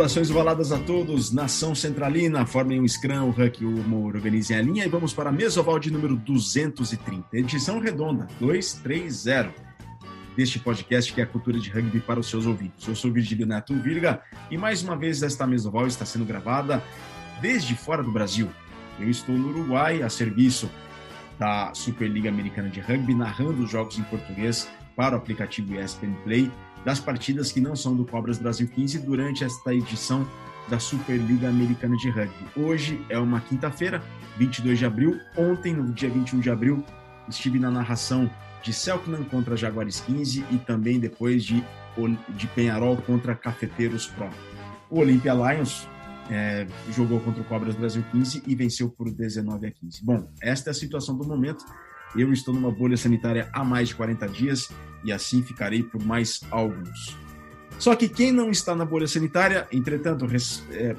Saudações 0.00 0.30
ovaladas 0.30 0.72
a 0.72 0.78
todos, 0.78 1.30
nação 1.30 1.74
centralina, 1.74 2.46
formem 2.46 2.80
um 2.80 2.88
scrum, 2.88 3.28
o 3.28 3.28
Huck, 3.28 3.62
o 3.62 3.68
humor, 3.68 4.16
organizem 4.16 4.56
a 4.56 4.62
linha 4.62 4.86
e 4.86 4.88
vamos 4.88 5.12
para 5.12 5.28
a 5.28 5.32
mesoval 5.32 5.78
de 5.78 5.90
número 5.90 6.16
230, 6.16 7.26
edição 7.34 7.78
redonda, 7.78 8.26
230, 8.40 9.52
deste 10.34 10.58
podcast 10.58 11.12
que 11.12 11.20
é 11.20 11.24
a 11.24 11.26
cultura 11.26 11.60
de 11.60 11.68
rugby 11.68 12.00
para 12.00 12.18
os 12.18 12.30
seus 12.30 12.46
ouvidos. 12.46 12.88
Eu 12.88 12.96
sou 12.96 13.12
Virgílio 13.12 13.46
Neto 13.46 13.74
Virga 13.74 14.22
e 14.50 14.56
mais 14.56 14.82
uma 14.82 14.96
vez 14.96 15.22
esta 15.22 15.46
mesoval 15.46 15.86
está 15.86 16.06
sendo 16.06 16.24
gravada 16.24 16.82
desde 17.42 17.74
fora 17.74 18.02
do 18.02 18.10
Brasil. 18.10 18.48
Eu 18.98 19.10
estou 19.10 19.36
no 19.36 19.50
Uruguai, 19.50 20.02
a 20.02 20.08
serviço 20.08 20.70
da 21.38 21.74
Superliga 21.74 22.30
Americana 22.30 22.70
de 22.70 22.80
Rugby, 22.80 23.14
narrando 23.14 23.64
os 23.64 23.70
jogos 23.70 23.98
em 23.98 24.02
português 24.04 24.66
para 24.96 25.14
o 25.14 25.18
aplicativo 25.18 25.78
ESPN 25.78 26.14
Play 26.24 26.50
das 26.84 27.00
partidas 27.00 27.52
que 27.52 27.60
não 27.60 27.76
são 27.76 27.94
do 27.94 28.04
Cobras 28.04 28.38
Brasil 28.38 28.68
15 28.68 29.00
durante 29.00 29.44
esta 29.44 29.74
edição 29.74 30.26
da 30.68 30.78
Superliga 30.78 31.48
Americana 31.48 31.96
de 31.96 32.08
Rugby. 32.10 32.46
Hoje 32.56 33.04
é 33.08 33.18
uma 33.18 33.40
quinta-feira, 33.40 34.02
22 34.38 34.78
de 34.78 34.86
abril. 34.86 35.20
Ontem, 35.36 35.74
no 35.74 35.92
dia 35.92 36.08
21 36.08 36.40
de 36.40 36.50
abril, 36.50 36.84
estive 37.28 37.58
na 37.58 37.70
narração 37.70 38.30
de 38.62 38.72
Selknam 38.72 39.24
contra 39.24 39.56
Jaguares 39.56 40.00
15 40.00 40.44
e 40.50 40.58
também 40.58 41.00
depois 41.00 41.44
de, 41.44 41.64
de 42.30 42.46
Penharol 42.48 42.96
contra 42.98 43.34
Cafeteiros 43.34 44.06
Pro. 44.06 44.30
O 44.88 45.00
Olympia 45.00 45.32
Lions 45.34 45.88
é, 46.30 46.66
jogou 46.92 47.20
contra 47.20 47.42
o 47.42 47.44
Cobras 47.44 47.74
Brasil 47.74 48.04
15 48.12 48.42
e 48.46 48.54
venceu 48.54 48.88
por 48.88 49.10
19 49.10 49.66
a 49.66 49.70
15. 49.70 50.04
Bom, 50.04 50.28
esta 50.40 50.70
é 50.70 50.72
a 50.72 50.74
situação 50.74 51.16
do 51.16 51.26
momento. 51.26 51.64
Eu 52.16 52.32
estou 52.32 52.54
numa 52.54 52.70
bolha 52.70 52.96
sanitária 52.96 53.48
há 53.52 53.64
mais 53.64 53.88
de 53.88 53.94
40 53.94 54.28
dias 54.28 54.70
e 55.04 55.12
assim 55.12 55.42
ficarei 55.42 55.82
por 55.82 56.02
mais 56.04 56.40
alguns. 56.50 57.16
Só 57.78 57.96
que 57.96 58.08
quem 58.08 58.30
não 58.32 58.50
está 58.50 58.74
na 58.74 58.84
bolha 58.84 59.06
sanitária, 59.06 59.66
entretanto, 59.72 60.26
é, 60.70 60.96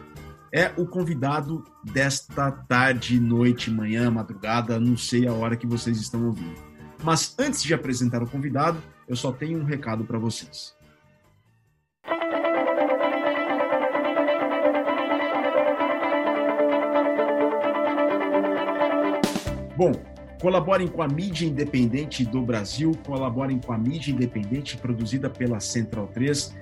é 0.51 0.71
o 0.77 0.85
convidado 0.85 1.63
desta 1.83 2.51
tarde, 2.51 3.19
noite, 3.19 3.69
manhã, 3.69 4.09
madrugada, 4.09 4.79
não 4.79 4.97
sei 4.97 5.27
a 5.27 5.33
hora 5.33 5.55
que 5.55 5.67
vocês 5.67 5.99
estão 5.99 6.25
ouvindo. 6.25 6.55
Mas 7.03 7.35
antes 7.37 7.63
de 7.63 7.73
apresentar 7.73 8.23
o 8.23 8.27
convidado, 8.27 8.81
eu 9.07 9.15
só 9.15 9.31
tenho 9.31 9.59
um 9.59 9.63
recado 9.63 10.03
para 10.03 10.17
vocês. 10.17 10.75
Bom, 19.77 19.93
Colaborem 20.41 20.87
com 20.87 21.03
a 21.03 21.07
mídia 21.07 21.45
independente 21.45 22.25
do 22.25 22.41
Brasil, 22.41 22.91
colaborem 23.05 23.59
com 23.59 23.73
a 23.73 23.77
mídia 23.77 24.11
independente 24.11 24.75
produzida 24.75 25.29
pela 25.29 25.59
Central 25.59 26.07
3, 26.07 26.57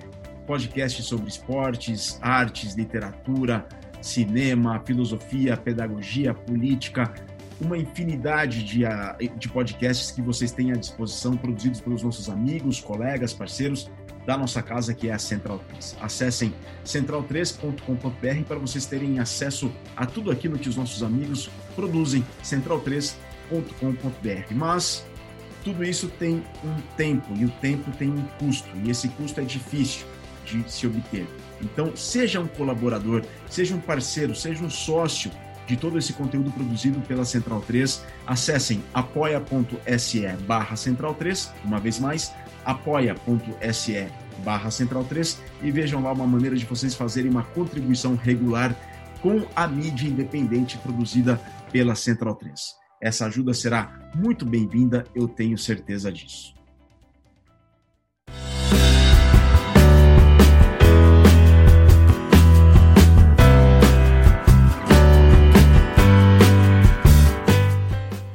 podcast 0.46 1.02
sobre 1.02 1.30
esportes, 1.30 2.18
artes, 2.20 2.74
literatura, 2.74 3.66
cinema, 4.02 4.82
filosofia, 4.84 5.56
pedagogia, 5.56 6.34
política, 6.34 7.10
uma 7.58 7.78
infinidade 7.78 8.62
de, 8.62 8.84
ah, 8.84 9.16
de 9.18 9.48
podcasts 9.48 10.10
que 10.10 10.20
vocês 10.20 10.52
têm 10.52 10.72
à 10.72 10.74
disposição, 10.74 11.34
produzidos 11.34 11.80
pelos 11.80 12.02
nossos 12.02 12.28
amigos, 12.28 12.80
colegas, 12.80 13.32
parceiros 13.32 13.90
da 14.26 14.36
nossa 14.36 14.62
casa, 14.62 14.92
que 14.92 15.08
é 15.08 15.14
a 15.14 15.18
Central 15.18 15.58
3. 15.70 15.96
Acessem 16.02 16.52
central3.com.br 16.84 18.44
para 18.46 18.58
vocês 18.58 18.84
terem 18.84 19.18
acesso 19.18 19.72
a 19.96 20.04
tudo 20.04 20.30
aquilo 20.30 20.58
que 20.58 20.68
os 20.68 20.76
nossos 20.76 21.02
amigos 21.02 21.48
produzem. 21.74 22.22
Central 22.42 22.80
3 22.80 23.29
www.cultura.com.br. 23.50 24.54
Mas 24.54 25.04
tudo 25.64 25.84
isso 25.84 26.08
tem 26.08 26.42
um 26.64 26.80
tempo 26.96 27.34
e 27.36 27.44
o 27.44 27.50
tempo 27.50 27.90
tem 27.92 28.10
um 28.10 28.22
custo 28.38 28.68
e 28.82 28.90
esse 28.90 29.08
custo 29.08 29.40
é 29.40 29.44
difícil 29.44 30.06
de 30.44 30.70
se 30.70 30.86
obter. 30.86 31.26
Então, 31.60 31.94
seja 31.94 32.40
um 32.40 32.46
colaborador, 32.46 33.22
seja 33.48 33.74
um 33.74 33.80
parceiro, 33.80 34.34
seja 34.34 34.64
um 34.64 34.70
sócio 34.70 35.30
de 35.66 35.76
todo 35.76 35.98
esse 35.98 36.14
conteúdo 36.14 36.50
produzido 36.50 37.00
pela 37.02 37.24
Central 37.24 37.60
3. 37.60 38.02
Acessem 38.26 38.82
apoia.se 38.94 40.26
barra 40.46 40.74
Central 40.76 41.14
3, 41.14 41.52
uma 41.64 41.78
vez 41.78 41.98
mais, 41.98 42.32
apoia.se 42.64 44.08
barra 44.42 44.70
Central 44.70 45.04
3 45.04 45.38
e 45.62 45.70
vejam 45.70 46.02
lá 46.02 46.12
uma 46.12 46.26
maneira 46.26 46.56
de 46.56 46.64
vocês 46.64 46.94
fazerem 46.94 47.30
uma 47.30 47.42
contribuição 47.42 48.16
regular 48.16 48.74
com 49.20 49.46
a 49.54 49.68
mídia 49.68 50.08
independente 50.08 50.78
produzida 50.78 51.38
pela 51.70 51.94
Central 51.94 52.34
3. 52.34 52.80
Essa 53.00 53.24
ajuda 53.24 53.54
será 53.54 54.12
muito 54.14 54.44
bem-vinda, 54.44 55.04
eu 55.14 55.26
tenho 55.26 55.56
certeza 55.56 56.12
disso. 56.12 56.54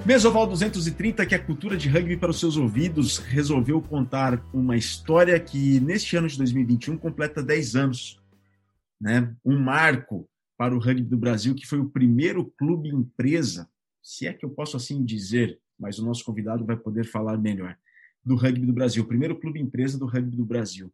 Mesoval 0.04 0.48
230, 0.48 1.24
que 1.28 1.36
é 1.36 1.38
a 1.38 1.44
cultura 1.44 1.78
de 1.78 1.88
rugby 1.88 2.18
para 2.18 2.32
os 2.32 2.40
seus 2.40 2.58
ouvidos, 2.58 3.20
resolveu 3.20 3.80
contar 3.80 4.44
uma 4.52 4.76
história 4.76 5.40
que 5.40 5.80
neste 5.80 6.18
ano 6.18 6.28
de 6.28 6.38
2021 6.40 6.98
completa 6.98 7.44
10 7.44 7.76
anos. 7.76 8.20
Né? 9.00 9.32
Um 9.46 9.60
marco 9.60 10.28
para 10.58 10.76
o 10.76 10.80
rugby 10.80 11.04
do 11.04 11.18
Brasil, 11.18 11.54
que 11.54 11.68
foi 11.68 11.80
o 11.80 11.90
primeiro 11.90 12.52
clube 12.58 12.90
empresa 12.90 13.70
se 14.06 14.28
é 14.28 14.34
que 14.34 14.46
eu 14.46 14.52
posso 14.52 14.78
assim 14.78 15.04
dizer, 15.04 15.60
mas 15.80 15.98
o 15.98 16.06
nosso 16.06 16.24
convidado 16.24 16.64
vai 16.64 16.78
poder 16.78 17.06
falar 17.06 17.40
melhor, 17.40 17.76
do 18.24 18.36
rugby 18.36 18.64
do 18.64 18.72
Brasil, 18.72 19.02
o 19.02 19.08
primeiro 19.08 19.36
clube 19.36 19.60
empresa 19.60 19.98
do 19.98 20.06
rugby 20.06 20.38
do 20.38 20.46
Brasil. 20.46 20.94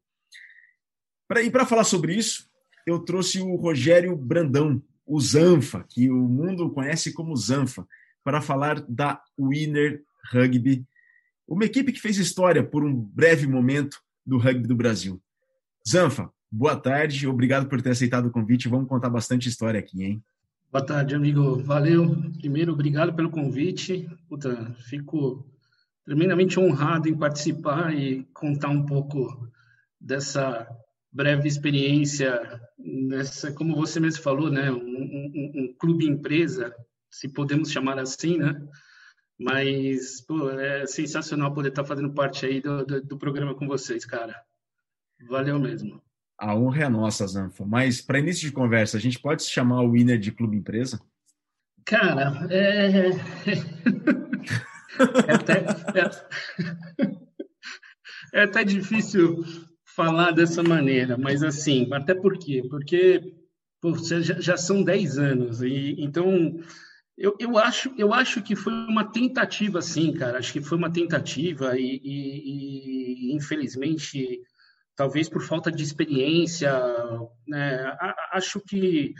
Pra, 1.28 1.42
e 1.44 1.52
para 1.52 1.66
falar 1.66 1.84
sobre 1.84 2.16
isso, 2.16 2.50
eu 2.88 3.00
trouxe 3.00 3.42
o 3.42 3.56
Rogério 3.58 4.16
Brandão, 4.16 4.82
o 5.06 5.20
Zanfa, 5.20 5.86
que 5.90 6.10
o 6.10 6.16
mundo 6.16 6.70
conhece 6.70 7.12
como 7.12 7.36
Zanfa, 7.36 7.86
para 8.24 8.40
falar 8.40 8.80
da 8.88 9.22
Winner 9.38 10.02
Rugby, 10.32 10.86
uma 11.46 11.66
equipe 11.66 11.92
que 11.92 12.00
fez 12.00 12.18
história 12.18 12.64
por 12.64 12.82
um 12.82 12.96
breve 12.96 13.46
momento 13.46 14.02
do 14.26 14.38
rugby 14.38 14.68
do 14.68 14.76
Brasil. 14.76 15.22
Zanfa, 15.88 16.32
boa 16.50 16.78
tarde, 16.78 17.28
obrigado 17.28 17.68
por 17.68 17.82
ter 17.82 17.90
aceitado 17.90 18.28
o 18.28 18.32
convite. 18.32 18.70
Vamos 18.70 18.88
contar 18.88 19.10
bastante 19.10 19.50
história 19.50 19.82
aqui, 19.82 20.02
hein? 20.02 20.24
Boa 20.72 20.86
tarde, 20.86 21.14
amigo. 21.14 21.62
Valeu. 21.64 22.16
Primeiro, 22.38 22.72
obrigado 22.72 23.14
pelo 23.14 23.30
convite. 23.30 24.09
Puta, 24.30 24.74
fico 24.88 25.46
tremendamente 26.06 26.58
honrado 26.58 27.09
em 27.09 27.18
participar 27.18 27.94
e 27.94 28.24
contar 28.34 28.70
um 28.70 28.86
pouco 28.86 29.52
dessa 30.00 30.66
breve 31.12 31.46
experiência 31.46 32.40
nessa, 32.80 33.52
como 33.52 33.76
você 33.76 34.00
mesmo 34.00 34.24
falou, 34.24 34.50
né, 34.50 34.72
um, 34.72 34.78
um, 34.78 35.52
um 35.56 35.76
clube 35.78 36.06
empresa, 36.06 36.74
se 37.10 37.28
podemos 37.28 37.70
chamar 37.70 38.00
assim, 38.00 38.38
né? 38.38 38.56
Mas 39.38 40.22
pô, 40.22 40.52
é 40.52 40.88
sensacional 40.88 41.54
poder 41.54 41.70
estar 41.70 41.84
fazendo 41.84 42.14
parte 42.14 42.46
aí 42.46 42.62
do, 42.62 42.86
do, 42.86 43.02
do 43.02 43.18
programa 43.18 43.54
com 43.54 43.68
vocês, 43.68 44.06
cara. 44.06 44.42
Valeu 45.28 45.60
mesmo. 45.60 46.02
A 46.41 46.56
honra 46.56 46.85
é 46.85 46.90
nossa, 46.90 47.28
Zanfa. 47.28 47.63
Mas, 47.68 48.02
para 48.02 48.18
início 48.18 48.47
de 48.47 48.52
conversa, 48.52 48.97
a 48.97 49.00
gente 49.00 49.19
pode 49.19 49.44
se 49.44 49.52
chamar 49.52 49.84
o 49.84 49.91
winner 49.91 50.18
de 50.18 50.31
clube 50.31 50.57
empresa? 50.57 51.00
Cara, 51.85 52.47
é. 52.50 53.09
é, 55.28 55.34
até, 55.34 55.63
é... 56.00 56.09
é 58.34 58.44
até 58.44 58.63
difícil 58.63 59.46
falar 59.85 60.31
dessa 60.31 60.63
maneira, 60.63 61.16
mas 61.16 61.44
assim, 61.44 61.88
até 61.94 62.16
por 62.16 62.40
quê? 62.40 62.63
Porque 62.68 63.35
pô, 63.80 63.96
já, 63.97 64.40
já 64.40 64.57
são 64.57 64.81
10 64.81 65.19
anos, 65.19 65.62
e 65.62 65.95
então 66.00 66.60
eu, 67.16 67.36
eu, 67.39 67.56
acho, 67.56 67.94
eu 68.00 68.16
acho 68.16 68.42
que 68.42 68.56
foi 68.56 68.74
uma 68.74 69.04
tentativa, 69.04 69.80
sim, 69.80 70.12
cara. 70.12 70.39
Acho 70.39 70.54
que 70.54 70.62
foi 70.62 70.75
uma 70.75 70.92
tentativa 70.92 71.77
e, 71.77 72.01
e, 72.04 73.30
e 73.30 73.36
infelizmente 73.36 74.42
talvez 74.96 75.30
por 75.30 75.42
falta 75.42 75.72
de 75.72 75.84
experiência, 75.84 76.72
né? 77.48 77.98
acho 78.32 78.60
que 78.60 79.14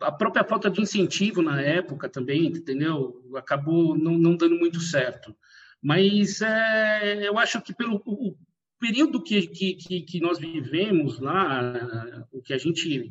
a 0.00 0.12
própria 0.12 0.44
falta 0.44 0.70
de 0.70 0.82
incentivo 0.82 1.40
na 1.40 1.60
época 1.60 2.08
também, 2.08 2.46
entendeu? 2.46 3.22
Acabou 3.36 3.96
não, 3.96 4.18
não 4.18 4.36
dando 4.36 4.56
muito 4.56 4.80
certo. 4.80 5.34
Mas 5.80 6.40
é, 6.42 7.26
eu 7.26 7.38
acho 7.38 7.60
que 7.62 7.74
pelo 7.74 8.02
o 8.04 8.36
período 8.78 9.22
que, 9.22 9.46
que, 9.46 10.02
que 10.02 10.20
nós 10.20 10.38
vivemos 10.38 11.20
lá, 11.20 12.26
o 12.32 12.42
que 12.42 12.52
a 12.52 12.58
gente 12.58 13.08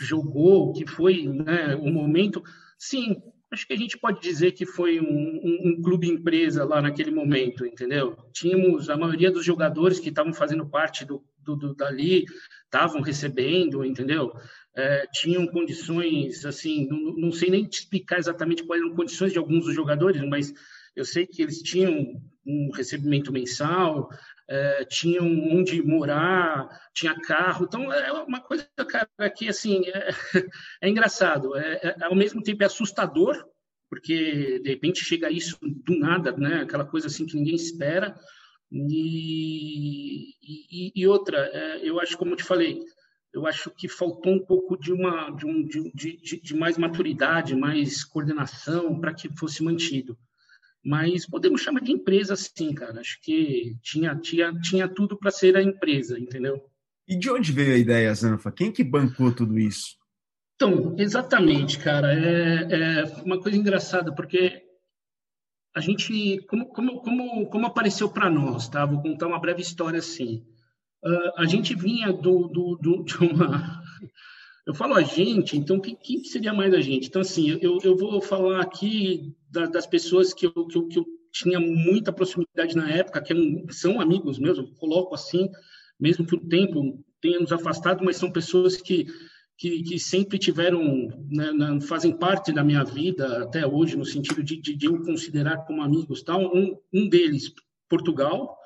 jogou, 0.00 0.72
que 0.72 0.86
foi 0.86 1.26
né, 1.26 1.74
o 1.76 1.90
momento, 1.90 2.42
sim, 2.78 3.22
acho 3.50 3.66
que 3.66 3.72
a 3.72 3.76
gente 3.76 3.98
pode 3.98 4.20
dizer 4.20 4.52
que 4.52 4.66
foi 4.66 5.00
um, 5.00 5.04
um, 5.04 5.58
um, 5.64 5.82
clube 5.82 6.08
empresa 6.08 6.64
lá 6.64 6.82
naquele 6.82 7.10
momento, 7.10 7.64
entendeu? 7.64 8.16
Tínhamos 8.32 8.90
a 8.90 8.96
maioria 8.96 9.30
dos 9.30 9.44
jogadores 9.44 10.00
que 10.00 10.08
estavam 10.08 10.32
fazendo 10.32 10.68
parte 10.68 11.04
do, 11.04 11.24
do, 11.38 11.56
do 11.56 11.74
dali, 11.74 12.24
estavam 12.64 13.00
recebendo, 13.00 13.84
entendeu? 13.84 14.32
É, 14.76 15.06
tinham 15.12 15.46
condições, 15.46 16.44
assim, 16.44 16.86
não, 16.88 17.16
não, 17.16 17.32
sei 17.32 17.48
nem 17.48 17.64
te 17.64 17.80
explicar 17.80 18.18
exatamente 18.18 18.64
quais 18.64 18.82
eram 18.82 18.94
condições 18.94 19.32
de 19.32 19.38
alguns 19.38 19.64
dos 19.64 19.74
jogadores, 19.74 20.20
mas 20.28 20.52
eu 20.94 21.04
sei 21.04 21.26
que 21.26 21.40
eles 21.42 21.62
tinham 21.62 22.20
um 22.46 22.70
recebimento 22.70 23.32
mensal, 23.32 24.08
é, 24.48 24.84
tinham 24.84 25.26
onde 25.26 25.82
morar, 25.82 26.68
tinha 26.94 27.18
carro. 27.20 27.66
Então, 27.66 27.92
é 27.92 28.12
uma 28.12 28.40
coisa, 28.40 28.66
cara, 28.88 29.30
que, 29.30 29.48
assim, 29.48 29.82
é, 29.86 30.10
é 30.80 30.88
engraçado. 30.88 31.56
É, 31.56 31.96
é, 32.00 32.04
ao 32.04 32.14
mesmo 32.14 32.42
tempo 32.42 32.62
é 32.62 32.66
assustador, 32.66 33.44
porque, 33.90 34.60
de 34.60 34.70
repente, 34.70 35.04
chega 35.04 35.30
isso 35.30 35.58
do 35.62 35.98
nada, 35.98 36.32
né? 36.32 36.62
Aquela 36.62 36.84
coisa, 36.84 37.08
assim, 37.08 37.26
que 37.26 37.36
ninguém 37.36 37.54
espera. 37.54 38.14
E, 38.72 40.34
e, 40.42 40.92
e 40.94 41.06
outra, 41.06 41.38
é, 41.52 41.80
eu 41.88 42.00
acho, 42.00 42.16
como 42.16 42.32
eu 42.32 42.36
te 42.36 42.42
falei, 42.42 42.80
eu 43.32 43.46
acho 43.46 43.70
que 43.70 43.86
faltou 43.86 44.32
um 44.32 44.44
pouco 44.44 44.78
de 44.78 44.92
uma 44.92 45.30
de, 45.30 45.46
um, 45.46 45.62
de, 45.62 45.92
de, 45.92 46.40
de 46.40 46.56
mais 46.56 46.78
maturidade, 46.78 47.54
mais 47.54 48.02
coordenação 48.02 48.98
para 48.98 49.12
que 49.12 49.28
fosse 49.36 49.62
mantido. 49.62 50.18
Mas 50.86 51.26
podemos 51.26 51.62
chamar 51.62 51.80
de 51.80 51.90
empresa 51.90 52.36
sim, 52.36 52.72
cara. 52.72 53.00
Acho 53.00 53.20
que 53.20 53.76
tinha, 53.82 54.14
tinha, 54.14 54.52
tinha 54.60 54.86
tudo 54.86 55.18
para 55.18 55.32
ser 55.32 55.56
a 55.56 55.62
empresa, 55.62 56.16
entendeu? 56.16 56.64
E 57.08 57.18
de 57.18 57.28
onde 57.28 57.50
veio 57.50 57.74
a 57.74 57.78
ideia, 57.78 58.14
Zanfa? 58.14 58.52
Quem 58.52 58.70
que 58.70 58.84
bancou 58.84 59.34
tudo 59.34 59.58
isso? 59.58 59.96
Então, 60.54 60.94
exatamente, 60.96 61.80
cara. 61.80 62.14
É, 62.14 63.00
é 63.00 63.04
uma 63.24 63.40
coisa 63.40 63.58
engraçada, 63.58 64.14
porque 64.14 64.62
a 65.74 65.80
gente, 65.80 66.38
como, 66.48 66.66
como, 66.66 67.00
como, 67.00 67.46
como 67.50 67.66
apareceu 67.66 68.08
para 68.08 68.30
nós, 68.30 68.68
tá? 68.68 68.86
Vou 68.86 69.02
contar 69.02 69.26
uma 69.26 69.40
breve 69.40 69.62
história 69.62 69.98
assim. 69.98 70.46
Uh, 71.04 71.32
a 71.36 71.46
gente 71.46 71.74
vinha 71.74 72.12
do, 72.12 72.46
do, 72.46 72.76
do, 72.80 73.02
de 73.04 73.16
uma 73.18 73.82
eu 74.66 74.74
falo 74.74 74.94
a 74.94 75.02
gente, 75.02 75.56
então 75.56 75.78
quem, 75.78 75.94
quem 75.94 76.24
seria 76.24 76.52
mais 76.52 76.74
a 76.74 76.80
gente? 76.80 77.06
Então, 77.06 77.22
assim, 77.22 77.56
eu, 77.62 77.78
eu 77.84 77.96
vou 77.96 78.20
falar 78.20 78.60
aqui 78.60 79.32
da, 79.48 79.66
das 79.66 79.86
pessoas 79.86 80.34
que 80.34 80.46
eu, 80.46 80.66
que 80.66 80.76
eu, 80.76 80.88
que, 80.88 80.98
eu, 80.98 81.06
tinha 81.32 81.60
muita 81.60 82.12
proximidade 82.12 82.74
na 82.74 82.90
época, 82.90 83.22
que 83.22 83.34
são 83.70 84.00
amigos 84.00 84.38
meus, 84.38 84.58
eu 84.58 84.66
coloco 84.74 85.14
assim, 85.14 85.48
mesmo 86.00 86.26
que 86.26 86.34
o 86.34 86.48
tempo 86.48 87.04
tenha 87.20 87.38
nos 87.38 87.52
afastado, 87.52 88.04
mas 88.04 88.16
são 88.16 88.32
pessoas 88.32 88.76
que, 88.76 89.06
que, 89.56 89.82
que 89.82 89.98
sempre 89.98 90.38
tiveram, 90.38 90.82
né, 91.30 91.52
na, 91.52 91.80
fazem 91.80 92.16
parte 92.16 92.52
da 92.52 92.64
minha 92.64 92.82
vida 92.82 93.42
até 93.42 93.66
hoje, 93.66 93.96
no 93.96 94.04
sentido 94.04 94.42
de, 94.42 94.60
de, 94.60 94.74
de 94.74 94.86
eu 94.86 95.02
considerar 95.02 95.58
como 95.66 95.82
amigos. 95.82 96.22
Tal. 96.22 96.40
Um, 96.54 96.76
um 96.92 97.08
deles, 97.08 97.52
Portugal, 97.88 98.56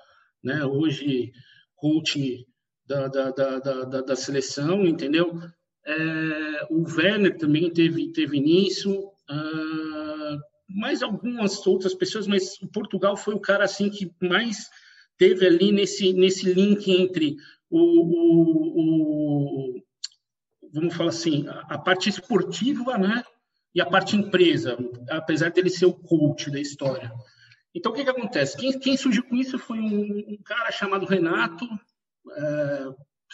né, 0.42 0.64
hoje 0.64 1.32
coach 1.74 2.46
da, 2.86 3.08
da, 3.08 3.30
da, 3.30 3.58
da, 3.58 4.00
da 4.02 4.16
seleção, 4.16 4.86
entendeu? 4.86 5.38
É, 5.86 6.66
o 6.70 6.82
Werner 6.82 7.36
também 7.38 7.70
teve, 7.70 8.12
teve 8.12 8.38
nisso, 8.38 8.92
uh, 8.98 10.38
mais 10.68 11.02
algumas 11.02 11.66
outras 11.66 11.94
pessoas, 11.94 12.26
mas 12.26 12.58
Portugal 12.72 13.16
foi 13.16 13.34
o 13.34 13.40
cara 13.40 13.64
assim 13.64 13.88
que 13.90 14.12
mais 14.20 14.68
teve 15.16 15.46
ali 15.46 15.72
nesse, 15.72 16.12
nesse 16.12 16.52
link 16.52 16.90
entre 16.90 17.36
o, 17.68 17.78
o, 17.78 18.80
o 19.76 19.82
vamos 20.72 20.94
falar 20.94 21.10
assim, 21.10 21.46
a, 21.48 21.60
a, 21.74 21.78
parte 21.78 22.08
esportiva, 22.08 22.96
né, 22.96 23.22
e 23.74 23.80
a 23.80 23.86
parte 23.86 24.16
empresa, 24.16 24.78
apesar 25.10 25.50
dele 25.50 25.70
ser 25.70 25.86
o 25.86 25.92
coach 25.92 26.50
da 26.50 26.60
história. 26.60 27.12
Então, 27.74 27.92
o 27.92 27.94
que, 27.94 28.04
que 28.04 28.10
acontece? 28.10 28.56
Quem, 28.56 28.78
quem 28.78 28.96
surgiu 28.96 29.22
com 29.24 29.36
isso 29.36 29.58
foi 29.58 29.78
um, 29.78 30.24
um 30.28 30.38
cara 30.44 30.70
chamado 30.72 31.06
Renato, 31.06 31.66
é, 32.36 32.86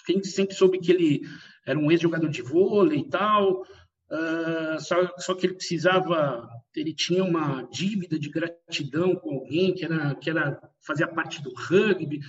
quem 0.05 0.23
sempre 0.23 0.55
soube 0.55 0.79
que 0.79 0.93
ele 0.93 1.23
era 1.67 1.79
um 1.79 1.91
ex-jogador 1.91 2.29
de 2.29 2.43
vôlei 2.43 3.01
e 3.01 3.09
tal, 3.09 3.63
uh, 3.63 4.81
só, 4.81 5.13
só 5.19 5.35
que 5.35 5.47
ele 5.47 5.55
precisava, 5.55 6.49
ele 6.75 6.95
tinha 6.95 7.25
uma 7.25 7.63
dívida 7.73 8.19
de 8.19 8.31
gratidão 8.31 9.17
com 9.17 9.35
alguém 9.35 9.75
que 9.75 9.85
era 9.85 10.15
que 10.15 10.31
era 10.31 10.59
fazia 10.87 11.09
parte 11.09 11.43
do 11.43 11.53
rugby, 11.55 12.21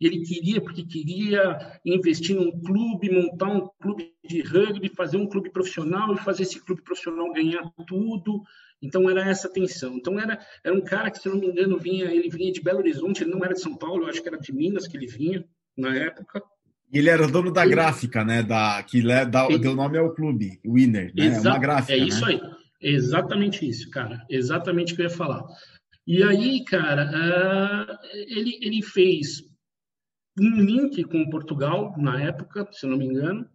ele 0.00 0.22
queria 0.22 0.60
porque 0.60 0.84
queria 0.84 1.78
investir 1.84 2.36
num 2.36 2.50
clube, 2.60 3.10
montar 3.10 3.46
um 3.46 3.68
clube 3.80 4.14
de 4.24 4.42
rugby, 4.42 4.90
fazer 4.90 5.16
um 5.16 5.28
clube 5.28 5.50
profissional 5.50 6.14
e 6.14 6.18
fazer 6.18 6.42
esse 6.42 6.60
clube 6.60 6.82
profissional 6.82 7.32
ganhar 7.32 7.70
tudo. 7.86 8.42
Então 8.82 9.08
era 9.08 9.26
essa 9.26 9.48
tensão. 9.48 9.96
Então 9.96 10.20
era 10.20 10.38
era 10.62 10.74
um 10.74 10.82
cara 10.82 11.10
que 11.10 11.18
se 11.18 11.28
não 11.28 11.36
me 11.36 11.46
engano 11.46 11.78
vinha, 11.78 12.06
ele 12.06 12.28
vinha 12.28 12.52
de 12.52 12.60
Belo 12.60 12.80
Horizonte, 12.80 13.22
ele 13.22 13.30
não 13.30 13.44
era 13.44 13.54
de 13.54 13.60
São 13.60 13.76
Paulo, 13.76 14.04
eu 14.04 14.08
acho 14.08 14.22
que 14.22 14.28
era 14.28 14.38
de 14.38 14.52
Minas 14.52 14.86
que 14.86 14.96
ele 14.96 15.06
vinha 15.06 15.44
na 15.76 15.94
época. 15.96 16.42
E 16.92 16.98
ele 16.98 17.10
era 17.10 17.26
dono 17.26 17.52
da 17.52 17.66
gráfica, 17.66 18.24
né? 18.24 18.42
Da, 18.42 18.82
que 18.82 19.02
dá, 19.02 19.48
deu 19.48 19.74
nome 19.74 19.98
ao 19.98 20.14
clube, 20.14 20.60
Winner, 20.64 21.12
né? 21.14 21.26
Exato, 21.26 21.48
é 21.48 21.50
uma 21.50 21.58
gráfica. 21.58 21.92
É 21.92 21.98
isso 21.98 22.24
né? 22.24 22.32
aí. 22.32 22.40
Exatamente 22.80 23.68
isso, 23.68 23.90
cara. 23.90 24.24
Exatamente 24.30 24.92
o 24.92 24.96
que 24.96 25.02
eu 25.02 25.06
ia 25.06 25.10
falar. 25.10 25.42
E 26.06 26.22
aí, 26.22 26.64
cara, 26.64 27.10
uh, 27.10 28.06
ele, 28.14 28.58
ele 28.62 28.82
fez 28.82 29.42
um 30.38 30.60
link 30.60 31.02
com 31.04 31.28
Portugal, 31.30 31.94
na 31.98 32.22
época, 32.22 32.68
se 32.70 32.86
eu 32.86 32.90
não 32.90 32.98
me 32.98 33.06
engano, 33.06 33.48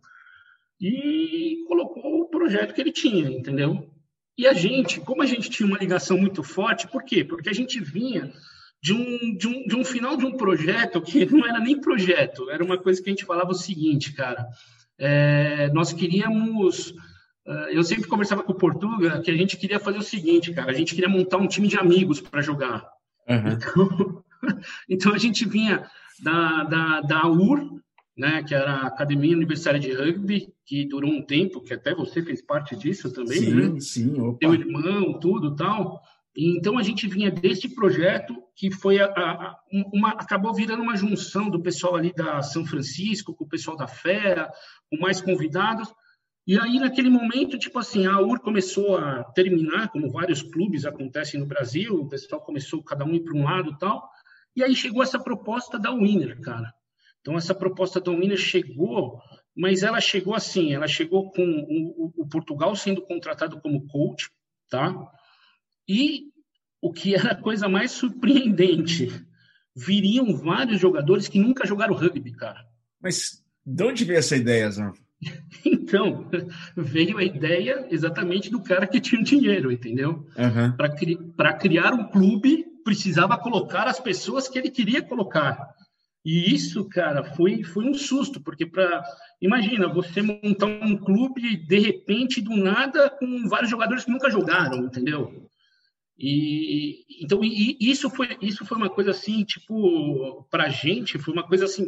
e 0.80 1.64
colocou 1.68 2.22
o 2.22 2.30
projeto 2.30 2.74
que 2.74 2.82
ele 2.82 2.92
tinha, 2.92 3.30
entendeu? 3.30 3.90
E 4.38 4.48
a 4.48 4.54
gente, 4.54 5.00
como 5.00 5.22
a 5.22 5.26
gente 5.26 5.50
tinha 5.50 5.68
uma 5.68 5.78
ligação 5.78 6.18
muito 6.18 6.44
forte, 6.44 6.88
por 6.88 7.04
quê? 7.04 7.24
Porque 7.24 7.50
a 7.50 7.54
gente 7.54 7.80
vinha 7.80 8.34
de 8.82 8.94
um, 8.94 9.38
de, 9.38 9.48
um, 9.48 9.68
de 9.68 9.76
um 9.76 9.86
final 9.86 10.18
de 10.18 10.26
um 10.26 10.36
projeto 10.36 11.02
que 11.02 11.26
não 11.26 11.46
era 11.46 11.60
nem 11.60 11.80
projeto, 11.80 12.50
era 12.50 12.64
uma 12.64 12.78
coisa 12.78 13.02
que 13.02 13.10
a 13.10 13.14
gente 13.14 13.26
falava 13.26 13.52
o 13.52 13.56
seguinte, 13.56 14.14
cara, 14.14 14.48
é, 14.98 15.70
nós 15.72 15.94
queríamos, 15.94 16.94
é, 17.46 17.78
eu 17.78 17.84
sempre 17.84 18.08
conversava 18.08 18.42
com 18.42 18.54
o 18.54 18.58
Portuga 18.58 19.22
que 19.22 19.30
a 19.30 19.36
gente 19.36 19.56
queria 19.56 19.80
fazer 19.80 20.00
o 20.00 20.04
seguinte, 20.04 20.52
cara, 20.52 20.72
a 20.72 20.74
gente 20.74 20.96
queria 20.96 21.10
montar 21.10 21.38
um 21.38 21.48
time 21.48 21.68
de 21.68 21.78
amigos 21.78 22.20
para 22.20 22.42
jogar. 22.42 22.88
Uhum. 23.30 23.48
Então, 23.52 24.24
então, 24.90 25.14
a 25.14 25.18
gente 25.20 25.48
vinha 25.48 25.88
da, 26.24 26.64
da, 26.64 27.02
da 27.02 27.28
UR, 27.28 27.80
né, 28.18 28.44
que 28.44 28.54
era 28.54 28.74
a 28.74 28.88
Academia 28.88 29.36
Universitária 29.36 29.80
de 29.80 29.94
Rugby, 29.94 30.52
que 30.66 30.86
durou 30.86 31.12
um 31.12 31.22
tempo, 31.22 31.62
que 31.62 31.74
até 31.74 31.94
você 31.94 32.22
fez 32.24 32.42
parte 32.42 32.76
disso 32.76 33.14
também, 33.14 33.40
sim, 33.40 33.54
né? 33.54 33.80
Sim, 33.80 34.22
opa. 34.22 34.40
Teu 34.40 34.54
irmão, 34.54 35.20
tudo 35.20 35.56
tal. 35.56 36.02
Então 36.36 36.78
a 36.78 36.84
gente 36.84 37.08
vinha 37.08 37.30
deste 37.30 37.68
projeto 37.68 38.42
que 38.56 38.72
foi 38.72 39.00
a, 39.00 39.06
a, 39.06 39.60
uma 39.92 40.12
acabou 40.12 40.54
virando 40.54 40.82
uma 40.82 40.96
junção 40.96 41.50
do 41.50 41.62
pessoal 41.62 41.96
ali 41.96 42.14
da 42.14 42.42
São 42.42 42.66
Francisco 42.66 43.34
com 43.34 43.44
o 43.44 43.50
pessoal 43.50 43.76
da 43.76 43.88
Fera, 43.88 44.50
com 44.90 44.98
mais 44.98 45.20
convidados. 45.20 45.92
E 46.48 46.58
aí 46.58 46.80
naquele 46.80 47.10
momento, 47.10 47.60
tipo 47.60 47.78
assim, 47.80 48.06
a 48.08 48.20
UR 48.20 48.40
começou 48.40 48.98
a 48.98 49.24
terminar, 49.26 49.90
como 49.90 50.10
vários 50.10 50.42
clubes 50.42 50.86
acontecem 50.86 51.40
no 51.40 51.46
Brasil, 51.46 51.96
o 51.96 52.08
pessoal 52.08 52.42
começou 52.42 52.84
cada 52.84 53.04
um 53.04 53.14
ir 53.14 53.24
para 53.24 53.36
um 53.36 53.44
lado, 53.44 53.78
tal. 53.78 54.10
E 54.56 54.64
aí 54.64 54.76
chegou 54.76 55.04
essa 55.04 55.20
proposta 55.20 55.78
da 55.78 55.92
Winner, 55.92 56.40
cara. 56.40 56.74
Então 57.20 57.36
essa 57.38 57.54
proposta 57.54 58.00
da 58.00 58.12
Winner 58.12 58.38
chegou, 58.38 59.22
mas 59.56 59.84
ela 59.84 60.00
chegou 60.00 60.34
assim, 60.34 60.74
ela 60.74 60.88
chegou 60.88 61.32
com 61.32 61.44
o, 61.44 62.24
o 62.24 62.28
Portugal 62.28 62.76
sendo 62.76 63.02
contratado 63.02 63.60
como 63.62 63.86
coach, 63.88 64.30
tá? 64.70 64.94
E 65.88 66.32
o 66.82 66.92
que 66.92 67.14
era 67.14 67.32
a 67.32 67.42
coisa 67.42 67.70
mais 67.70 67.92
surpreendente, 67.92 69.24
viriam 69.76 70.36
vários 70.36 70.80
jogadores 70.80 71.28
que 71.28 71.40
nunca 71.40 71.68
jogaram 71.68 71.96
rugby, 71.96 72.32
cara. 72.32 72.66
Mas 73.00 73.44
de 73.66 73.84
onde 73.84 74.04
veio 74.04 74.20
essa 74.20 74.36
ideia, 74.36 74.70
Zan? 74.70 74.94
Então, 75.64 76.28
veio 76.76 77.18
a 77.20 77.24
ideia 77.24 77.86
exatamente 77.92 78.50
do 78.50 78.64
cara 78.64 78.88
que 78.88 79.00
tinha 79.00 79.22
dinheiro, 79.22 79.72
entendeu? 79.72 80.26
Uhum. 80.36 80.72
Para 80.76 80.90
cri 80.90 81.18
criar 81.60 81.94
um 81.94 82.10
clube, 82.10 82.66
precisava 82.84 83.38
colocar 83.38 83.88
as 83.88 84.00
pessoas 84.00 84.48
que 84.48 84.58
ele 84.58 84.72
queria 84.72 85.04
colocar. 85.04 85.76
E 86.26 86.54
isso, 86.54 86.86
cara, 86.86 87.24
foi, 87.24 87.64
foi 87.64 87.86
um 87.86 87.94
susto, 87.94 88.42
porque 88.42 88.66
para. 88.66 89.04
Imagina, 89.40 89.94
você 89.94 90.22
montar 90.22 90.68
um 90.68 90.98
clube 90.98 91.58
de 91.58 91.80
repente, 91.80 92.42
do 92.42 92.56
nada, 92.56 93.10
com 93.10 93.48
vários 93.48 93.70
jogadores 93.70 94.06
que 94.06 94.12
nunca 94.12 94.30
jogaram, 94.30 94.86
entendeu? 94.86 95.51
E 96.18 97.06
então 97.24 97.44
e, 97.44 97.78
isso 97.80 98.10
foi 98.10 98.38
isso 98.42 98.66
foi 98.66 98.78
uma 98.78 98.90
coisa 98.90 99.12
assim 99.12 99.44
tipo 99.44 100.46
para 100.52 100.66
a 100.66 100.70
gente 100.70 101.18
foi 101.18 101.34
uma 101.34 101.48
coisa 101.48 101.66
assim 101.66 101.86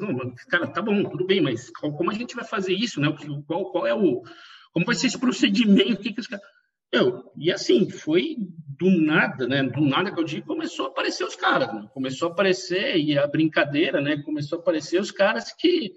cara 0.50 0.68
tá 0.68 0.82
bom 0.82 1.04
tudo 1.04 1.26
bem 1.26 1.40
mas 1.40 1.70
como 1.70 2.10
a 2.10 2.14
gente 2.14 2.36
vai 2.36 2.46
fazer 2.46 2.74
isso 2.74 3.00
né 3.00 3.14
qual 3.46 3.72
qual 3.72 3.86
é 3.86 3.94
o 3.94 4.24
como 4.72 4.86
vai 4.86 4.96
ser 4.96 5.08
esse 5.08 5.20
procedimento 5.20 6.02
que 6.02 6.14
que 6.14 6.22
os 6.22 6.28
caras 6.28 6.44
eu, 6.94 7.32
e 7.36 7.52
assim, 7.52 7.90
foi 7.90 8.38
do 8.78 8.88
nada, 8.88 9.48
né? 9.48 9.64
Do 9.64 9.82
nada 9.82 10.12
que 10.14 10.20
eu 10.20 10.24
digo, 10.24 10.46
começou 10.46 10.86
a 10.86 10.90
aparecer 10.90 11.24
os 11.24 11.36
caras, 11.36 11.74
né? 11.74 11.90
Começou 11.92 12.30
a 12.30 12.32
aparecer, 12.32 12.98
e 12.98 13.18
a 13.18 13.26
brincadeira, 13.26 14.00
né? 14.00 14.22
Começou 14.22 14.60
a 14.60 14.62
aparecer 14.62 15.02
os 15.02 15.10
caras 15.10 15.52
que 15.52 15.92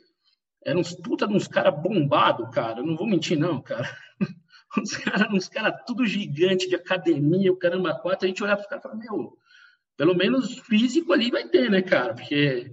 eram 0.64 0.80
uns 0.80 0.94
puta 0.94 1.28
de 1.28 1.34
uns 1.34 1.46
caras 1.46 1.78
bombados, 1.82 2.48
cara. 2.50 2.80
Eu 2.80 2.86
não 2.86 2.96
vou 2.96 3.06
mentir, 3.06 3.38
não, 3.38 3.60
cara. 3.60 3.86
uns 4.78 4.96
caras 4.96 5.32
uns 5.32 5.48
cara 5.48 5.72
tudo 5.72 6.06
gigante 6.06 6.68
de 6.68 6.74
academia, 6.74 7.52
o 7.52 7.56
caramba, 7.56 7.98
quatro, 7.98 8.24
a 8.24 8.28
gente 8.28 8.42
olhava 8.42 8.62
para 8.62 8.64
os 8.64 8.68
caras 8.68 8.84
e 8.84 8.88
falava, 8.88 9.00
meu, 9.00 9.38
pelo 9.96 10.14
menos 10.14 10.58
físico 10.58 11.12
ali 11.12 11.30
vai 11.30 11.48
ter, 11.48 11.70
né, 11.70 11.82
cara? 11.82 12.14
Porque. 12.14 12.70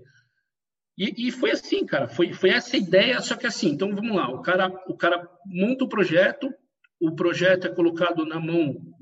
E, 0.96 1.28
e, 1.28 1.32
foi 1.32 1.52
assim, 1.52 1.84
cara, 1.86 2.08
foi, 2.08 2.34
foi 2.34 2.52
essa 2.52 2.78
ideia, 2.78 3.20
só 3.20 3.36
que 3.36 3.48
assim, 3.48 3.70
então 3.70 3.96
vamos 3.96 4.16
lá, 4.16 4.30
o 4.30 4.44
cara, 4.44 4.72
o 4.88 4.96
cara 4.96 5.28
monta 5.44 5.86
o 5.86 5.90
projeto, 5.90 6.54
o 7.02 7.16
projeto 7.16 7.66
é 7.66 7.74
colocado 7.74 8.24
na 8.26 8.40
mão 8.40 8.94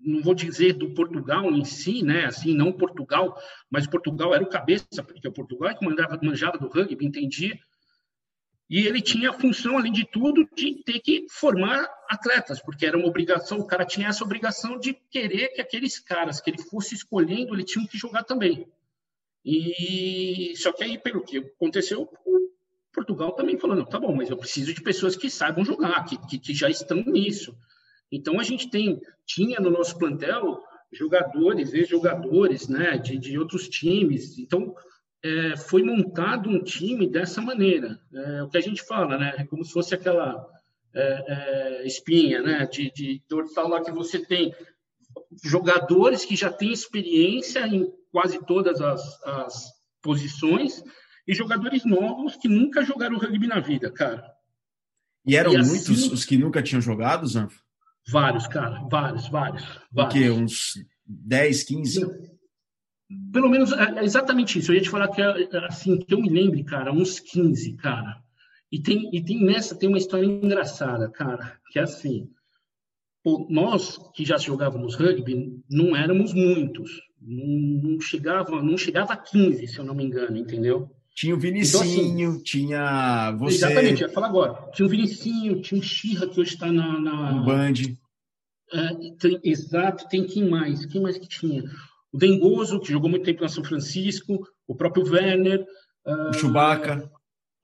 não 0.00 0.22
vou 0.22 0.34
dizer 0.34 0.72
do 0.72 0.94
Portugal 0.94 1.50
em 1.50 1.64
si, 1.64 2.02
né? 2.02 2.24
Assim, 2.24 2.54
não 2.54 2.72
Portugal, 2.72 3.38
mas 3.70 3.86
Portugal 3.86 4.34
era 4.34 4.42
o 4.42 4.48
cabeça, 4.48 5.02
porque 5.06 5.28
o 5.28 5.32
Portugal 5.32 5.70
é 5.70 5.74
que 5.74 5.84
mandava, 5.84 6.18
manjava 6.22 6.58
do 6.58 6.68
rugby, 6.68 7.04
entendia. 7.04 7.58
E 8.70 8.86
ele 8.86 9.02
tinha 9.02 9.30
a 9.30 9.32
função, 9.32 9.76
além 9.76 9.90
de 9.90 10.06
tudo, 10.06 10.48
de 10.54 10.80
ter 10.84 11.00
que 11.00 11.26
formar 11.28 11.90
atletas, 12.08 12.62
porque 12.62 12.86
era 12.86 12.96
uma 12.96 13.08
obrigação, 13.08 13.58
o 13.58 13.66
cara 13.66 13.84
tinha 13.84 14.06
essa 14.06 14.22
obrigação 14.22 14.78
de 14.78 14.94
querer 15.10 15.48
que 15.48 15.60
aqueles 15.60 15.98
caras 15.98 16.40
que 16.40 16.50
ele 16.50 16.62
fosse 16.62 16.94
escolhendo, 16.94 17.52
ele 17.52 17.64
tinha 17.64 17.84
que 17.88 17.98
jogar 17.98 18.22
também. 18.22 18.68
E 19.44 20.54
só 20.56 20.72
que 20.72 20.84
aí, 20.84 20.96
pelo 20.96 21.24
que 21.24 21.38
aconteceu, 21.38 22.08
Portugal 22.92 23.32
também 23.32 23.58
falou, 23.58 23.74
não, 23.74 23.84
tá 23.84 23.98
bom, 23.98 24.14
mas 24.14 24.30
eu 24.30 24.36
preciso 24.36 24.72
de 24.72 24.80
pessoas 24.80 25.16
que 25.16 25.28
saibam 25.28 25.64
jogar, 25.64 26.04
que, 26.04 26.16
que, 26.28 26.38
que 26.38 26.54
já 26.54 26.70
estão 26.70 27.02
nisso. 27.02 27.56
Então 28.12 28.38
a 28.38 28.44
gente 28.44 28.70
tem, 28.70 29.00
tinha 29.26 29.58
no 29.58 29.70
nosso 29.70 29.98
plantel 29.98 30.62
jogadores, 30.92 31.72
ex-jogadores, 31.72 32.68
né, 32.68 32.98
de, 32.98 33.18
de 33.18 33.36
outros 33.36 33.68
times. 33.68 34.38
Então 34.38 34.76
é, 35.22 35.56
foi 35.56 35.82
montado 35.82 36.48
um 36.48 36.62
time 36.62 37.06
dessa 37.08 37.40
maneira. 37.40 38.00
É, 38.12 38.42
o 38.42 38.48
que 38.48 38.58
a 38.58 38.60
gente 38.60 38.82
fala, 38.82 39.18
né? 39.18 39.34
É 39.38 39.44
como 39.44 39.64
se 39.64 39.72
fosse 39.72 39.94
aquela 39.94 40.46
é, 40.94 41.24
é, 41.82 41.86
espinha, 41.86 42.42
né? 42.42 42.66
De, 42.66 42.90
de 42.90 43.22
dorsal 43.28 43.68
lá 43.68 43.82
que 43.82 43.92
você 43.92 44.18
tem 44.18 44.54
jogadores 45.44 46.24
que 46.24 46.36
já 46.36 46.50
têm 46.50 46.72
experiência 46.72 47.66
em 47.66 47.90
quase 48.10 48.44
todas 48.46 48.80
as, 48.80 49.22
as 49.24 49.72
posições 50.02 50.82
e 51.26 51.34
jogadores 51.34 51.84
novos 51.84 52.36
que 52.36 52.48
nunca 52.48 52.82
jogaram 52.82 53.18
rugby 53.18 53.46
na 53.46 53.60
vida, 53.60 53.90
cara. 53.90 54.24
E 55.24 55.36
eram 55.36 55.52
e 55.52 55.56
assim, 55.56 55.70
muitos 55.70 56.10
os 56.10 56.24
que 56.24 56.38
nunca 56.38 56.62
tinham 56.62 56.80
jogado, 56.80 57.26
Zanf? 57.26 57.54
Vários, 58.08 58.46
cara, 58.46 58.80
vários, 58.90 59.28
vários. 59.28 59.62
vários. 59.92 60.14
O 60.14 60.18
quê? 60.18 60.30
Uns 60.30 60.74
10, 61.06 61.62
15? 61.64 62.30
Pelo 63.32 63.48
menos 63.48 63.72
é, 63.72 63.98
é 63.98 64.04
exatamente 64.04 64.58
isso. 64.58 64.70
Eu 64.70 64.76
ia 64.76 64.82
te 64.82 64.90
falar 64.90 65.08
que, 65.08 65.20
é, 65.20 65.48
é, 65.52 65.66
assim, 65.66 65.98
que 65.98 66.14
eu 66.14 66.20
me 66.20 66.28
lembre, 66.28 66.62
cara, 66.62 66.92
uns 66.92 67.18
15, 67.18 67.76
cara. 67.76 68.22
E 68.70 68.80
tem, 68.80 69.10
e 69.12 69.22
tem 69.22 69.44
nessa, 69.44 69.74
tem 69.74 69.88
uma 69.88 69.98
história 69.98 70.26
engraçada, 70.26 71.10
cara, 71.10 71.58
que 71.70 71.78
é 71.78 71.82
assim. 71.82 72.28
Nós 73.48 73.98
que 74.14 74.24
já 74.24 74.38
jogávamos 74.38 74.94
rugby, 74.94 75.60
não 75.68 75.94
éramos 75.94 76.32
muitos. 76.32 77.02
Não, 77.20 77.90
não, 77.90 78.00
chegava, 78.00 78.62
não 78.62 78.78
chegava 78.78 79.12
a 79.12 79.16
15, 79.16 79.66
se 79.66 79.78
eu 79.78 79.84
não 79.84 79.94
me 79.94 80.04
engano, 80.04 80.38
entendeu? 80.38 80.88
Tinha 81.14 81.34
o 81.34 81.38
Vinicinho, 81.38 81.84
então, 81.84 82.32
assim, 82.32 82.42
tinha 82.42 83.32
você. 83.32 83.56
Exatamente, 83.56 84.00
ia 84.00 84.08
falar 84.08 84.28
agora. 84.28 84.70
Tinha 84.72 84.86
o 84.86 84.88
Vinicinho, 84.88 85.60
tinha 85.60 85.78
o 85.78 85.84
Xirra, 85.84 86.26
que 86.28 86.40
hoje 86.40 86.54
está 86.54 86.72
na. 86.72 86.98
na... 86.98 87.42
O 87.42 87.44
Band. 87.44 87.74
É, 88.72 88.94
tem, 89.18 89.40
exato, 89.42 90.08
tem 90.08 90.24
quem 90.24 90.48
mais? 90.48 90.86
Quem 90.86 91.02
mais 91.02 91.18
que 91.18 91.28
tinha? 91.28 91.64
O 92.12 92.18
Dengoso, 92.18 92.80
que 92.80 92.92
jogou 92.92 93.08
muito 93.08 93.24
tempo 93.24 93.42
na 93.42 93.48
São 93.48 93.64
Francisco, 93.64 94.46
o 94.66 94.74
próprio 94.74 95.04
Werner. 95.10 95.64
O 96.04 96.32
Chewbacca. 96.32 97.10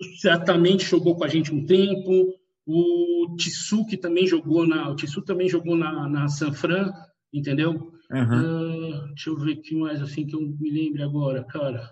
Uh, 0.00 0.18
certamente 0.20 0.84
jogou 0.84 1.16
com 1.16 1.24
a 1.24 1.28
gente 1.28 1.52
um 1.52 1.64
tempo. 1.64 2.34
O 2.66 3.34
Tissu, 3.36 3.86
que 3.86 3.96
também 3.96 4.26
jogou 4.26 4.66
na. 4.66 4.90
O 4.90 4.96
Tissu 4.96 5.22
também 5.22 5.48
jogou 5.48 5.76
na, 5.76 6.08
na 6.08 6.28
San 6.28 6.52
Fran, 6.52 6.92
entendeu? 7.32 7.92
Uhum. 8.10 8.90
Uh, 8.90 9.06
deixa 9.08 9.30
eu 9.30 9.36
ver 9.36 9.54
aqui 9.54 9.74
mais 9.74 10.00
assim 10.00 10.26
que 10.26 10.34
eu 10.34 10.40
me 10.40 10.70
lembre 10.70 11.02
agora, 11.02 11.44
cara. 11.44 11.90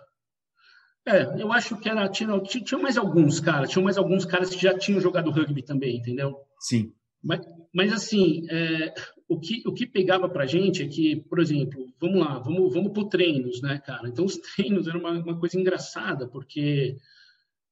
É, 1.07 1.41
eu 1.41 1.53
acho 1.53 1.77
que 1.77 1.89
era. 1.89 2.09
Tinha, 2.09 2.41
tinha 2.41 2.81
mais 2.81 2.97
alguns, 2.97 3.41
cara. 3.41 3.67
Tinha 3.67 3.85
mais 3.85 3.99
alguns 3.99 4.25
caras 4.25 4.51
que 4.51 4.63
já 4.63 4.77
tinham 4.77 5.01
jogado 5.01 5.31
rugby 5.31 5.63
também, 5.63 5.97
entendeu? 5.97 6.37
Sim. 6.61 6.93
Mas, 7.23 7.41
mas 7.73 7.93
assim, 7.93 8.47
é, 8.51 8.95
o 9.29 9.41
que, 9.41 9.63
o 9.67 9.73
que 9.73 9.87
pegava 9.87 10.29
para 10.29 10.45
a 10.45 10.47
gente 10.47 10.83
é 10.83 10.87
que, 10.87 11.17
por 11.17 11.41
exemplo, 11.41 11.87
vamos 11.99 12.21
lá, 12.21 12.39
vamos, 12.39 12.73
vamos 12.73 12.93
para 12.93 13.09
treinos, 13.09 13.63
né, 13.63 13.79
cara? 13.79 14.09
Então, 14.09 14.25
os 14.25 14.37
treinos 14.55 14.87
eram 14.87 15.01
uma, 15.01 15.13
uma 15.13 15.39
coisa 15.39 15.59
engraçada, 15.59 16.29
porque 16.29 16.97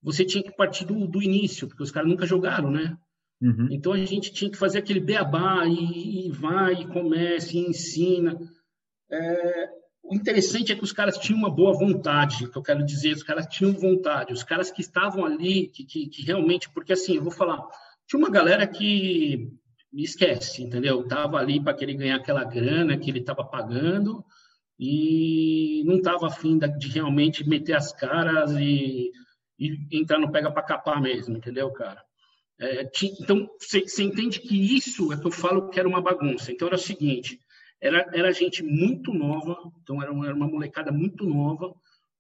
você 0.03 0.25
tinha 0.25 0.43
que 0.43 0.57
partir 0.57 0.85
do, 0.85 1.07
do 1.07 1.23
início, 1.23 1.69
porque 1.69 1.83
os 1.83 1.91
caras 1.91 2.09
nunca 2.09 2.27
jogaram, 2.27 2.71
né? 2.71 2.97
Uhum. 3.41 3.69
Então, 3.71 3.93
a 3.93 3.99
gente 3.99 4.33
tinha 4.33 4.51
que 4.51 4.57
fazer 4.57 4.79
aquele 4.79 5.01
beabá 5.01 5.67
e, 5.67 6.27
e 6.27 6.31
vai, 6.31 6.75
e 6.75 6.87
começa, 6.87 7.57
e 7.57 7.61
ensina. 7.61 8.39
É, 9.11 9.69
o 10.03 10.15
interessante 10.15 10.73
é 10.73 10.77
que 10.77 10.85
os 10.85 10.93
caras 10.93 11.19
tinham 11.19 11.39
uma 11.39 11.51
boa 11.51 11.73
vontade, 11.73 12.49
que 12.49 12.57
eu 12.57 12.63
quero 12.63 12.85
dizer, 12.85 13.15
os 13.15 13.23
caras 13.23 13.47
tinham 13.47 13.73
vontade, 13.73 14.33
os 14.33 14.43
caras 14.43 14.71
que 14.71 14.81
estavam 14.81 15.25
ali, 15.25 15.69
que, 15.69 15.85
que, 15.85 16.07
que 16.09 16.23
realmente, 16.23 16.71
porque 16.71 16.93
assim, 16.93 17.17
eu 17.17 17.23
vou 17.23 17.31
falar, 17.31 17.63
tinha 18.07 18.19
uma 18.19 18.31
galera 18.31 18.67
que 18.67 19.51
me 19.93 20.03
esquece, 20.03 20.63
entendeu? 20.63 21.07
Tava 21.07 21.39
ali 21.39 21.63
para 21.63 21.75
querer 21.75 21.95
ganhar 21.95 22.17
aquela 22.17 22.45
grana 22.45 22.97
que 22.97 23.11
ele 23.11 23.19
estava 23.21 23.45
pagando 23.45 24.25
e 24.79 25.83
não 25.85 25.97
estava 25.97 26.27
afim 26.27 26.59
de 26.59 26.89
realmente 26.89 27.47
meter 27.49 27.75
as 27.75 27.93
caras 27.93 28.53
e, 28.53 29.13
e 29.59 29.87
entrar 29.93 30.19
no 30.19 30.33
pega 30.33 30.51
para 30.51 30.63
capar 30.63 31.01
mesmo, 31.01 31.37
entendeu, 31.37 31.71
cara? 31.71 32.03
É, 32.59 32.89
então, 33.21 33.51
você 33.59 34.03
entende 34.03 34.41
que 34.41 34.77
isso 34.77 35.13
é 35.13 35.17
que 35.19 35.27
eu 35.27 35.31
falo 35.31 35.69
que 35.69 35.79
era 35.79 35.89
uma 35.89 36.01
bagunça. 36.01 36.53
Então, 36.53 36.69
era 36.69 36.77
o 36.77 36.79
seguinte, 36.79 37.41
era, 37.81 38.09
era 38.15 38.33
gente 38.33 38.63
muito 38.63 39.13
nova, 39.13 39.59
então 39.83 40.01
era 40.01 40.13
uma, 40.13 40.27
era 40.27 40.35
uma 40.35 40.47
molecada 40.47 40.93
muito 40.93 41.27
nova, 41.27 41.75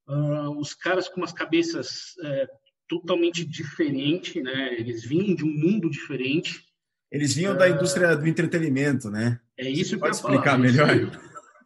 uh, 0.08 0.50
os 0.58 0.74
caras 0.74 1.08
com 1.08 1.20
umas 1.20 1.32
cabeças 1.32 2.16
é, 2.24 2.48
totalmente 2.88 3.44
diferentes, 3.44 4.42
né? 4.42 4.74
Eles 4.74 5.04
vinham 5.04 5.34
de 5.34 5.44
um 5.44 5.52
mundo 5.52 5.88
diferente, 5.88 6.64
eles 7.12 7.34
vinham 7.34 7.54
da 7.54 7.68
indústria 7.68 8.16
do 8.16 8.26
entretenimento, 8.26 9.10
né? 9.10 9.38
É 9.58 9.68
isso 9.68 9.90
Você 9.90 9.94
que 9.96 10.00
pode 10.00 10.16
explicar 10.16 10.54
é 10.54 10.58
melhor? 10.58 10.88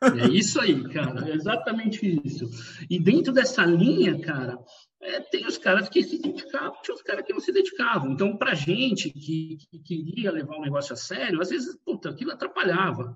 É 0.03 0.29
isso 0.29 0.61
aí, 0.61 0.83
cara. 0.89 1.31
É 1.31 1.35
exatamente 1.35 2.21
isso. 2.25 2.51
E 2.91 2.99
dentro 2.99 3.33
dessa 3.33 3.65
linha, 3.65 4.21
cara, 4.21 4.59
é, 5.01 5.21
tem 5.21 5.47
os 5.47 5.57
caras 5.57 5.89
que 5.89 6.03
se 6.03 6.21
dedicavam, 6.21 6.75
tinha 6.83 6.95
os 6.95 7.03
caras 7.03 7.25
que 7.25 7.33
não 7.33 7.41
se 7.41 7.53
dedicavam. 7.53 8.13
Então, 8.13 8.37
para 8.37 8.55
gente 8.55 9.09
que, 9.11 9.57
que, 9.71 9.79
queria 9.79 10.33
levar 10.33 10.57
o 10.57 10.63
negócio 10.63 10.93
a 10.93 10.97
sério, 10.97 11.41
às 11.41 11.51
vezes, 11.51 11.79
puta, 11.85 12.11
aquilo 12.11 12.33
atrapalhava. 12.33 13.15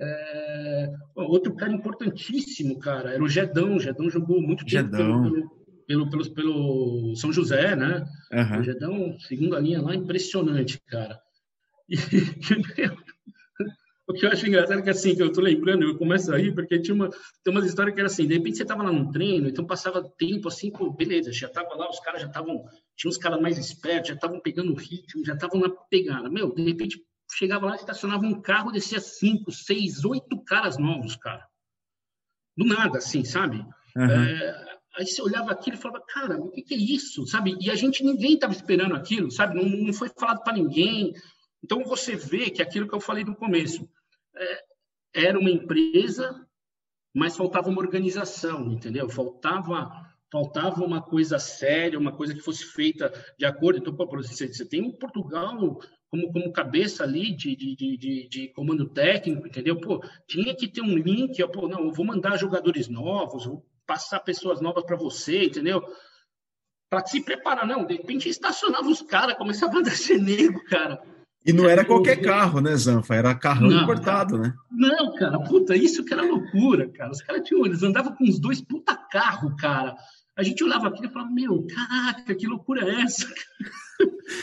É... 0.00 0.92
Outro 1.14 1.54
cara 1.54 1.72
importantíssimo, 1.72 2.78
cara, 2.78 3.12
era 3.12 3.22
o 3.22 3.28
Gedão. 3.28 3.76
O 3.76 3.80
Gedão 3.80 4.08
jogou 4.08 4.40
muito 4.40 4.64
tempo 4.64 4.70
Gedão. 4.70 5.22
Pelo, 5.22 5.50
pelo, 5.86 6.10
pelo, 6.10 6.30
pelo, 6.34 7.16
São 7.16 7.30
José, 7.30 7.76
né? 7.76 8.04
Uhum. 8.32 8.60
O 8.60 8.62
Gedão, 8.62 9.18
segunda 9.20 9.60
linha 9.60 9.82
lá, 9.82 9.94
impressionante, 9.94 10.80
cara. 10.86 11.20
E, 14.08 14.12
o 14.12 14.14
que 14.14 14.24
eu 14.24 14.30
acho 14.30 14.46
engraçado 14.46 14.78
é 14.78 14.82
que 14.82 14.88
assim, 14.88 15.14
que 15.14 15.22
eu 15.22 15.30
tô 15.30 15.42
lembrando, 15.42 15.82
eu 15.84 15.98
começo 15.98 16.32
a 16.32 16.38
rir, 16.38 16.54
porque 16.54 16.80
tinha 16.80 16.94
uma, 16.94 17.10
tem 17.44 17.52
umas 17.52 17.66
histórias 17.66 17.94
que 17.94 18.00
era 18.00 18.06
assim, 18.06 18.26
de 18.26 18.32
repente 18.32 18.56
você 18.56 18.64
tava 18.64 18.82
lá 18.82 18.90
no 18.90 19.12
treino, 19.12 19.46
então 19.46 19.66
passava 19.66 20.02
tempo 20.16 20.48
assim, 20.48 20.70
pô, 20.70 20.90
beleza, 20.90 21.30
já 21.30 21.46
tava 21.46 21.74
lá, 21.74 21.90
os 21.90 22.00
caras 22.00 22.22
já 22.22 22.26
estavam, 22.26 22.64
tinha 22.96 23.10
uns 23.10 23.18
caras 23.18 23.38
mais 23.38 23.58
espertos, 23.58 24.08
já 24.08 24.14
estavam 24.14 24.40
pegando 24.40 24.72
o 24.72 24.76
ritmo, 24.76 25.22
já 25.26 25.34
estavam 25.34 25.60
na 25.60 25.68
pegada. 25.68 26.30
Meu, 26.30 26.54
de 26.54 26.64
repente 26.64 27.04
chegava 27.36 27.66
lá, 27.66 27.76
estacionava 27.76 28.24
um 28.24 28.40
carro, 28.40 28.72
descia 28.72 28.98
cinco, 28.98 29.52
seis, 29.52 30.02
oito 30.06 30.42
caras 30.42 30.78
novos, 30.78 31.14
cara. 31.14 31.46
Do 32.56 32.64
nada, 32.64 32.96
assim, 32.96 33.26
sabe? 33.26 33.58
Uhum. 33.94 34.10
É, 34.10 34.78
aí 34.96 35.06
você 35.06 35.20
olhava 35.20 35.52
aquilo 35.52 35.76
e 35.76 35.80
falava, 35.80 36.02
cara, 36.08 36.40
o 36.40 36.50
que, 36.50 36.62
que, 36.62 36.74
é 36.74 36.78
isso, 36.78 37.26
sabe? 37.26 37.58
E 37.60 37.70
a 37.70 37.74
gente, 37.74 38.02
ninguém 38.02 38.34
estava 38.34 38.54
esperando 38.54 38.96
aquilo, 38.96 39.30
sabe? 39.30 39.54
Não, 39.54 39.68
não 39.68 39.92
foi 39.92 40.08
falado 40.08 40.42
para 40.42 40.54
ninguém, 40.54 41.12
então, 41.62 41.84
você 41.84 42.16
vê 42.16 42.50
que 42.50 42.62
aquilo 42.62 42.88
que 42.88 42.94
eu 42.94 43.00
falei 43.00 43.24
no 43.24 43.36
começo, 43.36 43.88
é, 44.34 44.64
era 45.14 45.38
uma 45.38 45.50
empresa, 45.50 46.46
mas 47.14 47.36
faltava 47.36 47.68
uma 47.68 47.80
organização, 47.80 48.70
entendeu? 48.72 49.08
Faltava 49.08 50.08
faltava 50.30 50.84
uma 50.84 51.00
coisa 51.00 51.38
séria, 51.38 51.98
uma 51.98 52.12
coisa 52.12 52.34
que 52.34 52.40
fosse 52.40 52.64
feita 52.64 53.12
de 53.38 53.46
acordo. 53.46 53.78
Então, 53.78 53.94
exemplo, 53.94 54.54
você 54.54 54.64
tem 54.64 54.82
o 54.82 54.92
Portugal 54.92 55.80
como, 56.10 56.32
como 56.32 56.52
cabeça 56.52 57.02
ali 57.02 57.34
de, 57.34 57.54
de, 57.54 57.74
de, 57.74 58.28
de, 58.28 58.48
comando 58.48 58.88
técnico, 58.88 59.46
entendeu? 59.46 59.80
Pô, 59.80 60.02
tinha 60.26 60.54
que 60.54 60.68
ter 60.68 60.80
um 60.80 60.96
link, 60.96 61.42
pô, 61.48 61.68
não, 61.68 61.84
eu 61.84 61.92
vou 61.92 62.04
mandar 62.04 62.36
jogadores 62.38 62.88
novos, 62.88 63.46
vou 63.46 63.66
passar 63.86 64.20
pessoas 64.20 64.60
novas 64.60 64.84
para 64.84 64.96
você, 64.96 65.44
entendeu? 65.44 65.82
Para 66.90 67.06
se 67.06 67.22
preparar, 67.22 67.66
não, 67.66 67.84
de 67.84 67.94
repente 67.94 68.28
estacionava 68.28 68.88
os 68.88 69.02
caras, 69.02 69.36
começava 69.36 69.78
a 69.78 69.82
descer 69.82 70.20
nego, 70.20 70.62
cara. 70.64 71.02
E 71.48 71.52
não 71.52 71.66
era 71.66 71.82
qualquer 71.82 72.20
carro, 72.20 72.60
né, 72.60 72.76
Zanfa? 72.76 73.14
Era 73.14 73.34
carrão 73.34 73.70
não, 73.70 73.82
importado, 73.82 74.36
né? 74.36 74.52
Não, 74.70 75.14
cara, 75.14 75.40
puta, 75.40 75.74
isso 75.74 76.04
que 76.04 76.12
era 76.12 76.22
loucura, 76.22 76.90
cara. 76.90 77.10
Os 77.10 77.22
caras 77.22 77.40
tinham, 77.48 77.64
eles 77.64 77.82
andavam 77.82 78.14
com 78.14 78.24
uns 78.24 78.38
dois 78.38 78.60
puta 78.60 78.94
carro, 78.94 79.56
cara. 79.56 79.96
A 80.36 80.42
gente 80.42 80.62
olhava 80.62 80.88
aquilo 80.88 81.06
e 81.06 81.10
falava, 81.10 81.30
meu, 81.30 81.66
caraca, 81.66 82.34
que 82.34 82.46
loucura 82.46 82.86
é 82.86 83.00
essa? 83.00 83.26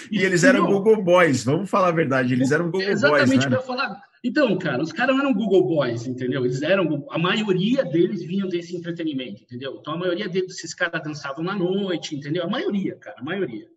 E, 0.10 0.18
e 0.18 0.24
eles 0.24 0.44
eram 0.44 0.66
Google 0.66 1.04
Boys, 1.04 1.44
vamos 1.44 1.70
falar 1.70 1.90
a 1.90 1.92
verdade, 1.92 2.34
eles 2.34 2.52
eram 2.52 2.72
Google 2.72 2.82
exatamente 2.82 3.20
Boys. 3.20 3.32
Exatamente, 3.36 3.56
né? 3.56 3.68
falar. 3.68 4.02
Então, 4.24 4.58
cara, 4.58 4.82
os 4.82 4.92
caras 4.92 5.16
não 5.16 5.24
eram 5.24 5.34
Google 5.36 5.64
Boys, 5.68 6.08
entendeu? 6.08 6.44
Eles 6.44 6.64
eram, 6.64 7.06
a 7.12 7.20
maioria 7.20 7.86
deles 7.86 8.24
vinham 8.24 8.50
desse 8.50 8.76
entretenimento, 8.76 9.44
entendeu? 9.44 9.78
Então, 9.80 9.94
a 9.94 9.98
maioria 9.98 10.28
desses 10.28 10.74
caras 10.74 11.04
dançavam 11.04 11.44
na 11.44 11.54
noite, 11.54 12.16
entendeu? 12.16 12.46
A 12.46 12.50
maioria, 12.50 12.96
cara, 12.96 13.18
a 13.20 13.24
maioria, 13.24 13.68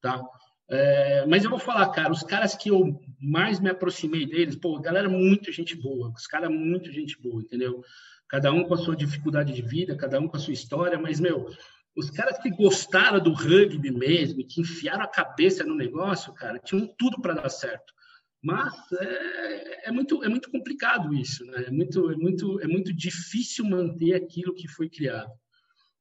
tá? 0.00 0.22
É, 0.70 1.24
mas 1.26 1.44
eu 1.44 1.50
vou 1.50 1.58
falar, 1.58 1.88
cara, 1.90 2.12
os 2.12 2.22
caras 2.22 2.54
que 2.54 2.70
eu 2.70 3.00
mais 3.20 3.58
me 3.58 3.70
aproximei 3.70 4.26
deles, 4.26 4.54
pô, 4.54 4.78
galera 4.78 5.08
muito 5.08 5.50
gente 5.50 5.74
boa, 5.74 6.12
os 6.14 6.26
caras 6.26 6.50
muito 6.50 6.92
gente 6.92 7.18
boa, 7.20 7.40
entendeu? 7.40 7.82
Cada 8.28 8.52
um 8.52 8.64
com 8.64 8.74
a 8.74 8.78
sua 8.78 8.94
dificuldade 8.94 9.52
de 9.54 9.62
vida, 9.62 9.96
cada 9.96 10.20
um 10.20 10.28
com 10.28 10.36
a 10.36 10.40
sua 10.40 10.52
história, 10.52 10.98
mas, 10.98 11.18
meu, 11.18 11.48
os 11.96 12.10
caras 12.10 12.38
que 12.38 12.50
gostaram 12.50 13.18
do 13.18 13.32
rugby 13.32 13.90
mesmo, 13.90 14.46
que 14.46 14.60
enfiaram 14.60 15.02
a 15.02 15.08
cabeça 15.08 15.64
no 15.64 15.74
negócio, 15.74 16.34
cara, 16.34 16.58
tinham 16.58 16.86
tudo 16.98 17.20
para 17.20 17.34
dar 17.34 17.48
certo. 17.48 17.94
Mas 18.42 18.72
é, 18.92 19.88
é, 19.88 19.90
muito, 19.90 20.22
é 20.22 20.28
muito 20.28 20.50
complicado 20.50 21.12
isso, 21.14 21.44
né? 21.46 21.64
É 21.66 21.70
muito, 21.70 22.12
é, 22.12 22.16
muito, 22.16 22.60
é 22.60 22.66
muito 22.66 22.92
difícil 22.94 23.64
manter 23.64 24.14
aquilo 24.14 24.54
que 24.54 24.68
foi 24.68 24.88
criado. 24.88 25.32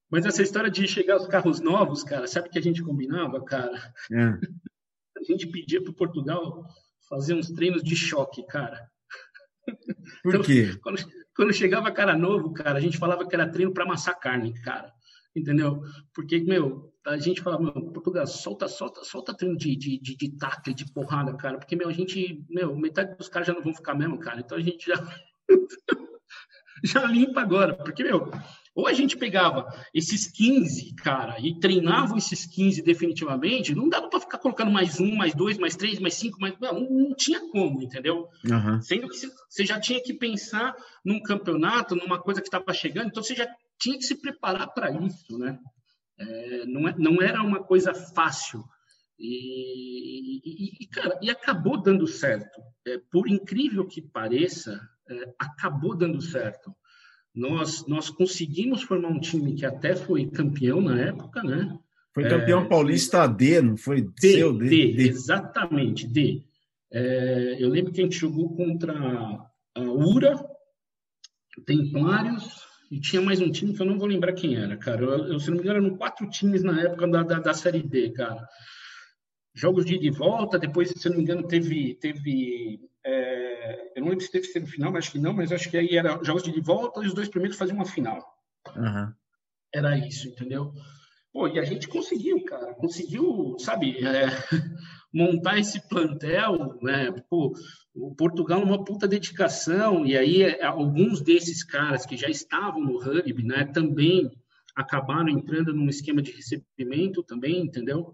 Mas 0.10 0.26
essa 0.26 0.42
história 0.42 0.70
de 0.70 0.88
chegar 0.88 1.18
os 1.18 1.28
carros 1.28 1.60
novos, 1.60 2.04
cara, 2.04 2.28
sabe 2.28 2.50
que 2.50 2.58
a 2.58 2.62
gente 2.62 2.82
combinava, 2.82 3.44
cara? 3.44 3.94
É. 4.12 4.24
A 5.20 5.24
gente 5.24 5.48
pedia 5.48 5.84
para 5.84 5.94
Portugal 5.94 6.66
fazer 7.10 7.34
uns 7.34 7.50
treinos 7.50 7.84
de 7.84 7.96
choque, 7.96 8.46
cara. 8.46 8.90
Por 10.24 10.36
então, 10.36 10.42
quê? 10.42 10.78
Quando, 10.82 10.98
quando, 11.36 11.54
chegava 11.54 11.92
cara 11.92 12.18
novo, 12.18 12.54
cara, 12.54 12.78
a 12.78 12.82
gente 12.82 12.98
falava 12.98 13.28
que 13.28 13.36
era 13.36 13.50
treino 13.50 13.74
para 13.74 13.84
amassar 13.84 14.18
carne, 14.20 14.54
cara. 14.62 14.94
Entendeu? 15.36 15.82
Porque, 16.14 16.40
meu, 16.40 16.92
a 17.06 17.18
gente 17.18 17.42
falava, 17.42 17.64
meu, 17.64 17.92
Portugal, 17.92 18.26
solta, 18.26 18.68
solta, 18.68 19.04
solta 19.04 19.36
treino 19.36 19.58
de, 19.58 19.76
de, 19.76 20.00
de, 20.00 20.16
de 20.16 20.38
tackle, 20.38 20.74
de 20.74 20.92
porrada, 20.92 21.36
cara. 21.36 21.58
Porque, 21.58 21.76
meu, 21.76 21.90
a 21.90 21.94
gente, 21.94 22.44
meu, 22.50 22.76
metade 22.76 23.16
dos 23.18 23.30
caras 23.30 23.48
já 23.48 23.54
não 23.54 23.62
vão 23.62 23.74
ficar 23.74 23.94
mesmo, 23.94 24.18
cara. 24.20 24.40
Então 24.40 24.58
a 24.58 24.62
gente 24.62 24.88
já. 24.88 24.96
já 26.84 27.06
limpa 27.06 27.42
agora. 27.42 27.76
Porque, 27.76 28.04
meu, 28.04 28.32
ou 28.77 28.86
a 28.86 28.93
gente 28.93 29.17
pegava 29.17 29.65
esses 29.91 30.27
15, 30.27 30.93
cara, 30.98 31.38
e 31.39 31.60
treinava 31.60 32.15
esses 32.15 32.46
15 32.46 32.84
definitivamente, 32.84 33.74
não 33.74 33.89
dava 33.89 34.07
para 34.07 34.19
ficar 34.19 34.38
colocando 34.38 34.69
mais 34.69 35.00
um, 35.00 35.15
mais 35.15 35.34
dois, 35.34 35.57
mais 35.57 35.75
três, 35.75 35.98
mais 35.98 36.13
cinco, 36.13 36.39
mais. 36.39 36.53
Não, 36.60 36.79
não 36.81 37.15
tinha 37.15 37.39
como, 37.50 37.81
entendeu? 37.81 38.29
Uhum. 38.46 38.79
Sendo 38.79 39.10
que 39.10 39.17
você 39.50 39.65
já 39.65 39.79
tinha 39.79 40.00
que 40.00 40.13
pensar 40.13 40.75
num 41.03 41.19
campeonato, 41.19 41.96
numa 41.96 42.22
coisa 42.22 42.39
que 42.39 42.48
estava 42.48 42.72
chegando, 42.72 43.07
então 43.07 43.24
você 43.24 43.34
já 43.34 43.48
tinha 43.79 43.98
que 43.98 44.03
se 44.03 44.13
preparar 44.22 44.72
para 44.72 44.91
isso, 44.91 45.39
né? 45.39 45.57
É, 46.19 46.65
não, 46.67 46.88
é, 46.88 46.96
não 47.00 47.19
era 47.19 47.41
uma 47.41 47.63
coisa 47.63 47.96
fácil. 47.96 48.63
E, 49.17 50.38
e, 50.46 50.84
e, 50.84 50.88
cara, 50.88 51.17
e 51.19 51.31
acabou 51.31 51.81
dando 51.81 52.05
certo. 52.05 52.62
É, 52.86 53.00
por 53.12 53.27
incrível 53.27 53.88
que 53.88 54.03
pareça, 54.03 54.79
é, 55.10 55.34
acabou 55.39 55.98
dando 55.98 56.22
certo 56.22 56.72
nós, 57.38 57.86
nós 57.86 58.10
conseguimos 58.10 58.82
formar 58.82 59.10
um 59.10 59.20
time 59.20 59.53
que 59.53 59.63
até 59.63 59.96
foi 59.96 60.25
campeão 60.25 60.82
na 60.82 61.00
época, 61.00 61.44
né? 61.44 61.77
Foi 62.12 62.27
campeão 62.27 62.63
é, 62.63 62.65
paulista 62.67 63.27
D, 63.27 63.62
não 63.62 63.77
foi? 63.77 64.01
D, 64.01 64.32
seu, 64.34 64.58
D, 64.58 64.67
D, 64.67 64.94
D. 64.94 65.08
exatamente, 65.08 66.08
D. 66.08 66.44
É, 66.91 67.58
eu 67.60 67.70
lembro 67.70 67.94
que 67.94 68.01
a 68.01 68.03
gente 68.03 68.17
jogou 68.17 68.56
contra 68.56 68.91
a 68.91 69.82
URA, 69.82 70.44
Templários, 71.63 72.65
e 72.89 73.00
tinha 73.00 73.22
mais 73.22 73.39
um 73.39 73.51
time 73.51 73.74
que 73.74 73.82
eu 73.84 73.86
não 73.86 74.00
vou 74.00 74.08
lembrar 74.08 74.34
quem 74.34 74.56
era, 74.56 74.75
cara. 74.75 75.03
Eu, 75.03 75.34
eu 75.34 75.39
se 75.39 75.50
não 75.50 75.58
me 75.58 75.63
engano, 75.63 75.86
eram 75.86 75.98
quatro 75.98 76.27
times 76.29 76.63
na 76.63 76.82
época 76.82 77.08
da, 77.08 77.22
da, 77.22 77.39
da 77.39 77.53
Série 77.53 77.84
D, 77.84 78.13
cara. 78.13 78.48
Jogos 79.53 79.86
de 79.86 79.96
ida 79.96 80.06
e 80.08 80.12
volta, 80.12 80.58
depois, 80.58 80.89
se 80.89 81.10
não 81.10 81.17
me 81.17 81.24
engano, 81.24 81.48
teve, 81.48 81.96
teve 81.96 82.79
é, 83.06 83.57
eu 83.95 84.01
não 84.01 84.09
lembro 84.09 84.24
se 84.24 84.31
teve 84.31 84.47
semifinal, 84.47 84.91
mas 84.91 85.05
acho 85.05 85.12
que 85.13 85.19
não, 85.19 85.33
mas 85.33 85.51
acho 85.51 85.69
que 85.69 85.77
aí 85.77 85.97
era 85.97 86.24
jogos 86.24 86.43
de 86.43 86.62
volta 86.62 87.03
e 87.03 87.07
os 87.07 87.13
dois 87.13 87.29
primeiros 87.29 87.57
faziam 87.57 87.75
uma 87.75 87.86
final. 87.86 88.24
Uhum. 88.75 89.13
Era 89.74 89.97
isso, 89.97 90.27
entendeu? 90.27 90.74
Pô, 91.31 91.47
e 91.47 91.59
a 91.59 91.63
gente 91.63 91.88
conseguiu, 91.88 92.43
cara, 92.45 92.74
conseguiu, 92.74 93.55
sabe, 93.59 93.97
é, 94.05 94.25
montar 95.13 95.59
esse 95.59 95.88
plantel, 95.88 96.79
né? 96.81 97.12
Pô, 97.29 97.53
o 97.93 98.15
Portugal 98.15 98.59
numa 98.62 98.83
puta 98.83 99.07
dedicação, 99.07 100.05
e 100.05 100.17
aí 100.17 100.43
é, 100.43 100.63
alguns 100.63 101.21
desses 101.21 101.63
caras 101.63 102.06
que 102.06 102.17
já 102.17 102.27
estavam 102.27 102.82
no 102.82 102.99
rugby, 102.99 103.43
né, 103.43 103.65
também 103.65 104.32
acabaram 104.75 105.30
entrando 105.30 105.73
num 105.73 105.89
esquema 105.89 106.21
de 106.21 106.32
recebimento 106.32 107.23
também, 107.23 107.62
entendeu? 107.62 108.13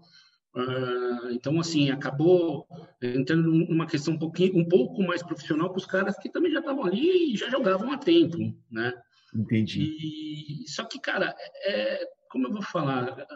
Uh, 0.54 1.30
então, 1.32 1.58
assim, 1.58 1.90
acabou 1.90 2.66
entrando 3.02 3.50
numa 3.50 3.86
questão 3.86 4.14
um, 4.14 4.18
pouquinho, 4.18 4.56
um 4.56 4.68
pouco 4.68 5.02
mais 5.02 5.20
profissional 5.20 5.68
para 5.68 5.78
os 5.78 5.86
caras 5.86 6.16
que 6.16 6.30
também 6.30 6.52
já 6.52 6.60
estavam 6.60 6.84
ali 6.84 7.34
e 7.34 7.36
já 7.36 7.50
jogavam 7.50 7.90
há 7.90 7.98
tempo, 7.98 8.38
né? 8.70 8.94
Entendi. 9.34 9.96
E, 10.00 10.68
só 10.68 10.84
que, 10.84 11.00
cara, 11.00 11.34
é, 11.64 12.06
como 12.30 12.46
eu 12.46 12.52
vou 12.52 12.62
falar, 12.62 13.26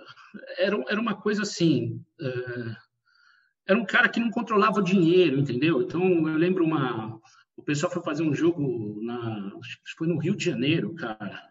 era, 0.59 0.77
era 0.89 1.01
uma 1.01 1.21
coisa 1.21 1.43
assim, 1.43 2.01
uh, 2.21 2.77
era 3.67 3.79
um 3.79 3.85
cara 3.85 4.09
que 4.09 4.21
não 4.21 4.31
controlava 4.31 4.79
o 4.79 4.85
dinheiro, 4.85 5.39
entendeu? 5.39 5.83
Então, 5.83 6.03
eu 6.29 6.37
lembro 6.37 6.65
uma... 6.65 7.21
O 7.57 7.63
pessoal 7.63 7.93
foi 7.93 8.03
fazer 8.03 8.23
um 8.23 8.33
jogo 8.33 9.01
na... 9.03 9.53
Acho 9.59 9.77
que 9.83 9.91
foi 9.99 10.07
no 10.07 10.19
Rio 10.19 10.37
de 10.37 10.45
Janeiro, 10.45 10.95
cara. 10.95 11.51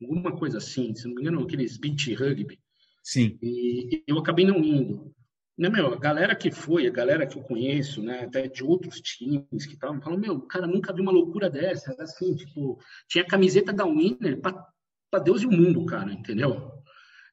Alguma 0.00 0.36
coisa 0.36 0.58
assim, 0.58 0.94
se 0.94 1.08
não 1.08 1.14
me 1.14 1.22
engano, 1.22 1.42
aqueles 1.42 1.78
beach 1.78 2.14
rugby. 2.14 2.60
Sim. 3.02 3.38
E 3.42 4.02
eu 4.06 4.18
acabei 4.18 4.44
não 4.44 4.58
indo. 4.58 5.14
Né, 5.58 5.68
meu, 5.68 5.92
a 5.92 5.98
galera 5.98 6.36
que 6.36 6.52
foi, 6.52 6.86
a 6.86 6.90
galera 6.90 7.26
que 7.26 7.36
eu 7.36 7.42
conheço, 7.42 8.00
né, 8.00 8.20
até 8.20 8.46
de 8.46 8.62
outros 8.62 9.00
times 9.00 9.66
que 9.66 9.74
estavam, 9.74 10.00
falando, 10.00 10.20
meu, 10.20 10.34
o 10.34 10.46
cara 10.46 10.68
nunca 10.68 10.92
viu 10.92 11.02
uma 11.02 11.10
loucura 11.10 11.50
dessa. 11.50 11.96
Assim, 12.00 12.36
tipo, 12.36 12.78
tinha 13.08 13.26
camiseta 13.26 13.72
da 13.72 13.84
Winner 13.84 14.40
para 14.40 15.22
Deus 15.24 15.42
e 15.42 15.46
o 15.46 15.50
mundo, 15.50 15.84
cara, 15.84 16.12
entendeu? 16.12 16.78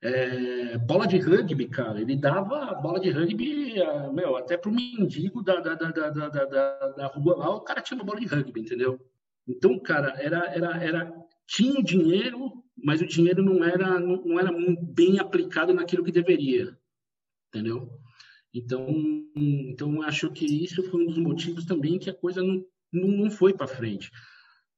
É, 0.02 0.78
bola 0.80 1.08
de 1.08 1.20
rugby, 1.20 1.68
cara, 1.68 2.02
ele 2.02 2.16
dava 2.16 2.74
bola 2.76 3.00
de 3.00 3.12
rugby, 3.12 3.76
meu, 4.14 4.36
até 4.38 4.58
pro 4.58 4.72
mendigo 4.72 5.44
da, 5.44 5.60
da, 5.60 5.76
da, 5.76 5.92
da, 5.92 6.10
da, 6.10 6.46
da, 6.46 6.88
da 6.90 7.08
rua 7.08 7.36
lá, 7.38 7.56
o 7.56 7.62
cara 7.62 7.82
tinha 7.82 7.98
uma 7.98 8.06
bola 8.06 8.20
de 8.20 8.28
rugby, 8.28 8.62
entendeu? 8.62 9.00
Então, 9.48 9.80
cara, 9.80 10.16
era, 10.20 10.46
era, 10.48 10.84
era 10.84 11.14
tinha 11.48 11.80
o 11.80 11.84
dinheiro, 11.84 12.64
mas 12.78 13.02
o 13.02 13.08
dinheiro 13.08 13.44
não 13.44 13.64
era, 13.64 14.00
não, 14.00 14.24
não 14.24 14.40
era 14.40 14.52
bem 14.82 15.20
aplicado 15.20 15.74
naquilo 15.74 16.04
que 16.04 16.12
deveria, 16.12 16.78
entendeu? 17.50 17.90
Então, 18.54 18.88
então 19.36 20.02
acho 20.02 20.32
que 20.32 20.46
isso 20.46 20.84
foi 20.84 21.04
um 21.04 21.08
dos 21.08 21.18
motivos 21.18 21.66
também 21.66 22.00
que 22.00 22.10
a 22.10 22.14
coisa 22.14 22.42
não, 22.42 22.64
não, 22.92 23.08
não 23.08 23.32
foi 23.32 23.54
para 23.54 23.68
frente. 23.68 24.10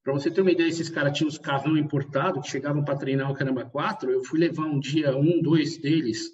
Para 0.02 0.12
você 0.12 0.30
ter 0.30 0.40
uma 0.40 0.50
ideia, 0.50 0.68
esses 0.68 0.88
caras 0.88 1.16
tinham 1.16 1.28
os 1.28 1.38
carros 1.38 1.78
importados 1.78 2.42
que 2.42 2.50
chegavam 2.50 2.84
para 2.84 2.96
treinar 2.96 3.30
o 3.30 3.34
Caramba 3.34 3.64
4. 3.64 4.10
Eu 4.10 4.24
fui 4.24 4.40
levar 4.40 4.64
um 4.64 4.80
dia 4.80 5.16
um, 5.16 5.42
dois 5.42 5.76
deles, 5.78 6.30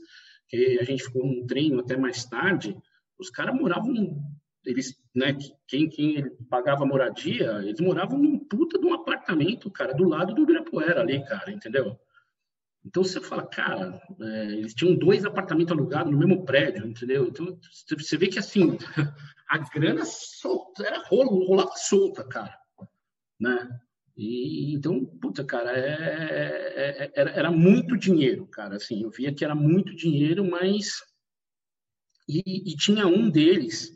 que 0.48 0.78
a 0.80 0.84
gente 0.84 1.02
ficou 1.02 1.26
um 1.26 1.46
treino 1.46 1.80
até 1.80 1.96
mais 1.96 2.24
tarde. 2.24 2.76
Os 3.18 3.30
caras 3.30 3.54
moravam 3.54 4.22
eles, 4.64 4.94
né, 5.14 5.36
quem, 5.66 5.88
quem 5.88 6.30
pagava 6.48 6.86
moradia, 6.86 7.60
eles 7.62 7.80
moravam 7.80 8.18
num 8.18 8.38
puta 8.38 8.78
de 8.78 8.86
um 8.86 8.94
apartamento, 8.94 9.70
cara, 9.70 9.94
do 9.94 10.08
lado 10.08 10.34
do 10.34 10.42
Ibirapuera 10.42 11.00
ali, 11.00 11.24
cara, 11.24 11.50
entendeu? 11.50 11.98
Então 12.84 13.02
você 13.02 13.20
fala, 13.20 13.46
cara, 13.46 14.00
é, 14.20 14.44
eles 14.52 14.74
tinham 14.74 14.94
dois 14.94 15.24
apartamentos 15.24 15.72
alugados 15.72 16.12
no 16.12 16.18
mesmo 16.18 16.44
prédio, 16.44 16.86
entendeu? 16.86 17.26
Então 17.26 17.58
você 17.96 18.16
vê 18.16 18.28
que 18.28 18.38
assim, 18.38 18.76
a 19.48 19.58
grana 19.58 20.04
solta, 20.04 20.84
era 20.84 21.02
rolo, 21.06 21.46
rolava 21.46 21.72
solta, 21.76 22.24
cara, 22.24 22.56
né? 23.40 23.80
E, 24.16 24.74
então, 24.74 25.04
puta, 25.04 25.44
cara, 25.44 25.72
é, 25.72 25.88
é, 25.88 27.04
é, 27.04 27.12
era, 27.14 27.30
era 27.30 27.50
muito 27.50 27.96
dinheiro, 27.96 28.46
cara, 28.46 28.76
assim, 28.76 29.02
eu 29.02 29.10
via 29.10 29.34
que 29.34 29.44
era 29.44 29.54
muito 29.54 29.94
dinheiro, 29.94 30.44
mas... 30.44 31.02
E, 32.26 32.72
e 32.72 32.76
tinha 32.76 33.06
um 33.06 33.28
deles 33.28 33.94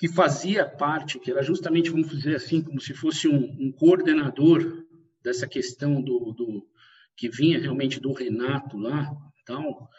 que 0.00 0.08
fazia 0.08 0.64
parte, 0.64 1.18
que 1.18 1.30
era 1.30 1.42
justamente, 1.42 1.90
vamos 1.90 2.08
dizer 2.08 2.34
assim, 2.34 2.62
como 2.62 2.80
se 2.80 2.94
fosse 2.94 3.28
um, 3.28 3.54
um 3.60 3.70
coordenador 3.70 4.82
dessa 5.22 5.46
questão 5.46 6.00
do, 6.00 6.32
do, 6.32 6.66
que 7.14 7.28
vinha 7.28 7.60
realmente 7.60 8.00
do 8.00 8.10
Renato 8.10 8.78
lá, 8.78 9.14
tal, 9.44 9.90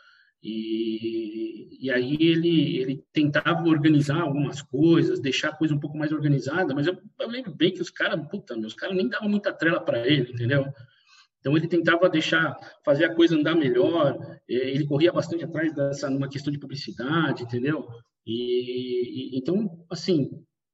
e, 0.42 1.86
e 1.86 1.92
aí 1.92 2.18
ele, 2.20 2.78
ele 2.78 3.06
tentava 3.14 3.70
organizar 3.70 4.22
algumas 4.22 4.60
coisas, 4.64 5.20
deixar 5.20 5.50
a 5.50 5.56
coisa 5.56 5.76
um 5.76 5.80
pouco 5.80 5.96
mais 5.96 6.12
organizada, 6.12 6.74
mas 6.74 6.88
eu, 6.88 6.98
eu 7.20 7.30
lembro 7.30 7.54
bem 7.54 7.72
que 7.72 7.82
os 7.82 7.92
caras, 7.92 8.28
puta, 8.28 8.58
meus 8.58 8.74
caras 8.74 8.96
nem 8.96 9.08
davam 9.08 9.30
muita 9.30 9.54
trela 9.54 9.80
para 9.80 10.08
ele, 10.08 10.32
entendeu? 10.32 10.66
Então 11.40 11.56
ele 11.56 11.68
tentava 11.68 12.10
deixar, 12.10 12.58
fazer 12.84 13.06
a 13.06 13.14
coisa 13.14 13.36
andar 13.36 13.54
melhor, 13.54 14.18
ele 14.48 14.88
corria 14.88 15.12
bastante 15.12 15.44
atrás 15.44 15.72
dessa, 15.76 16.10
numa 16.10 16.28
questão 16.28 16.52
de 16.52 16.58
publicidade, 16.58 17.44
entendeu? 17.44 17.88
E, 18.26 19.36
e 19.36 19.38
então, 19.38 19.86
assim, 19.90 20.30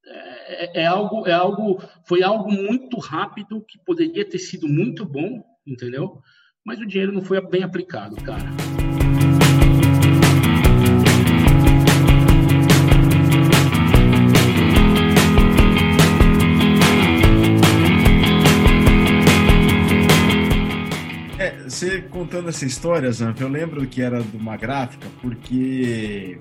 é, 0.06 0.82
é, 0.82 0.86
algo, 0.86 1.28
é 1.28 1.34
algo, 1.34 1.82
foi 2.06 2.24
algo 2.24 2.52
muito 2.52 2.98
rápido 3.00 3.64
que 3.68 3.80
poderia 3.86 4.28
ter 4.28 4.40
sido 4.40 4.68
muito 4.68 5.06
bom, 5.06 5.44
entendeu? 5.66 6.22
Mas 6.66 6.80
o 6.80 6.86
dinheiro 6.86 7.12
não 7.12 7.22
foi 7.22 7.40
bem 7.48 7.64
aplicado, 7.64 8.16
cara. 8.18 8.48
você 21.78 22.02
contando 22.02 22.50
essa 22.50 22.66
história, 22.66 23.12
Zanf, 23.12 23.40
eu 23.40 23.48
lembro 23.48 23.86
que 23.86 24.02
era 24.02 24.22
de 24.22 24.36
uma 24.36 24.58
gráfica, 24.58 25.08
porque 25.22 26.40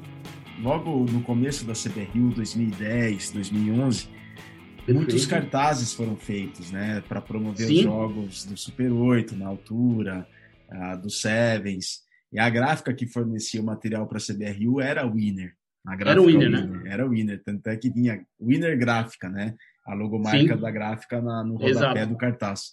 logo 0.66 1.04
no 1.04 1.22
começo 1.22 1.64
da 1.64 1.74
CBRU 1.74 2.30
2010, 2.34 3.30
2011, 3.30 4.08
Perfeito. 4.08 4.94
muitos 4.96 5.24
cartazes 5.24 5.94
foram 5.94 6.16
feitos, 6.16 6.72
né, 6.72 7.00
para 7.08 7.20
promover 7.20 7.68
Sim. 7.68 7.76
os 7.76 7.82
jogos 7.82 8.44
do 8.44 8.56
Super 8.56 8.90
8 8.90 9.36
na 9.36 9.46
altura, 9.46 10.26
uh, 10.68 11.00
do 11.00 11.08
Sevens. 11.08 12.00
E 12.32 12.40
a 12.40 12.50
gráfica 12.50 12.92
que 12.92 13.06
fornecia 13.06 13.62
o 13.62 13.64
material 13.64 14.08
para 14.08 14.18
a 14.18 14.20
CBRU 14.20 14.80
era 14.80 15.02
a 15.02 15.06
Winner. 15.06 15.54
A 15.86 15.94
era 15.94 16.20
o 16.20 16.26
Winner, 16.26 16.50
Winner, 16.50 16.68
né? 16.68 16.82
Era 16.92 17.06
o 17.06 17.10
Winner, 17.10 17.40
tanto 17.44 17.68
é 17.68 17.76
que 17.76 17.88
vinha 17.88 18.26
Winner 18.40 18.76
Gráfica, 18.76 19.28
né? 19.28 19.54
A 19.86 19.94
logomarca 19.94 20.56
Sim. 20.56 20.60
da 20.60 20.70
gráfica 20.72 21.22
na, 21.22 21.44
no 21.44 21.54
rodapé 21.54 22.00
Exato. 22.00 22.06
do 22.08 22.16
cartaz. 22.16 22.72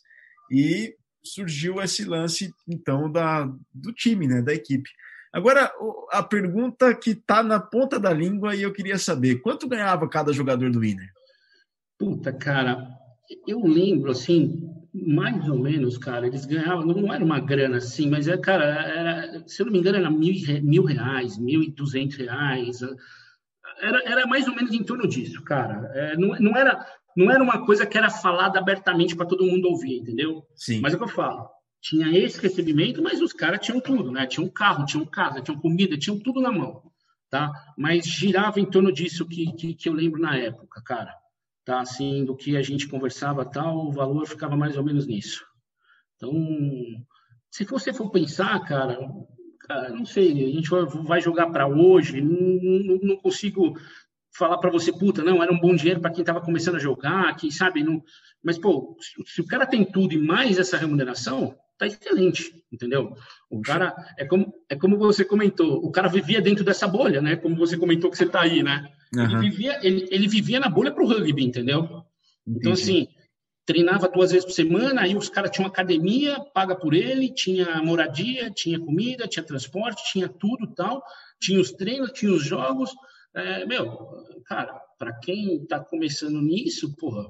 E 0.51 0.95
surgiu 1.23 1.79
esse 1.79 2.03
lance, 2.05 2.51
então, 2.67 3.11
da, 3.11 3.45
do 3.71 3.93
time, 3.93 4.27
né? 4.27 4.41
Da 4.41 4.51
equipe. 4.51 4.89
Agora, 5.33 5.71
a 6.11 6.21
pergunta 6.21 6.93
que 6.93 7.09
está 7.09 7.41
na 7.41 7.59
ponta 7.59 7.99
da 7.99 8.13
língua 8.13 8.55
e 8.55 8.61
eu 8.61 8.71
queria 8.71 8.99
saber, 8.99 9.41
quanto 9.41 9.67
ganhava 9.67 10.07
cada 10.07 10.31
jogador 10.31 10.69
do 10.69 10.79
Winner? 10.79 11.11
Puta, 11.97 12.31
cara, 12.31 12.87
eu 13.47 13.65
lembro, 13.65 14.11
assim, 14.11 14.69
mais 14.93 15.49
ou 15.49 15.57
menos, 15.57 15.97
cara, 15.97 16.27
eles 16.27 16.45
ganhavam, 16.45 16.85
não, 16.85 17.01
não 17.01 17.13
era 17.13 17.25
uma 17.25 17.39
grana 17.39 17.77
assim, 17.77 18.07
mas, 18.07 18.27
é, 18.27 18.37
cara, 18.37 18.63
era, 18.63 19.43
se 19.47 19.59
eu 19.59 19.65
não 19.65 19.73
me 19.73 19.79
engano, 19.79 19.97
era 19.97 20.11
mil, 20.11 20.35
mil 20.61 20.83
reais, 20.83 21.35
mil 21.39 21.63
e 21.63 21.71
duzentos 21.71 22.17
reais, 22.17 22.81
era, 23.81 24.03
era 24.05 24.27
mais 24.27 24.47
ou 24.47 24.53
menos 24.53 24.71
em 24.71 24.83
torno 24.83 25.07
disso, 25.07 25.43
cara. 25.43 25.89
É, 25.95 26.15
não, 26.15 26.29
não, 26.39 26.55
era, 26.55 26.85
não 27.17 27.31
era 27.31 27.43
uma 27.43 27.65
coisa 27.65 27.87
que 27.87 27.97
era 27.97 28.09
falada 28.09 28.59
abertamente 28.59 29.15
para 29.15 29.25
todo 29.25 29.45
mundo 29.45 29.67
ouvir, 29.67 29.97
entendeu? 29.97 30.45
Sim. 30.55 30.79
Mas 30.79 30.93
é 30.93 30.95
o 30.95 30.99
que 30.99 31.05
eu 31.05 31.09
falo. 31.09 31.49
Tinha 31.83 32.17
esse 32.17 32.41
recebimento, 32.41 33.03
mas 33.03 33.21
os 33.21 33.33
caras 33.33 33.59
tinham 33.63 33.79
tudo, 33.79 34.11
né? 34.11 34.25
Tinham 34.25 34.49
carro, 34.49 34.85
tinham 34.85 35.05
casa, 35.05 35.41
tinham 35.41 35.59
comida, 35.59 35.97
tinham 35.97 36.17
tudo 36.17 36.41
na 36.41 36.51
mão, 36.51 36.81
tá? 37.29 37.51
Mas 37.77 38.05
girava 38.05 38.59
em 38.59 38.65
torno 38.65 38.91
disso 38.91 39.27
que, 39.27 39.51
que, 39.53 39.75
que 39.75 39.87
eu 39.87 39.93
lembro 39.93 40.19
na 40.19 40.35
época, 40.35 40.81
cara 40.81 41.13
tá? 41.65 41.81
Assim, 41.81 42.25
do 42.25 42.35
que 42.35 42.57
a 42.57 42.61
gente 42.61 42.87
conversava, 42.87 43.45
tal, 43.45 43.87
o 43.87 43.91
valor 43.91 44.27
ficava 44.27 44.55
mais 44.55 44.77
ou 44.77 44.83
menos 44.83 45.07
nisso. 45.07 45.45
Então, 46.15 46.33
se 47.51 47.63
você 47.65 47.93
for 47.93 48.09
pensar, 48.09 48.59
cara, 48.65 48.97
cara 49.61 49.89
não 49.89 50.05
sei, 50.05 50.31
a 50.31 50.51
gente 50.51 50.69
vai 51.05 51.21
jogar 51.21 51.49
para 51.49 51.67
hoje, 51.67 52.21
não, 52.21 52.99
não, 53.01 53.17
consigo 53.17 53.77
falar 54.35 54.57
para 54.57 54.71
você, 54.71 54.91
puta, 54.91 55.23
não, 55.23 55.43
era 55.43 55.53
um 55.53 55.59
bom 55.59 55.75
dinheiro 55.75 56.01
para 56.01 56.11
quem 56.11 56.21
estava 56.21 56.41
começando 56.41 56.75
a 56.75 56.79
jogar, 56.79 57.35
que 57.35 57.51
sabe, 57.51 57.83
não, 57.83 58.03
mas 58.43 58.57
pô, 58.57 58.97
se 59.25 59.41
o 59.41 59.45
cara 59.45 59.65
tem 59.65 59.85
tudo 59.85 60.13
e 60.13 60.17
mais 60.17 60.57
essa 60.57 60.77
remuneração, 60.77 61.55
tá 61.89 61.95
excelente, 61.95 62.63
entendeu? 62.71 63.15
O 63.49 63.61
cara 63.61 63.93
é 64.17 64.25
como 64.25 64.53
é 64.69 64.75
como 64.75 64.97
você 64.97 65.25
comentou, 65.25 65.83
o 65.83 65.91
cara 65.91 66.07
vivia 66.07 66.41
dentro 66.41 66.63
dessa 66.63 66.87
bolha, 66.87 67.21
né? 67.21 67.35
Como 67.35 67.55
você 67.55 67.77
comentou 67.77 68.09
que 68.09 68.17
você 68.17 68.25
tá 68.25 68.41
aí, 68.41 68.63
né? 68.63 68.87
Uhum. 69.15 69.23
Ele, 69.23 69.49
vivia, 69.49 69.79
ele, 69.83 70.07
ele 70.09 70.27
vivia 70.27 70.59
na 70.59 70.69
bolha 70.69 70.91
pro 70.91 71.07
rugby, 71.07 71.43
entendeu? 71.43 71.83
Entendi. 72.45 72.59
Então, 72.59 72.71
assim, 72.71 73.07
treinava 73.65 74.07
duas 74.09 74.31
vezes 74.31 74.45
por 74.45 74.53
semana, 74.53 75.01
aí 75.01 75.15
os 75.15 75.29
caras 75.29 75.51
tinham 75.51 75.67
academia, 75.67 76.39
paga 76.53 76.75
por 76.75 76.93
ele, 76.93 77.33
tinha 77.33 77.81
moradia, 77.81 78.49
tinha 78.51 78.79
comida, 78.79 79.27
tinha 79.27 79.43
transporte, 79.43 80.11
tinha 80.11 80.27
tudo 80.27 80.73
tal, 80.73 81.03
tinha 81.39 81.59
os 81.59 81.71
treinos, 81.71 82.11
tinha 82.11 82.31
os 82.31 82.43
jogos. 82.43 82.91
É, 83.35 83.65
meu, 83.65 84.09
cara, 84.45 84.79
para 84.97 85.13
quem 85.19 85.61
está 85.61 85.79
começando 85.79 86.41
nisso, 86.41 86.95
porra, 86.95 87.29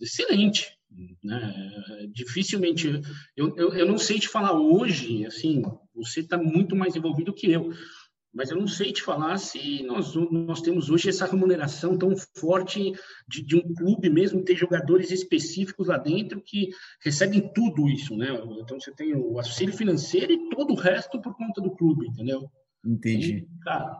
excelente. 0.00 0.77
Né? 1.22 2.08
Dificilmente, 2.12 2.88
eu, 3.36 3.54
eu, 3.56 3.74
eu 3.74 3.86
não 3.86 3.98
sei 3.98 4.18
te 4.18 4.28
falar 4.28 4.52
hoje, 4.52 5.26
assim, 5.26 5.62
você 5.94 6.20
está 6.20 6.38
muito 6.38 6.74
mais 6.74 6.96
envolvido 6.96 7.32
que 7.32 7.50
eu, 7.50 7.70
mas 8.32 8.50
eu 8.50 8.56
não 8.56 8.66
sei 8.66 8.92
te 8.92 9.02
falar 9.02 9.38
se 9.38 9.82
nós, 9.84 10.14
nós 10.14 10.60
temos 10.60 10.90
hoje 10.90 11.08
essa 11.08 11.26
remuneração 11.26 11.96
tão 11.96 12.14
forte 12.36 12.92
de, 13.26 13.42
de, 13.42 13.56
um 13.56 13.74
clube 13.74 14.10
mesmo, 14.10 14.44
ter 14.44 14.54
jogadores 14.54 15.10
específicos 15.10 15.88
lá 15.88 15.96
dentro 15.96 16.40
que 16.40 16.68
recebem 17.02 17.52
tudo 17.52 17.88
isso, 17.88 18.16
né? 18.16 18.28
Então 18.60 18.78
você 18.78 18.92
tem 18.92 19.14
o 19.14 19.38
auxílio 19.38 19.74
financeiro 19.74 20.32
e 20.32 20.50
todo 20.50 20.72
o 20.72 20.76
resto 20.76 21.20
por 21.20 21.34
conta 21.36 21.60
do 21.60 21.74
clube, 21.74 22.06
entendeu? 22.06 22.50
Entendi. 22.84 23.38
E, 23.38 23.64
cara, 23.64 23.98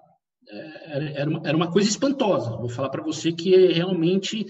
é, 0.49 1.21
era 1.21 1.31
uma, 1.31 1.43
era 1.45 1.57
uma 1.57 1.73
coisa 1.73 1.89
espantosa. 1.89 2.51
Vou 2.51 2.69
falar 2.69 2.91
para 2.91 3.03
você 3.03 3.33
que 3.33 3.55
é 3.55 3.73
realmente 3.73 4.47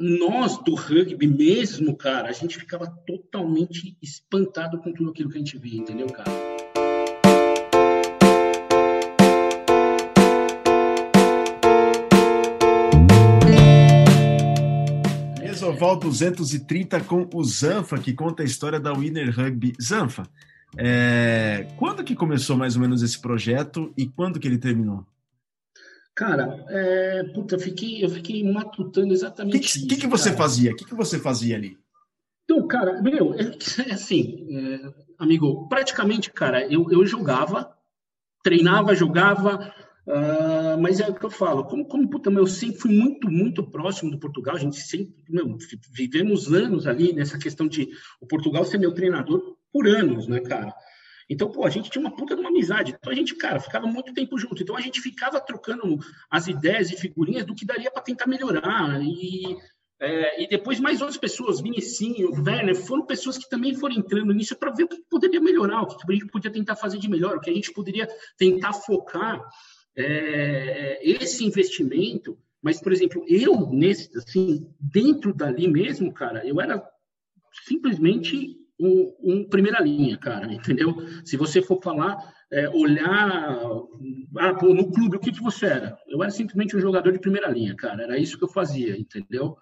nós 0.00 0.56
do 0.56 0.74
rugby 0.74 1.26
mesmo, 1.26 1.94
cara, 1.94 2.30
a 2.30 2.32
gente 2.32 2.56
ficava 2.58 2.86
totalmente 3.06 3.98
espantado 4.00 4.78
com 4.78 4.90
tudo 4.94 5.10
aquilo 5.10 5.28
que 5.28 5.36
a 5.36 5.38
gente 5.40 5.58
via, 5.58 5.78
entendeu, 5.78 6.06
cara? 6.06 6.30
Mesoval 15.38 15.98
230 15.98 17.00
com 17.00 17.28
o 17.34 17.44
Zanfa, 17.44 17.98
que 17.98 18.14
conta 18.14 18.42
a 18.42 18.46
história 18.46 18.80
da 18.80 18.94
Winner 18.94 19.30
Rugby. 19.36 19.74
Zanfa, 19.80 20.22
é... 20.78 21.66
quando 21.76 22.02
que 22.02 22.14
começou 22.14 22.56
mais 22.56 22.74
ou 22.74 22.80
menos 22.80 23.02
esse 23.02 23.20
projeto 23.20 23.92
e 23.98 24.06
quando 24.06 24.40
que 24.40 24.48
ele 24.48 24.56
terminou? 24.56 25.04
Cara, 26.20 26.66
é, 26.68 27.24
puta, 27.32 27.54
eu 27.54 27.58
fiquei, 27.58 28.04
eu 28.04 28.10
fiquei 28.10 28.44
matutando 28.44 29.10
exatamente 29.10 29.58
que, 29.58 29.64
isso. 29.64 29.86
O 29.86 29.88
que, 29.88 29.96
que 29.96 30.06
você 30.06 30.30
fazia? 30.30 30.70
O 30.70 30.76
que, 30.76 30.84
que 30.84 30.94
você 30.94 31.18
fazia 31.18 31.56
ali? 31.56 31.78
Então, 32.44 32.68
cara, 32.68 33.00
meu, 33.00 33.32
é, 33.32 33.44
é 33.88 33.94
assim, 33.94 34.46
é, 34.54 34.92
amigo, 35.18 35.66
praticamente, 35.66 36.30
cara, 36.30 36.70
eu, 36.70 36.92
eu 36.92 37.06
jogava, 37.06 37.74
treinava, 38.44 38.94
jogava, 38.94 39.74
uh, 40.06 40.78
mas 40.78 41.00
é 41.00 41.08
o 41.08 41.14
que 41.14 41.24
eu 41.24 41.30
falo, 41.30 41.64
como, 41.64 41.86
como 41.86 42.10
puta, 42.10 42.30
meu, 42.30 42.42
eu 42.42 42.46
sempre 42.46 42.80
fui 42.80 42.94
muito, 42.94 43.30
muito 43.30 43.62
próximo 43.70 44.10
do 44.10 44.20
Portugal, 44.20 44.56
a 44.56 44.60
gente 44.60 44.76
sempre, 44.76 45.24
meu, 45.26 45.56
vivemos 45.90 46.52
anos 46.52 46.86
ali 46.86 47.14
nessa 47.14 47.38
questão 47.38 47.66
de 47.66 47.88
o 48.20 48.26
Portugal 48.26 48.66
ser 48.66 48.76
meu 48.76 48.92
treinador 48.92 49.56
por 49.72 49.88
anos, 49.88 50.28
né, 50.28 50.40
cara? 50.40 50.74
Então, 51.30 51.48
pô, 51.48 51.64
a 51.64 51.70
gente 51.70 51.88
tinha 51.88 52.04
uma 52.04 52.14
puta 52.14 52.34
de 52.34 52.40
uma 52.40 52.50
amizade. 52.50 52.96
Então, 52.98 53.12
a 53.12 53.14
gente, 53.14 53.36
cara, 53.36 53.60
ficava 53.60 53.86
muito 53.86 54.12
tempo 54.12 54.36
junto. 54.36 54.60
Então, 54.60 54.76
a 54.76 54.80
gente 54.80 55.00
ficava 55.00 55.40
trocando 55.40 55.96
as 56.28 56.48
ideias 56.48 56.90
e 56.90 56.96
figurinhas 56.96 57.46
do 57.46 57.54
que 57.54 57.64
daria 57.64 57.88
para 57.88 58.02
tentar 58.02 58.26
melhorar. 58.26 59.00
E, 59.00 59.56
é, 60.00 60.42
e 60.42 60.48
depois, 60.48 60.80
mais 60.80 61.00
outras 61.00 61.16
pessoas, 61.16 61.60
Vinicinho, 61.60 62.32
Werner, 62.32 62.74
foram 62.74 63.06
pessoas 63.06 63.38
que 63.38 63.48
também 63.48 63.76
foram 63.76 63.94
entrando 63.94 64.34
nisso 64.34 64.56
para 64.56 64.72
ver 64.72 64.84
o 64.84 64.88
que 64.88 65.00
poderia 65.08 65.40
melhorar, 65.40 65.82
o 65.82 65.86
que 65.86 66.12
a 66.12 66.12
gente 66.12 66.26
podia 66.26 66.50
tentar 66.50 66.74
fazer 66.74 66.98
de 66.98 67.08
melhor, 67.08 67.36
o 67.36 67.40
que 67.40 67.50
a 67.50 67.54
gente 67.54 67.72
poderia 67.72 68.08
tentar 68.36 68.72
focar 68.72 69.40
é, 69.96 70.98
esse 71.00 71.44
investimento. 71.44 72.36
Mas, 72.60 72.80
por 72.80 72.92
exemplo, 72.92 73.24
eu, 73.28 73.68
nesse, 73.70 74.10
assim, 74.18 74.68
dentro 74.80 75.32
dali 75.32 75.68
mesmo, 75.68 76.12
cara, 76.12 76.44
eu 76.44 76.60
era 76.60 76.84
simplesmente 77.64 78.59
um, 78.80 79.14
um, 79.22 79.48
primeira 79.48 79.80
linha, 79.82 80.16
cara, 80.16 80.52
entendeu? 80.52 80.96
Se 81.24 81.36
você 81.36 81.60
for 81.60 81.80
falar, 81.82 82.16
é, 82.50 82.68
olhar, 82.70 83.58
ah, 84.38 84.54
pô, 84.54 84.72
no 84.72 84.90
clube, 84.90 85.16
o 85.16 85.20
que, 85.20 85.30
que 85.30 85.42
você 85.42 85.66
era? 85.66 85.98
Eu 86.08 86.22
era 86.22 86.30
simplesmente 86.30 86.76
um 86.76 86.80
jogador 86.80 87.12
de 87.12 87.20
primeira 87.20 87.48
linha, 87.48 87.76
cara, 87.76 88.02
era 88.02 88.18
isso 88.18 88.38
que 88.38 88.44
eu 88.44 88.48
fazia, 88.48 88.96
entendeu? 88.96 89.56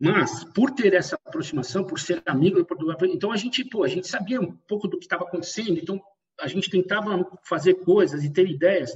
Mas, 0.00 0.44
por 0.44 0.70
ter 0.70 0.94
essa 0.94 1.16
aproximação, 1.16 1.84
por 1.84 1.98
ser 1.98 2.22
amigo 2.24 2.64
então 3.12 3.32
a 3.32 3.36
gente, 3.36 3.64
pô, 3.64 3.82
a 3.82 3.88
gente 3.88 4.06
sabia 4.06 4.40
um 4.40 4.52
pouco 4.52 4.86
do 4.86 4.96
que 4.96 5.04
estava 5.04 5.24
acontecendo, 5.24 5.78
então 5.78 6.00
a 6.40 6.46
gente 6.46 6.70
tentava 6.70 7.26
fazer 7.42 7.74
coisas 7.74 8.22
e 8.22 8.32
ter 8.32 8.48
ideias. 8.48 8.92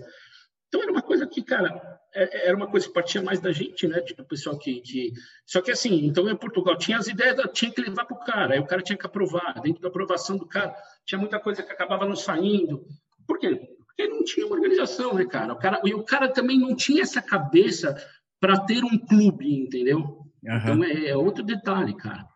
Então 0.72 0.82
era 0.82 0.90
uma 0.90 1.02
coisa 1.02 1.26
que, 1.26 1.42
cara, 1.42 2.00
é, 2.14 2.48
era 2.48 2.56
uma 2.56 2.66
coisa 2.66 2.86
que 2.86 2.94
partia 2.94 3.20
mais 3.20 3.38
da 3.38 3.52
gente, 3.52 3.86
né? 3.86 4.00
Tipo, 4.00 4.22
o 4.22 4.26
pessoal 4.26 4.58
que, 4.58 4.80
que. 4.80 5.12
Só 5.44 5.60
que 5.60 5.70
assim, 5.70 6.06
então 6.06 6.26
em 6.30 6.34
Portugal 6.34 6.78
tinha 6.78 6.96
as 6.96 7.08
ideias, 7.08 7.36
tinha 7.52 7.70
que 7.70 7.82
levar 7.82 8.06
para 8.06 8.16
o 8.16 8.24
cara, 8.24 8.54
aí 8.54 8.58
o 8.58 8.66
cara 8.66 8.80
tinha 8.80 8.96
que 8.96 9.04
aprovar. 9.04 9.60
Dentro 9.60 9.82
da 9.82 9.88
aprovação 9.88 10.38
do 10.38 10.46
cara, 10.46 10.74
tinha 11.04 11.18
muita 11.18 11.38
coisa 11.38 11.62
que 11.62 11.70
acabava 11.70 12.06
não 12.06 12.16
saindo. 12.16 12.86
Por 13.26 13.38
quê? 13.38 13.68
Porque 13.84 14.08
não 14.08 14.24
tinha 14.24 14.46
uma 14.46 14.56
organização, 14.56 15.12
né, 15.12 15.26
cara? 15.26 15.52
O 15.52 15.58
cara 15.58 15.78
e 15.84 15.92
o 15.92 16.02
cara 16.04 16.26
também 16.26 16.58
não 16.58 16.74
tinha 16.74 17.02
essa 17.02 17.20
cabeça 17.20 17.94
para 18.40 18.58
ter 18.60 18.82
um 18.82 18.98
clube, 18.98 19.54
entendeu? 19.54 19.98
Uhum. 19.98 20.56
Então 20.56 20.84
é, 20.84 21.08
é 21.08 21.16
outro 21.16 21.44
detalhe, 21.44 21.94
cara. 21.94 22.26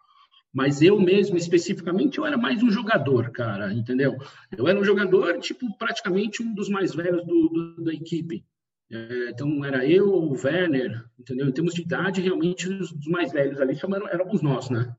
Mas 0.57 0.81
eu 0.81 0.99
mesmo, 0.99 1.37
especificamente, 1.37 2.17
eu 2.17 2.25
era 2.25 2.39
mais 2.39 2.63
um 2.63 2.71
jogador, 2.71 3.31
cara, 3.31 3.75
entendeu? 3.75 4.17
Eu 4.57 4.67
era 4.67 4.81
um 4.81 4.85
jogador, 4.85 5.39
tipo, 5.39 5.77
praticamente 5.77 6.43
um 6.43 6.55
dos 6.55 6.71
mais 6.71 6.95
velhos 6.95 7.27
do, 7.27 7.49
do, 7.51 7.85
da 7.85 7.93
equipe. 7.93 8.43
É, 8.91 9.29
então, 9.29 9.63
era 9.67 9.85
eu, 9.85 10.09
o 10.09 10.33
Werner, 10.33 11.05
entendeu? 11.19 11.47
Em 11.47 11.53
termos 11.53 11.75
de 11.75 11.83
idade, 11.83 12.23
realmente, 12.23 12.71
os, 12.71 12.91
mais 13.07 13.33
velhos 13.33 13.61
ali 13.61 13.77
chamaram, 13.77 14.09
éramos 14.09 14.41
nós, 14.41 14.71
né? 14.71 14.97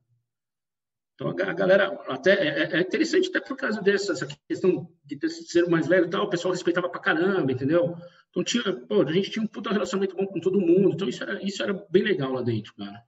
Então, 1.16 1.28
a, 1.28 1.50
a 1.50 1.54
galera, 1.54 1.88
até, 2.06 2.34
é, 2.34 2.48
é, 2.48 2.76
é, 2.76 2.80
interessante 2.80 3.28
até 3.28 3.40
por 3.40 3.56
causa 3.56 3.82
dessa 3.82 4.12
essa 4.12 4.28
questão 4.48 4.88
de 5.04 5.18
ser 5.28 5.64
o 5.64 5.70
mais 5.72 5.88
velho 5.88 6.06
e 6.06 6.10
tal, 6.10 6.26
o 6.26 6.30
pessoal 6.30 6.54
respeitava 6.54 6.88
pra 6.88 7.00
caramba, 7.00 7.50
entendeu? 7.50 7.96
Então, 8.30 8.44
tinha, 8.44 8.62
pô, 8.62 9.02
a 9.02 9.12
gente 9.12 9.32
tinha 9.32 9.42
um 9.44 9.48
puta 9.48 9.72
relacionamento 9.72 10.14
bom 10.14 10.24
com 10.24 10.38
todo 10.38 10.60
mundo, 10.60 10.92
então 10.94 11.08
isso 11.08 11.24
era, 11.24 11.42
isso 11.42 11.60
era 11.60 11.74
bem 11.90 12.04
legal 12.04 12.30
lá 12.30 12.42
dentro, 12.42 12.72
cara. 12.76 13.02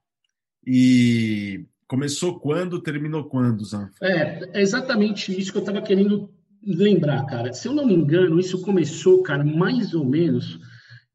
E 0.67 1.65
Começou 1.91 2.39
quando, 2.39 2.81
terminou 2.81 3.25
quando, 3.25 3.65
Zanfa? 3.65 3.93
É, 4.01 4.61
é 4.61 4.63
exatamente 4.63 5.37
isso 5.37 5.51
que 5.51 5.59
eu 5.59 5.63
estava 5.63 5.83
querendo 5.83 6.31
lembrar, 6.65 7.27
cara. 7.27 7.53
Se 7.53 7.67
eu 7.67 7.73
não 7.73 7.85
me 7.85 7.93
engano, 7.93 8.39
isso 8.39 8.63
começou, 8.63 9.25
cara, 9.25 9.43
mais 9.43 9.93
ou 9.93 10.05
menos 10.05 10.61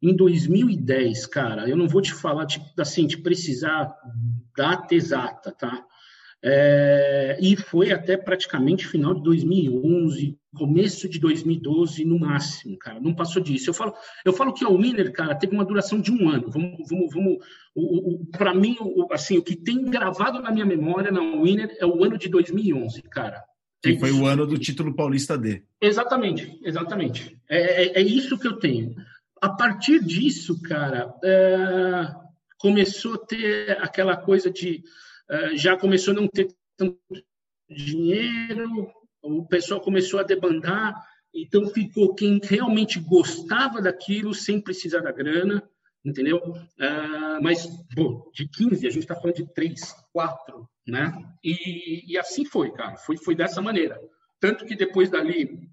em 0.01 0.13
2010, 0.13 1.27
cara, 1.27 1.69
eu 1.69 1.77
não 1.77 1.87
vou 1.87 2.01
te 2.01 2.13
falar, 2.13 2.45
tipo, 2.45 2.65
assim, 2.77 3.07
de 3.07 3.19
precisar 3.19 3.95
data 4.53 4.93
exata, 4.93 5.49
tá? 5.49 5.81
É, 6.43 7.37
e 7.39 7.55
foi 7.55 7.93
até 7.93 8.17
praticamente 8.17 8.85
final 8.85 9.13
de 9.13 9.23
2011, 9.23 10.37
começo 10.55 11.07
de 11.07 11.19
2012 11.19 12.03
no 12.05 12.17
máximo, 12.17 12.77
cara. 12.77 12.99
Não 12.99 13.13
passou 13.13 13.41
disso. 13.41 13.69
Eu 13.69 13.73
falo, 13.73 13.93
eu 14.25 14.33
falo 14.33 14.53
que 14.53 14.65
o 14.65 14.77
Winner, 14.77 15.11
cara, 15.11 15.35
teve 15.35 15.53
uma 15.53 15.65
duração 15.65 16.01
de 16.01 16.11
um 16.11 16.29
ano. 16.29 16.49
Vamos, 16.49 16.89
vamos, 16.89 17.13
vamos. 17.13 17.37
O, 17.75 18.13
o, 18.13 18.25
Para 18.27 18.53
mim, 18.53 18.75
o, 18.79 19.07
assim, 19.11 19.37
o 19.37 19.43
que 19.43 19.55
tem 19.55 19.85
gravado 19.85 20.41
na 20.41 20.51
minha 20.51 20.65
memória 20.65 21.11
na 21.11 21.21
Winner 21.21 21.75
é 21.79 21.85
o 21.85 22.03
ano 22.03 22.17
de 22.17 22.29
2011, 22.29 23.03
cara. 23.03 23.43
Que 23.83 23.89
é 23.89 23.99
foi 23.99 24.09
isso. 24.09 24.21
o 24.21 24.25
ano 24.25 24.47
do 24.47 24.57
título 24.57 24.95
paulista 24.95 25.37
D. 25.37 25.63
Exatamente, 25.79 26.59
exatamente. 26.63 27.37
É, 27.47 27.83
é, 27.83 27.99
é 27.99 28.01
isso 28.01 28.39
que 28.39 28.47
eu 28.47 28.57
tenho. 28.57 28.95
A 29.41 29.49
partir 29.49 30.03
disso, 30.03 30.59
cara, 30.63 31.13
é, 31.23 32.07
começou 32.57 33.13
a 33.13 33.19
ter 33.19 33.77
aquela 33.81 34.17
coisa 34.17 34.49
de 34.49 34.83
eh, 35.29 35.55
já 35.55 35.77
começou 35.77 36.13
a 36.13 36.15
não 36.15 36.27
ter 36.27 36.47
tanto 36.77 36.97
dinheiro, 37.69 38.87
o 39.39 39.47
pessoal 39.47 39.81
começou 39.81 40.19
a 40.19 40.23
debandar, 40.23 40.95
então 41.33 41.67
ficou 41.67 42.15
quem 42.15 42.39
realmente 42.41 42.99
gostava 42.99 43.81
daquilo 43.81 44.33
sem 44.33 44.61
precisar 44.61 45.01
da 45.01 45.11
grana, 45.11 45.61
entendeu? 46.03 46.37
Uh, 46.37 47.41
mas, 47.41 47.67
bom, 47.93 48.29
de 48.33 48.47
15 48.47 48.87
a 48.87 48.89
gente 48.89 49.03
está 49.03 49.15
falando 49.15 49.35
de 49.35 49.53
3, 49.53 49.81
4, 50.13 50.69
né? 50.87 51.13
E, 51.43 52.13
e, 52.13 52.17
assim 52.17 52.45
foi, 52.45 52.71
cara, 52.71 52.95
foi, 52.97 53.17
foi 53.17 53.35
dessa 53.35 53.61
maneira. 53.61 53.99
Tanto 54.39 54.65
que 54.65 54.75
depois 54.75 55.09
dali 55.09 55.67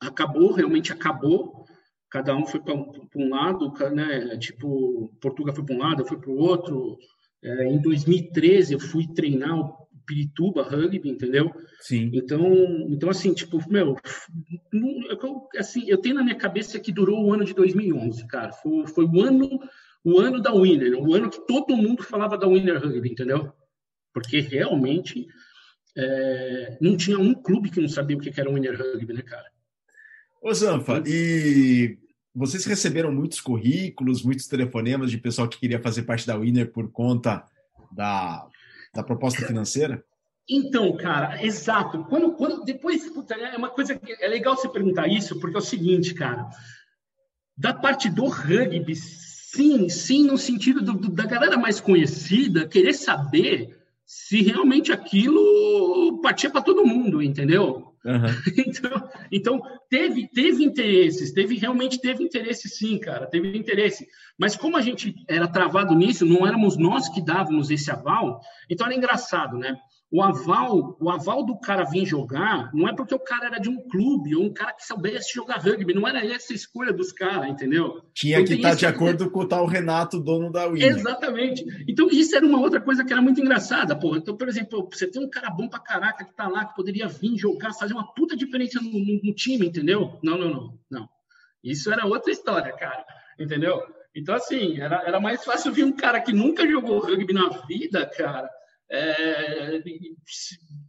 acabou, 0.00 0.52
realmente 0.52 0.92
acabou, 0.92 1.64
cada 2.10 2.36
um 2.36 2.46
foi 2.46 2.60
para 2.60 2.74
um, 2.74 3.28
lado, 3.28 3.72
né? 3.92 4.36
Tipo, 4.38 5.10
Portugal 5.20 5.54
foi 5.54 5.64
para 5.64 5.74
um 5.74 5.78
lado, 5.78 6.02
eu 6.02 6.06
fui 6.06 6.18
para 6.18 6.30
o 6.30 6.36
outro, 6.36 6.98
é, 7.42 7.64
em 7.64 7.80
2013 7.80 8.74
eu 8.74 8.80
fui 8.80 9.06
treinar 9.14 9.58
o 9.58 9.85
Pirituba 10.06 10.62
Rugby, 10.62 11.08
entendeu? 11.08 11.52
Sim. 11.80 12.10
Então, 12.14 12.40
então 12.88 13.10
assim, 13.10 13.34
tipo, 13.34 13.58
meu, 13.68 13.96
eu, 14.72 15.48
assim, 15.58 15.84
eu 15.88 15.98
tenho 15.98 16.14
na 16.14 16.22
minha 16.22 16.36
cabeça 16.36 16.78
que 16.78 16.92
durou 16.92 17.24
o 17.24 17.32
ano 17.32 17.44
de 17.44 17.52
2011, 17.52 18.26
cara. 18.26 18.52
Foi, 18.52 18.86
foi 18.86 19.04
o 19.04 19.20
ano, 19.20 19.60
o 20.04 20.18
ano 20.20 20.40
da 20.40 20.52
Winner, 20.54 20.94
o 20.98 21.14
ano 21.14 21.28
que 21.28 21.44
todo 21.46 21.76
mundo 21.76 22.02
falava 22.02 22.38
da 22.38 22.46
Winner 22.46 22.80
Rugby, 22.80 23.10
entendeu? 23.10 23.52
Porque 24.14 24.40
realmente 24.40 25.26
é, 25.96 26.78
não 26.80 26.96
tinha 26.96 27.18
um 27.18 27.34
clube 27.34 27.70
que 27.70 27.80
não 27.80 27.88
sabia 27.88 28.16
o 28.16 28.20
que 28.20 28.38
era 28.40 28.50
o 28.50 28.54
Winner 28.54 28.78
Rugby, 28.78 29.12
né, 29.12 29.22
cara? 29.22 29.50
Ô 30.40 30.52
Zanfa, 30.54 31.02
e 31.06 31.98
vocês 32.34 32.64
receberam 32.66 33.10
muitos 33.10 33.40
currículos, 33.40 34.22
muitos 34.22 34.46
telefonemas 34.46 35.10
de 35.10 35.18
pessoal 35.18 35.48
que 35.48 35.58
queria 35.58 35.80
fazer 35.80 36.02
parte 36.02 36.26
da 36.26 36.36
Winner 36.36 36.70
por 36.70 36.92
conta 36.92 37.44
da, 37.90 38.46
da 38.96 39.02
proposta 39.02 39.46
financeira? 39.46 40.04
Então, 40.48 40.96
cara, 40.96 41.44
exato. 41.44 42.04
Quando, 42.04 42.32
quando 42.32 42.64
depois, 42.64 43.08
puta, 43.10 43.34
é 43.34 43.56
uma 43.56 43.68
coisa 43.68 43.96
que 43.96 44.12
é 44.20 44.28
legal 44.28 44.56
você 44.56 44.68
perguntar 44.68 45.08
isso, 45.08 45.38
porque 45.40 45.56
é 45.56 45.58
o 45.58 45.62
seguinte, 45.62 46.14
cara, 46.14 46.48
da 47.56 47.74
parte 47.74 48.08
do 48.08 48.26
rugby, 48.26 48.94
sim, 48.94 49.88
sim, 49.88 50.24
no 50.24 50.38
sentido 50.38 50.82
do, 50.82 50.92
do, 50.92 51.08
da 51.10 51.26
galera 51.26 51.56
mais 51.56 51.80
conhecida 51.80 52.68
querer 52.68 52.92
saber 52.92 53.76
se 54.04 54.40
realmente 54.42 54.92
aquilo 54.92 56.20
partia 56.22 56.48
para 56.48 56.62
todo 56.62 56.86
mundo, 56.86 57.20
entendeu? 57.20 57.85
Uhum. 58.06 58.22
Então, 58.66 59.08
então, 59.32 59.62
teve, 59.90 60.28
teve 60.28 60.62
interesses, 60.62 61.32
teve 61.32 61.56
realmente 61.56 62.00
teve 62.00 62.22
interesse 62.22 62.68
sim, 62.68 62.98
cara, 62.98 63.26
teve 63.26 63.56
interesse. 63.56 64.06
Mas 64.38 64.54
como 64.54 64.76
a 64.76 64.80
gente 64.80 65.14
era 65.28 65.48
travado 65.48 65.94
nisso, 65.94 66.24
não 66.24 66.46
éramos 66.46 66.76
nós 66.76 67.08
que 67.08 67.24
dávamos 67.24 67.70
esse 67.70 67.90
aval, 67.90 68.40
então 68.70 68.86
era 68.86 68.94
engraçado, 68.94 69.58
né? 69.58 69.76
O 70.10 70.22
aval, 70.22 70.96
o 71.00 71.10
aval 71.10 71.44
do 71.44 71.58
cara 71.58 71.82
vir 71.82 72.06
jogar 72.06 72.70
não 72.72 72.88
é 72.88 72.94
porque 72.94 73.14
o 73.14 73.18
cara 73.18 73.46
era 73.46 73.58
de 73.58 73.68
um 73.68 73.88
clube 73.88 74.36
ou 74.36 74.44
um 74.44 74.52
cara 74.52 74.72
que 74.72 74.86
soubesse 74.86 75.34
jogar 75.34 75.58
rugby, 75.58 75.92
não 75.92 76.06
era 76.06 76.24
essa 76.24 76.52
a 76.52 76.56
escolha 76.56 76.92
dos 76.92 77.10
caras, 77.10 77.50
entendeu? 77.50 78.00
Tinha 78.14 78.36
então, 78.36 78.46
que 78.46 78.54
estar 78.54 78.70
tá 78.70 78.74
de 78.76 78.86
acordo 78.86 79.28
com 79.30 79.40
o 79.40 79.48
tal 79.48 79.66
Renato, 79.66 80.20
dono 80.20 80.52
da 80.52 80.68
Winner. 80.68 80.96
Exatamente. 80.96 81.64
Então 81.88 82.08
isso 82.08 82.36
era 82.36 82.46
uma 82.46 82.60
outra 82.60 82.80
coisa 82.80 83.04
que 83.04 83.12
era 83.12 83.20
muito 83.20 83.40
engraçada, 83.40 83.98
porra. 83.98 84.18
Então, 84.18 84.36
por 84.36 84.48
exemplo, 84.48 84.88
você 84.90 85.08
tem 85.08 85.20
um 85.20 85.28
cara 85.28 85.50
bom 85.50 85.68
pra 85.68 85.80
caraca 85.80 86.24
que 86.24 86.34
tá 86.34 86.46
lá, 86.46 86.64
que 86.64 86.76
poderia 86.76 87.08
vir 87.08 87.36
jogar, 87.36 87.74
fazer 87.74 87.92
uma 87.92 88.14
puta 88.14 88.36
diferença 88.36 88.80
no, 88.80 88.90
no, 88.90 89.20
no 89.24 89.34
time, 89.34 89.66
entendeu? 89.66 90.18
Não, 90.22 90.38
não, 90.38 90.48
não, 90.48 90.78
não. 90.88 91.08
Isso 91.64 91.90
era 91.92 92.06
outra 92.06 92.30
história, 92.30 92.72
cara, 92.74 93.04
entendeu? 93.40 93.82
Então, 94.14 94.36
assim, 94.36 94.80
era, 94.80 95.02
era 95.04 95.20
mais 95.20 95.44
fácil 95.44 95.72
vir 95.72 95.84
um 95.84 95.92
cara 95.92 96.20
que 96.20 96.32
nunca 96.32 96.66
jogou 96.66 97.00
rugby 97.00 97.34
na 97.34 97.48
vida, 97.66 98.06
cara, 98.06 98.48
é, 98.90 99.82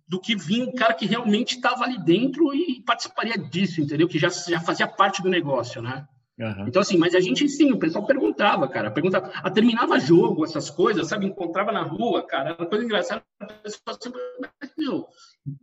do 0.08 0.20
que 0.20 0.36
vir 0.36 0.64
um 0.64 0.74
cara 0.74 0.94
que 0.94 1.06
realmente 1.06 1.56
estava 1.56 1.84
ali 1.84 2.04
dentro 2.04 2.54
e 2.54 2.82
participaria 2.84 3.38
disso, 3.38 3.82
entendeu? 3.82 4.08
Que 4.08 4.20
já, 4.20 4.30
já 4.30 4.60
fazia 4.60 4.88
parte 4.88 5.22
do 5.22 5.30
negócio, 5.30 5.82
né? 5.82 6.08
Uhum. 6.40 6.68
Então, 6.68 6.82
assim, 6.84 6.98
mas 6.98 7.16
a 7.16 7.20
gente 7.20 7.50
sim, 7.50 7.72
o 7.72 7.80
pessoal 7.80 8.06
perguntava, 8.06 8.68
cara, 8.68 8.92
perguntava, 8.92 9.32
a, 9.34 9.50
terminava 9.50 10.00
jogo, 10.00 10.46
essas 10.46 10.70
coisas, 10.70 11.08
sabe? 11.08 11.26
Encontrava 11.26 11.72
na 11.72 11.82
rua, 11.82 12.26
cara, 12.26 12.52
era 12.52 12.62
uma 12.62 12.70
coisa 12.70 12.86
engraçada, 12.86 13.24
o 13.42 13.64
pessoal 13.64 13.98
sempre, 14.00 14.22
meu, 14.78 15.08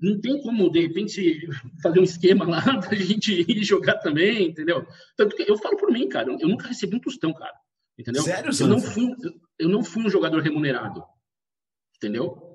não 0.00 0.20
tem 0.20 0.42
como, 0.42 0.68
de 0.70 0.80
repente, 0.80 1.48
fazer 1.80 2.00
um 2.00 2.04
esquema 2.04 2.44
lá 2.44 2.60
pra 2.82 2.96
gente 2.96 3.44
ir 3.48 3.62
jogar 3.62 3.98
também, 3.98 4.48
entendeu? 4.48 4.84
Tanto 5.16 5.36
que 5.36 5.48
eu 5.48 5.56
falo 5.58 5.76
por 5.76 5.92
mim, 5.92 6.08
cara, 6.08 6.28
eu 6.28 6.48
nunca 6.48 6.66
recebi 6.66 6.96
um 6.96 7.00
tostão, 7.00 7.32
cara, 7.32 7.54
entendeu? 7.96 8.22
Sério, 8.22 8.50
eu 8.58 8.66
não 8.66 8.80
fui, 8.80 9.14
eu 9.60 9.68
não 9.68 9.84
fui 9.84 10.04
um 10.04 10.10
jogador 10.10 10.42
remunerado 10.42 11.04
entendeu? 11.96 12.54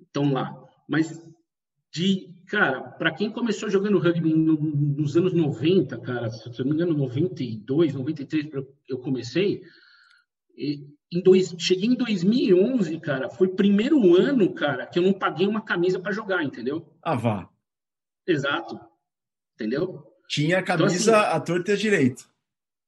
Estão 0.00 0.32
lá. 0.32 0.54
Mas 0.88 1.22
de, 1.92 2.32
cara, 2.46 2.82
para 2.82 3.12
quem 3.12 3.30
começou 3.30 3.68
jogando 3.68 3.98
rugby 3.98 4.32
no, 4.32 4.54
nos 4.54 5.16
anos 5.16 5.32
90, 5.32 5.98
cara, 5.98 6.30
se 6.30 6.48
eu 6.48 6.64
não 6.64 6.66
me 6.66 6.74
engano, 6.74 6.96
92, 6.96 7.94
93, 7.94 8.48
eu 8.88 8.98
comecei, 8.98 9.62
em 10.56 11.22
dois, 11.22 11.54
cheguei 11.58 11.88
em 11.88 11.94
2011, 11.94 13.00
cara, 13.00 13.28
foi 13.28 13.48
o 13.48 13.56
primeiro 13.56 14.14
ano, 14.14 14.52
cara, 14.54 14.86
que 14.86 14.98
eu 14.98 15.02
não 15.02 15.12
paguei 15.12 15.46
uma 15.46 15.60
camisa 15.60 15.98
para 15.98 16.12
jogar, 16.12 16.44
entendeu? 16.44 16.86
Ah, 17.02 17.16
vá. 17.16 17.48
Exato. 18.26 18.78
Entendeu? 19.54 20.04
Tinha 20.28 20.58
a 20.58 20.62
camisa 20.62 21.10
então, 21.10 21.20
assim, 21.20 21.36
a 21.36 21.40
torta 21.40 21.72
e 21.72 21.74
a 21.74 21.76
direito. 21.76 22.30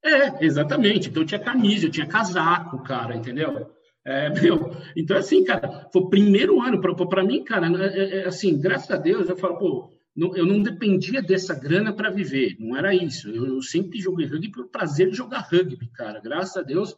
É, 0.04 0.44
exatamente. 0.44 1.08
Então 1.08 1.22
eu 1.22 1.26
tinha 1.26 1.40
camisa, 1.40 1.86
eu 1.86 1.90
tinha 1.90 2.06
casaco, 2.06 2.82
cara, 2.84 3.16
entendeu? 3.16 3.72
É, 4.04 4.28
meu, 4.40 4.76
então, 4.96 5.16
assim, 5.16 5.44
cara, 5.44 5.88
foi 5.92 6.02
o 6.02 6.08
primeiro 6.08 6.60
ano 6.60 6.80
para 6.80 7.24
mim, 7.24 7.44
cara, 7.44 7.68
né, 7.68 7.86
é, 7.86 8.18
é, 8.18 8.26
assim, 8.26 8.60
graças 8.60 8.90
a 8.90 8.96
Deus, 8.96 9.28
eu 9.28 9.36
falo, 9.36 9.58
pô, 9.58 9.92
não, 10.14 10.36
eu 10.36 10.44
não 10.44 10.62
dependia 10.62 11.22
dessa 11.22 11.54
grana 11.54 11.92
para 11.92 12.10
viver, 12.10 12.56
não 12.58 12.76
era 12.76 12.94
isso. 12.94 13.30
Eu, 13.30 13.46
eu, 13.46 13.62
sempre 13.62 14.00
joguei 14.00 14.26
rugby 14.26 14.50
pelo 14.50 14.68
prazer 14.68 15.10
de 15.10 15.16
jogar 15.16 15.48
rugby, 15.50 15.88
cara, 15.88 16.20
graças 16.20 16.56
a 16.56 16.62
Deus, 16.62 16.96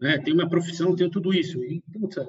né, 0.00 0.18
tenho 0.18 0.36
minha 0.36 0.48
profissão, 0.48 0.96
tenho 0.96 1.10
tudo 1.10 1.32
isso. 1.32 1.62
E, 1.62 1.82
puta, 1.92 2.28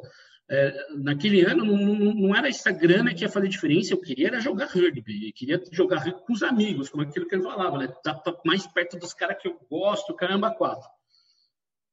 é, 0.50 0.88
naquele 0.98 1.42
ano 1.44 1.66
não, 1.66 1.78
não, 1.78 2.14
não, 2.14 2.36
era 2.36 2.48
essa 2.48 2.72
grana 2.72 3.14
que 3.14 3.24
ia 3.24 3.30
fazer 3.30 3.48
diferença, 3.48 3.94
eu 3.94 4.00
queria 4.00 4.28
era 4.28 4.40
jogar 4.40 4.68
rugby, 4.68 5.28
eu 5.28 5.34
queria 5.34 5.62
jogar 5.72 6.00
rugby 6.00 6.26
com 6.26 6.34
os 6.34 6.44
amigos, 6.44 6.90
como 6.90 7.04
aquilo 7.04 7.28
que 7.28 7.36
ele 7.36 7.44
falava, 7.44 7.78
né? 7.78 7.88
Tá, 8.04 8.14
tá 8.14 8.34
mais 8.46 8.68
perto 8.68 8.98
dos 8.98 9.14
caras 9.14 9.42
que 9.42 9.48
eu 9.48 9.60
gosto, 9.70 10.14
caramba, 10.14 10.52
quatro. 10.52 10.88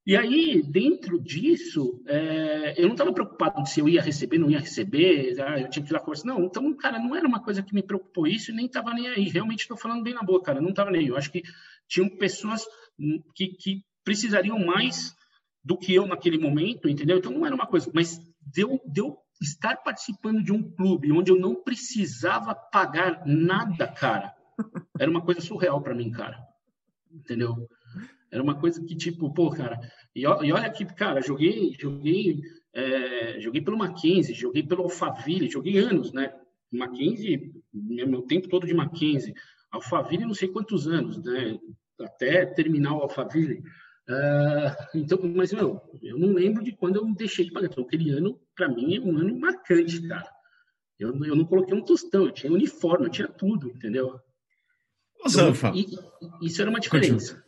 E 0.07 0.15
aí, 0.17 0.63
dentro 0.63 1.19
disso, 1.19 2.03
é, 2.07 2.75
eu 2.77 2.85
não 2.85 2.93
estava 2.93 3.13
preocupado 3.13 3.63
de 3.63 3.71
se 3.71 3.81
eu 3.81 3.89
ia 3.89 4.03
receber, 4.03 4.37
não 4.37 4.51
ia 4.51 4.61
receber, 4.61 5.41
ah, 5.41 5.59
eu 5.59 5.71
tinha 5.71 5.83
que 5.83 5.91
ir 5.91 5.95
lá 5.95 5.99
conversar. 5.99 6.27
Não, 6.27 6.45
então, 6.45 6.75
cara, 6.75 6.99
não 6.99 7.17
era 7.17 7.27
uma 7.27 7.43
coisa 7.43 7.63
que 7.63 7.75
me 7.75 7.83
preocupou 7.83 8.27
isso 8.27 8.51
e 8.51 8.55
nem 8.55 8.67
estava 8.67 8.93
nem 8.93 9.09
aí. 9.09 9.29
Realmente 9.31 9.61
estou 9.61 9.79
falando 9.79 10.03
bem 10.03 10.13
na 10.13 10.23
boa, 10.23 10.43
cara, 10.43 10.61
não 10.61 10.71
estava 10.71 10.91
nem 10.91 11.01
aí. 11.01 11.09
Eu 11.09 11.17
acho 11.17 11.33
que 11.33 11.43
tinham 11.89 12.09
pessoas 12.11 12.67
que, 13.35 13.49
que 13.49 13.83
precisariam 14.05 14.59
mais 14.59 15.17
do 15.65 15.79
que 15.79 15.95
eu 15.95 16.07
naquele 16.07 16.37
momento, 16.37 16.87
entendeu? 16.87 17.17
Então, 17.17 17.33
não 17.33 17.47
era 17.47 17.55
uma 17.55 17.67
coisa. 17.67 17.91
Mas 17.95 18.21
deu, 18.53 18.79
deu 18.85 19.17
estar 19.41 19.79
participando 19.79 20.43
de 20.43 20.53
um 20.53 20.63
clube 20.63 21.13
onde 21.13 21.31
eu 21.31 21.39
não 21.39 21.55
precisava 21.55 22.55
pagar 22.55 23.27
nada, 23.27 23.89
cara, 23.89 24.35
era 24.99 25.11
uma 25.11 25.23
coisa 25.23 25.41
surreal 25.41 25.81
para 25.81 25.95
mim, 25.95 26.11
cara. 26.11 26.39
Entendeu? 27.11 27.69
Era 28.35 28.43
uma 28.43 28.59
coisa 28.59 28.85
que, 28.85 28.97
tipo, 28.97 29.33
pô, 29.33 29.49
cara, 29.49 29.79
e, 30.13 30.23
e 30.23 30.27
olha 30.27 30.69
que, 30.69 30.85
cara, 30.85 31.23
joguei, 31.23 31.73
joguei, 31.81 32.43
é, 32.75 33.39
joguei 33.39 33.63
pelo 33.63 33.79
Mackenzie, 33.79 34.35
joguei 34.35 34.61
pelo 34.65 34.83
Alphaville, 34.83 35.49
joguei 35.49 35.79
anos, 35.79 36.13
né? 36.13 36.35
Mackenzie, 36.69 37.53
meu 37.73 38.23
tempo 38.23 38.49
todo 38.49 38.67
de 38.67 38.75
Mackenzie. 38.75 39.35
Alphaville, 39.71 40.25
não 40.25 40.35
sei 40.35 40.49
quantos 40.49 40.89
anos, 40.89 41.23
né? 41.23 41.57
Até 42.01 42.45
terminar 42.45 42.97
o 42.97 43.03
Alphaville. 43.03 43.63
Uh, 44.09 44.99
então, 44.99 45.17
mas, 45.23 45.53
meu, 45.53 45.81
eu 46.03 46.19
não 46.19 46.33
lembro 46.33 46.65
de 46.65 46.73
quando 46.73 46.97
eu 46.97 47.15
deixei 47.15 47.45
de 47.45 47.53
pagar. 47.53 47.69
Então, 47.69 47.85
aquele 47.85 48.11
ano, 48.11 48.37
para 48.57 48.69
mim, 48.69 48.97
é 48.97 49.01
um 49.01 49.17
ano 49.17 49.39
marcante, 49.39 50.09
cara. 50.09 50.29
Eu, 50.99 51.25
eu 51.25 51.37
não 51.37 51.45
coloquei 51.45 51.73
um 51.73 51.85
tostão, 51.85 52.25
eu 52.25 52.33
tinha 52.33 52.53
uniforme, 52.53 53.07
eu 53.07 53.11
tinha 53.11 53.29
tudo, 53.29 53.71
entendeu? 53.71 54.19
Zanfa. 55.29 55.73
Então, 55.73 56.03
isso 56.43 56.61
era 56.61 56.69
uma 56.69 56.81
diferença. 56.81 57.44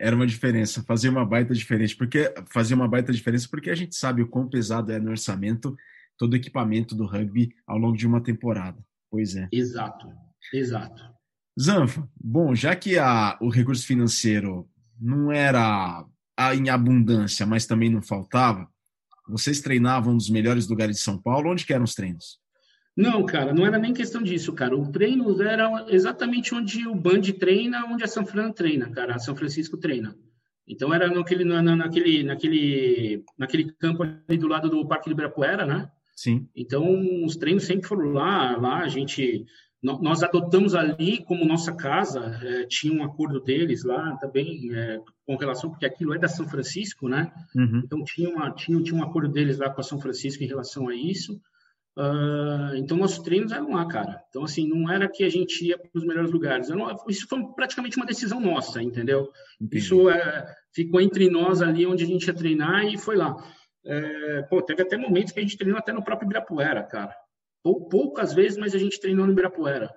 Era 0.00 0.16
uma 0.16 0.26
diferença, 0.26 0.82
fazia 0.82 1.10
uma 1.10 1.26
baita 1.26 1.52
diferença, 1.52 1.94
porque 1.96 2.32
fazia 2.50 2.74
uma 2.74 2.88
baita 2.88 3.12
diferença 3.12 3.46
porque 3.50 3.68
a 3.68 3.74
gente 3.74 3.94
sabe 3.94 4.22
o 4.22 4.26
quão 4.26 4.48
pesado 4.48 4.90
é 4.90 4.98
no 4.98 5.10
orçamento 5.10 5.76
todo 6.16 6.32
o 6.32 6.36
equipamento 6.36 6.94
do 6.94 7.04
rugby 7.04 7.54
ao 7.66 7.76
longo 7.76 7.98
de 7.98 8.06
uma 8.06 8.22
temporada. 8.22 8.82
Pois 9.10 9.36
é. 9.36 9.46
Exato, 9.52 10.08
exato. 10.54 11.02
Zanfa, 11.60 12.08
bom, 12.18 12.54
já 12.54 12.74
que 12.74 12.98
a, 12.98 13.36
o 13.42 13.50
recurso 13.50 13.86
financeiro 13.86 14.66
não 14.98 15.30
era 15.30 16.02
em 16.54 16.70
abundância, 16.70 17.44
mas 17.44 17.66
também 17.66 17.90
não 17.90 18.00
faltava, 18.00 18.66
vocês 19.28 19.60
treinavam 19.60 20.14
nos 20.14 20.30
melhores 20.30 20.66
lugares 20.66 20.96
de 20.96 21.02
São 21.02 21.20
Paulo? 21.20 21.50
Onde 21.50 21.66
que 21.66 21.74
eram 21.74 21.84
os 21.84 21.94
treinos? 21.94 22.40
Não, 23.00 23.24
cara, 23.24 23.54
não 23.54 23.64
era 23.64 23.78
nem 23.78 23.94
questão 23.94 24.22
disso, 24.22 24.52
cara. 24.52 24.76
O 24.76 24.92
treino 24.92 25.40
era 25.42 25.86
exatamente 25.88 26.54
onde 26.54 26.86
o 26.86 26.94
Band 26.94 27.22
treina, 27.38 27.86
onde 27.86 28.04
a 28.04 28.06
São 28.06 28.26
Fran 28.26 28.52
treina, 28.52 28.90
cara. 28.90 29.14
A 29.14 29.18
São 29.18 29.34
Francisco 29.34 29.78
treina. 29.78 30.14
Então 30.68 30.92
era 30.92 31.08
naquele, 31.08 31.44
na, 31.44 31.62
naquele, 31.62 32.22
naquele, 32.22 33.24
naquele 33.38 33.72
campo 33.72 34.02
ali 34.02 34.38
do 34.38 34.46
lado 34.46 34.68
do 34.68 34.86
Parque 34.86 35.08
do 35.08 35.12
Ibirapuera, 35.12 35.64
né? 35.64 35.90
Sim. 36.14 36.46
Então 36.54 37.24
os 37.24 37.36
treinos 37.36 37.64
sempre 37.64 37.88
foram 37.88 38.10
lá, 38.10 38.56
lá 38.56 38.80
a 38.80 38.88
gente 38.88 39.46
nós 39.82 40.22
adotamos 40.22 40.74
ali 40.74 41.24
como 41.24 41.46
nossa 41.46 41.72
casa, 41.72 42.38
é, 42.42 42.66
tinha 42.66 42.92
um 42.92 43.02
acordo 43.02 43.40
deles 43.40 43.82
lá 43.82 44.14
também 44.18 44.68
é, 44.74 45.00
com 45.26 45.36
relação, 45.36 45.70
porque 45.70 45.86
aquilo 45.86 46.12
é 46.12 46.18
da 46.18 46.28
São 46.28 46.46
Francisco, 46.46 47.08
né? 47.08 47.32
Uhum. 47.56 47.80
Então 47.82 48.04
tinha, 48.04 48.28
uma, 48.28 48.50
tinha, 48.50 48.78
tinha 48.82 49.00
um 49.00 49.02
acordo 49.02 49.32
deles 49.32 49.56
lá 49.56 49.70
com 49.70 49.80
a 49.80 49.84
São 49.84 49.98
Francisco 49.98 50.44
em 50.44 50.46
relação 50.46 50.86
a 50.88 50.94
isso. 50.94 51.40
Uh, 51.98 52.76
então 52.76 52.96
nossos 52.96 53.18
treinos 53.18 53.52
eram 53.52 53.72
lá, 53.72 53.86
cara. 53.86 54.22
Então 54.28 54.44
assim, 54.44 54.66
não 54.68 54.90
era 54.90 55.08
que 55.08 55.24
a 55.24 55.28
gente 55.28 55.64
ia 55.66 55.78
para 55.78 55.90
os 55.94 56.04
melhores 56.04 56.30
lugares. 56.30 56.68
Não, 56.68 56.94
isso 57.08 57.26
foi 57.28 57.42
praticamente 57.54 57.96
uma 57.96 58.06
decisão 58.06 58.40
nossa, 58.40 58.82
entendeu? 58.82 59.30
Entendi. 59.60 59.78
Isso 59.78 60.08
é, 60.08 60.54
ficou 60.72 61.00
entre 61.00 61.28
nós 61.28 61.60
ali 61.62 61.86
onde 61.86 62.04
a 62.04 62.06
gente 62.06 62.26
ia 62.26 62.34
treinar 62.34 62.84
e 62.86 62.96
foi 62.96 63.16
lá. 63.16 63.36
É, 63.84 64.42
pô, 64.42 64.62
teve 64.62 64.82
até 64.82 64.96
momentos 64.96 65.32
que 65.32 65.40
a 65.40 65.42
gente 65.42 65.56
treinou 65.56 65.78
até 65.78 65.92
no 65.92 66.04
próprio 66.04 66.26
Ibirapuera, 66.26 66.82
cara 66.82 67.14
poucas 67.62 68.32
vezes, 68.32 68.58
mas 68.58 68.74
a 68.74 68.78
gente 68.78 69.00
treinou 69.00 69.26
no 69.26 69.32
Ibirapuera, 69.32 69.94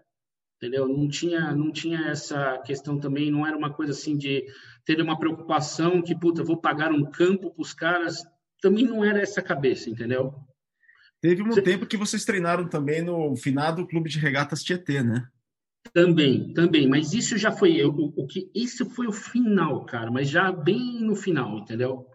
entendeu? 0.58 0.88
Não 0.88 1.08
tinha, 1.08 1.54
não 1.56 1.72
tinha 1.72 2.10
essa 2.10 2.58
questão 2.60 3.00
também, 3.00 3.32
não 3.32 3.48
era 3.48 3.58
uma 3.58 3.74
coisa 3.74 3.94
assim 3.94 4.18
de 4.18 4.46
ter 4.86 5.02
uma 5.02 5.18
preocupação 5.18 6.02
que, 6.02 6.18
puta, 6.18 6.44
vou 6.44 6.58
pagar 6.58 6.92
um 6.92 7.06
campo 7.06 7.52
para 7.52 7.62
os 7.62 7.74
caras, 7.74 8.24
também 8.62 8.86
não 8.86 9.04
era 9.04 9.22
essa 9.22 9.42
cabeça, 9.42 9.90
entendeu? 9.90 10.34
Teve 11.24 11.42
um 11.42 11.52
tempo 11.52 11.86
que 11.86 11.96
vocês 11.96 12.26
treinaram 12.26 12.68
também 12.68 13.02
no 13.02 13.34
finado 13.38 13.88
Clube 13.88 14.10
de 14.10 14.20
Regatas 14.20 14.62
Tietê, 14.62 15.02
né? 15.02 15.26
Também, 15.94 16.52
também, 16.54 16.86
mas 16.86 17.14
isso 17.14 17.38
já 17.38 17.50
foi 17.50 17.82
o, 17.82 18.14
o 18.14 18.28
que 18.28 18.52
isso 18.54 18.90
foi 18.90 19.08
o 19.08 19.14
final, 19.14 19.86
cara, 19.86 20.12
mas 20.12 20.30
já 20.30 20.52
bem 20.52 21.00
no 21.00 21.16
final, 21.16 21.60
entendeu? 21.60 22.06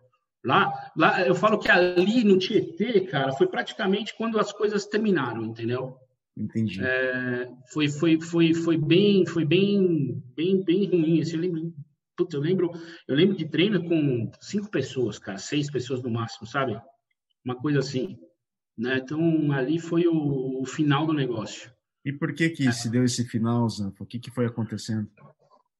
Lá, 0.44 0.71
lá, 0.94 1.27
eu 1.27 1.35
falo 1.35 1.59
que 1.59 1.71
ali 1.71 2.23
no 2.23 2.38
Tietê, 2.38 3.01
cara, 3.01 3.33
foi 3.33 3.47
praticamente 3.47 4.14
quando 4.14 4.38
as 4.38 4.53
coisas 4.53 4.85
terminaram, 4.85 5.42
entendeu? 5.42 5.97
Entendi. 6.37 6.85
É, 6.85 7.49
foi, 7.73 7.88
foi, 7.88 8.21
foi, 8.21 8.53
foi 8.53 8.77
bem, 8.77 9.25
foi 9.25 9.47
bem, 9.47 10.23
bem, 10.37 10.62
bem 10.62 10.85
ruim. 10.85 11.23
Assim, 11.23 11.37
eu 11.37 11.40
lembro, 11.40 11.75
putz, 12.14 12.35
eu 12.35 12.40
lembro, 12.40 12.71
eu 13.09 13.16
lembro 13.16 13.35
de 13.35 13.49
treino 13.49 13.83
com 13.88 14.31
cinco 14.38 14.71
pessoas, 14.71 15.18
cara, 15.18 15.38
seis 15.38 15.71
pessoas 15.71 16.03
no 16.03 16.11
máximo, 16.11 16.47
sabe? 16.47 16.79
Uma 17.42 17.57
coisa 17.57 17.79
assim, 17.79 18.18
né? 18.79 19.01
Então 19.03 19.53
ali 19.53 19.79
foi 19.79 20.07
o, 20.07 20.62
o 20.62 20.64
final 20.64 21.07
do 21.07 21.12
negócio. 21.12 21.71
E 22.05 22.12
por 22.12 22.33
que 22.33 22.49
que 22.51 22.69
é. 22.69 22.73
se 22.73 22.88
deu 22.88 23.05
esse 23.05 23.25
final, 23.25 23.69
Zanfa? 23.69 24.05
O 24.05 24.07
que 24.07 24.19
que 24.19 24.31
foi 24.31 24.47
acontecendo? 24.47 25.11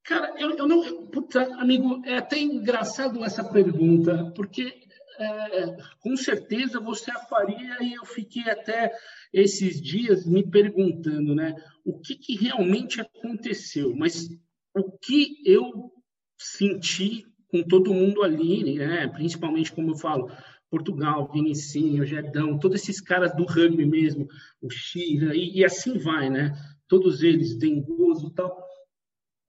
Cara, 0.04 0.34
eu, 0.38 0.50
eu 0.56 0.66
não. 0.66 1.06
Puta, 1.06 1.42
amigo, 1.61 2.02
é 2.04 2.18
até 2.18 2.38
engraçado 2.38 3.24
essa 3.24 3.44
pergunta, 3.44 4.32
porque 4.34 4.88
é, 5.18 5.76
com 6.00 6.16
certeza 6.16 6.80
você 6.80 7.11
a 7.11 7.20
faria 7.20 7.82
e 7.82 7.94
eu 7.94 8.04
fiquei 8.04 8.48
até 8.50 8.92
esses 9.32 9.80
dias 9.80 10.26
me 10.26 10.48
perguntando, 10.48 11.34
né? 11.34 11.54
O 11.84 11.98
que, 11.98 12.14
que 12.16 12.37
realmente 12.37 13.00
aconteceu? 13.00 13.94
Mas 13.96 14.28
o 14.74 14.90
que 14.98 15.42
eu 15.44 15.92
senti 16.38 17.26
com 17.50 17.62
todo 17.62 17.94
mundo 17.94 18.22
ali, 18.22 18.74
né? 18.74 19.08
Principalmente, 19.08 19.72
como 19.72 19.90
eu 19.90 19.96
falo, 19.96 20.30
Portugal, 20.70 21.31
Vinicinho, 21.33 22.04
Gedão, 22.04 22.59
todos 22.59 22.81
esses 22.81 23.00
caras 23.00 23.35
do 23.35 23.44
rugby 23.44 23.87
mesmo, 23.87 24.28
o 24.61 24.70
Xira, 24.70 25.35
e, 25.35 25.59
e 25.59 25.64
assim 25.64 25.98
vai, 25.98 26.28
né? 26.28 26.52
Todos 26.87 27.22
eles, 27.22 27.57
Dengoso 27.57 28.28
e 28.28 28.35
tal 28.35 28.68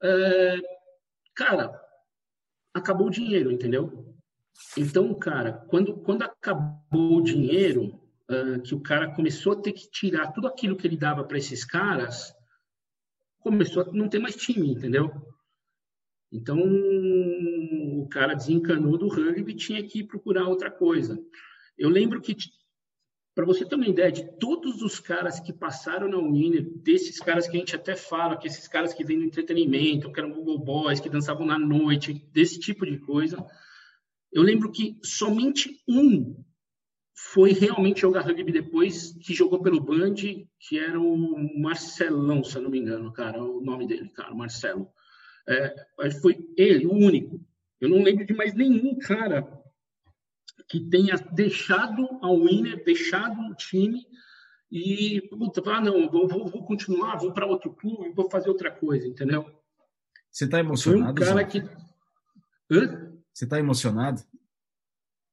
é, 0.01 0.58
cara, 1.36 1.79
acabou 2.73 3.08
o 3.08 3.12
dinheiro, 3.12 3.51
entendeu? 3.51 4.15
Então, 4.77 5.13
cara, 5.13 5.53
quando, 5.53 5.97
quando 5.97 6.23
acabou 6.23 7.17
o 7.17 7.23
dinheiro, 7.23 8.01
uh, 8.29 8.62
que 8.62 8.73
o 8.73 8.82
cara 8.82 9.13
começou 9.13 9.53
a 9.53 9.62
ter 9.62 9.73
que 9.73 9.89
tirar 9.89 10.32
tudo 10.32 10.47
aquilo 10.47 10.75
que 10.75 10.88
ele 10.88 10.97
dava 10.97 11.23
para 11.23 11.38
esses 11.38 11.63
caras, 11.65 12.34
começou 13.39 13.84
a 13.84 13.91
não 13.91 14.10
ter 14.10 14.19
mais 14.19 14.36
time, 14.36 14.71
entendeu? 14.71 15.10
Então, 16.31 16.59
o 16.59 18.07
cara 18.09 18.35
desencanou 18.35 18.97
do 18.97 19.07
rugby 19.07 19.51
e 19.51 19.55
tinha 19.55 19.83
que 19.83 20.03
procurar 20.03 20.47
outra 20.47 20.69
coisa. 20.69 21.19
Eu 21.77 21.89
lembro 21.89 22.21
que 22.21 22.35
para 23.33 23.45
você 23.45 23.65
ter 23.65 23.75
uma 23.75 23.87
ideia 23.87 24.11
de 24.11 24.37
todos 24.37 24.81
os 24.81 24.99
caras 24.99 25.39
que 25.39 25.53
passaram 25.53 26.09
na 26.09 26.17
Winner, 26.17 26.69
desses 26.83 27.19
caras 27.19 27.47
que 27.47 27.55
a 27.55 27.59
gente 27.59 27.75
até 27.75 27.95
fala, 27.95 28.37
que 28.37 28.47
esses 28.47 28.67
caras 28.67 28.93
que 28.93 29.03
vêm 29.03 29.17
do 29.17 29.23
entretenimento, 29.23 30.11
que 30.11 30.19
eram 30.19 30.33
Google 30.33 30.59
Boys, 30.59 30.99
que 30.99 31.09
dançavam 31.09 31.45
na 31.45 31.57
noite, 31.57 32.13
desse 32.33 32.59
tipo 32.59 32.85
de 32.85 32.97
coisa, 32.99 33.45
eu 34.31 34.43
lembro 34.43 34.71
que 34.71 34.97
somente 35.03 35.81
um 35.87 36.43
foi 37.13 37.51
realmente 37.51 38.01
jogar 38.01 38.25
rugby 38.25 38.51
depois, 38.51 39.13
que 39.13 39.33
jogou 39.33 39.61
pelo 39.61 39.81
Band, 39.81 40.15
que 40.15 40.77
era 40.77 40.99
o 40.99 41.59
Marcelão, 41.59 42.43
se 42.43 42.57
eu 42.57 42.61
não 42.61 42.69
me 42.69 42.79
engano, 42.79 43.11
cara, 43.11 43.43
o 43.43 43.61
nome 43.61 43.87
dele, 43.87 44.09
cara, 44.09 44.33
Marcelo. 44.33 44.87
É, 45.49 46.12
foi 46.21 46.47
ele, 46.55 46.85
o 46.85 46.93
único. 46.93 47.43
Eu 47.81 47.89
não 47.89 48.03
lembro 48.03 48.25
de 48.25 48.33
mais 48.33 48.53
nenhum 48.53 48.97
cara 48.99 49.47
que 50.67 50.79
tenha 50.79 51.15
deixado 51.31 52.07
a 52.21 52.31
Winner, 52.31 52.83
deixado 52.83 53.41
o 53.41 53.55
time 53.55 54.05
e, 54.71 55.21
puta, 55.29 55.63
ah, 55.71 55.81
não, 55.81 56.07
vou, 56.07 56.27
vou, 56.27 56.63
continuar, 56.63 57.17
vou 57.17 57.33
para 57.33 57.47
outro 57.47 57.73
clube, 57.73 58.13
vou 58.13 58.29
fazer 58.29 58.49
outra 58.49 58.69
coisa, 58.69 59.07
entendeu? 59.07 59.51
Você 60.29 60.45
está 60.45 60.59
emocionado? 60.59 61.17
Foi 61.17 61.31
um 61.31 61.35
cara 61.35 61.43
que... 61.43 61.59
Hã? 62.69 63.12
Você 63.33 63.45
está 63.45 63.57
emocionado? 63.57 64.21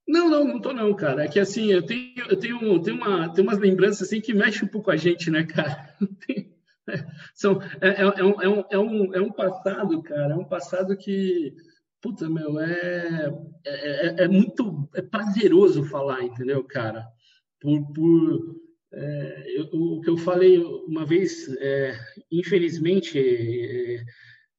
Não, 0.09 0.31
não, 0.31 0.45
não 0.47 0.61
tô 0.61 0.73
não, 0.73 0.95
cara. 0.95 1.25
É 1.25 1.29
que 1.29 1.39
assim, 1.39 1.71
eu 1.73 1.85
tenho, 1.85 2.27
eu 2.31 2.39
tenho, 2.39 2.83
tenho, 2.83 2.97
uma, 2.97 3.29
tenho 3.29 3.47
umas 3.47 3.59
lembranças 3.59 4.07
assim 4.07 4.21
que 4.21 4.33
mexem 4.33 4.65
um 4.65 4.71
pouco 4.71 4.91
a 4.91 4.97
gente, 4.97 5.31
né, 5.31 5.45
cara? 5.45 5.95
São, 7.35 7.61
é, 7.81 7.89
é, 7.89 8.03
é, 8.03 8.25
um, 8.25 8.43
é, 8.43 8.49
um, 8.49 8.65
é, 8.71 8.79
um, 8.79 9.15
é 9.15 9.21
um 9.21 9.33
passado, 9.33 10.03
cara, 10.03 10.35
é 10.35 10.37
um 10.37 10.45
passado 10.45 10.97
que 10.97 11.55
puta, 12.07 12.29
meu, 12.29 12.61
é, 12.61 13.33
é, 13.65 14.07
é, 14.07 14.25
é, 14.25 14.29
muito 14.29 14.89
é 14.95 15.03
prazeroso 15.03 15.83
falar, 15.85 16.23
entendeu, 16.23 16.63
cara? 16.63 17.05
Por, 17.61 17.93
por 17.93 18.57
é, 18.93 19.59
eu, 19.59 19.65
o 19.73 20.01
que 20.01 20.11
eu 20.11 20.17
falei 20.17 20.59
uma 20.59 21.05
vez, 21.05 21.49
é, 21.59 21.99
infelizmente, 22.31 23.19
é, 23.19 24.05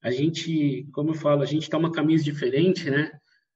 a 0.01 0.11
gente, 0.11 0.87
como 0.91 1.11
eu 1.11 1.13
falo, 1.13 1.41
a 1.41 1.45
gente 1.45 1.69
tá 1.69 1.77
uma 1.77 1.91
camisa 1.91 2.23
diferente, 2.23 2.89
né? 2.89 3.11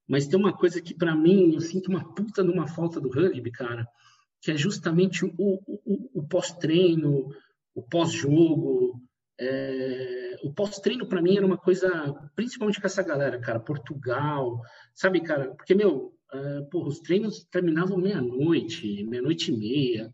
Mas 0.08 0.28
tem 0.28 0.40
uma 0.40 0.54
coisa 0.56 0.82
que, 0.82 0.94
para 0.94 1.16
mim, 1.16 1.54
eu 1.54 1.60
sinto 1.62 1.90
uma 1.90 2.14
puta 2.14 2.44
numa 2.44 2.68
falta 2.68 3.00
do 3.00 3.10
rugby, 3.10 3.52
cara, 3.52 3.86
que 4.42 4.52
é 4.52 4.58
justamente 4.58 5.26
o, 5.26 5.32
o, 5.38 6.20
o 6.20 6.28
pós-treino, 6.28 7.30
o 7.74 7.82
pós-jogo, 7.82 9.02
é, 9.40 10.36
o 10.44 10.54
pós-treino 10.54 11.08
para 11.08 11.22
mim 11.22 11.38
era 11.38 11.46
uma 11.46 11.58
coisa, 11.58 11.90
principalmente 12.36 12.80
com 12.80 12.88
essa 12.88 13.04
galera, 13.04 13.40
cara, 13.40 13.60
Portugal, 13.60 14.62
sabe, 14.94 15.22
cara, 15.22 15.56
porque, 15.56 15.74
meu, 15.74 16.14
uh, 16.34 16.70
porra, 16.70 16.88
os 16.88 17.00
treinos 17.00 17.44
terminavam 17.46 17.98
meia-noite, 17.98 19.04
meia-noite 19.04 19.52
e 19.52 19.58
meia. 19.58 20.14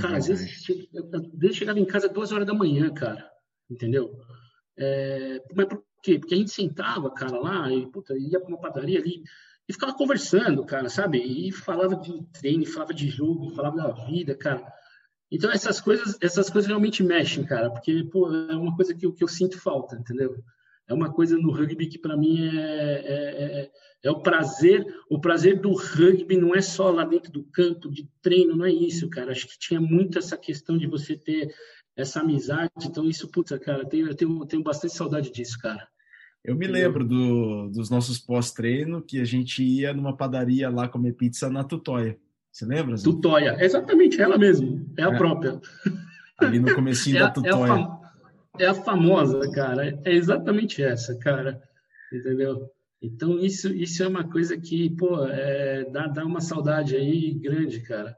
Cara, 0.00 0.16
às 0.16 0.26
vezes, 0.26 0.66
eu 0.98 1.52
chegava 1.52 1.78
em 1.78 1.84
casa 1.84 2.08
duas 2.08 2.32
horas 2.32 2.46
da 2.46 2.54
manhã, 2.54 2.92
cara, 2.94 3.30
entendeu? 3.70 4.16
É, 4.78 5.42
mas 5.54 5.66
por 5.66 5.84
quê? 6.02 6.18
Porque 6.18 6.34
a 6.34 6.38
gente 6.38 6.50
sentava, 6.50 7.10
cara, 7.10 7.38
lá, 7.38 7.70
e 7.70 7.86
puta, 7.90 8.16
ia 8.16 8.40
para 8.40 8.48
uma 8.48 8.60
padaria 8.60 8.98
ali 8.98 9.22
e 9.68 9.72
ficava 9.72 9.94
conversando, 9.94 10.64
cara, 10.64 10.88
sabe? 10.88 11.18
E 11.18 11.52
falava 11.52 11.94
de 11.96 12.22
treino, 12.32 12.64
falava 12.66 12.94
de 12.94 13.08
jogo, 13.08 13.54
falava 13.54 13.76
da 13.76 13.90
vida, 14.06 14.34
cara. 14.34 14.66
Então 15.32 15.50
essas 15.50 15.80
coisas, 15.80 16.18
essas 16.20 16.50
coisas 16.50 16.68
realmente 16.68 17.02
mexem, 17.02 17.42
cara, 17.42 17.70
porque 17.70 18.04
pô, 18.04 18.30
é 18.30 18.54
uma 18.54 18.76
coisa 18.76 18.94
que, 18.94 19.10
que 19.10 19.24
eu 19.24 19.28
sinto 19.28 19.58
falta, 19.58 19.96
entendeu? 19.96 20.36
É 20.86 20.92
uma 20.92 21.10
coisa 21.10 21.38
no 21.38 21.50
rugby 21.50 21.86
que 21.86 21.98
para 21.98 22.18
mim 22.18 22.46
é, 22.46 22.54
é, 22.54 23.60
é, 23.62 23.70
é, 24.04 24.10
o 24.10 24.20
prazer. 24.20 24.84
O 25.08 25.18
prazer 25.18 25.58
do 25.58 25.72
rugby 25.72 26.36
não 26.36 26.54
é 26.54 26.60
só 26.60 26.90
lá 26.90 27.04
dentro 27.04 27.32
do 27.32 27.44
campo 27.44 27.90
de 27.90 28.06
treino, 28.20 28.54
não 28.54 28.66
é 28.66 28.70
isso, 28.70 29.08
cara. 29.08 29.32
Acho 29.32 29.48
que 29.48 29.58
tinha 29.58 29.80
muito 29.80 30.18
essa 30.18 30.36
questão 30.36 30.76
de 30.76 30.86
você 30.86 31.16
ter 31.16 31.54
essa 31.96 32.20
amizade. 32.20 32.70
Então 32.84 33.08
isso, 33.08 33.30
puta, 33.30 33.58
cara, 33.58 33.88
tenho, 33.88 34.14
tenho, 34.14 34.44
tenho 34.44 34.62
bastante 34.62 34.94
saudade 34.94 35.32
disso, 35.32 35.58
cara. 35.58 35.88
Eu 36.44 36.56
me 36.56 36.66
lembro 36.66 37.06
do, 37.06 37.70
dos 37.70 37.88
nossos 37.88 38.18
pós-treino 38.18 39.00
que 39.00 39.18
a 39.20 39.24
gente 39.24 39.62
ia 39.62 39.94
numa 39.94 40.14
padaria 40.14 40.68
lá 40.68 40.88
comer 40.88 41.12
pizza 41.12 41.48
na 41.48 41.64
Tutóia. 41.64 42.18
Você 42.52 42.66
lembra? 42.66 42.96
Zé? 42.96 43.04
Tutóia, 43.04 43.56
exatamente 43.58 44.20
ela 44.20 44.36
mesmo, 44.36 44.86
é 44.98 45.04
a 45.04 45.12
é. 45.12 45.16
própria. 45.16 45.58
Ali 46.38 46.60
no 46.60 46.74
comecinho 46.74 47.16
é, 47.18 47.20
da 47.20 47.30
Tutóia. 47.30 47.88
É 48.58 48.66
a, 48.66 48.66
é 48.66 48.66
a 48.66 48.74
famosa, 48.74 49.50
cara, 49.50 49.98
é 50.04 50.12
exatamente 50.12 50.82
essa, 50.82 51.18
cara, 51.18 51.62
entendeu? 52.12 52.70
Então, 53.00 53.38
isso, 53.38 53.74
isso 53.74 54.02
é 54.02 54.06
uma 54.06 54.28
coisa 54.28 54.56
que, 54.56 54.90
pô, 54.90 55.26
é, 55.26 55.84
dá, 55.90 56.06
dá 56.06 56.24
uma 56.24 56.40
saudade 56.40 56.94
aí 56.94 57.34
grande, 57.34 57.80
cara. 57.80 58.16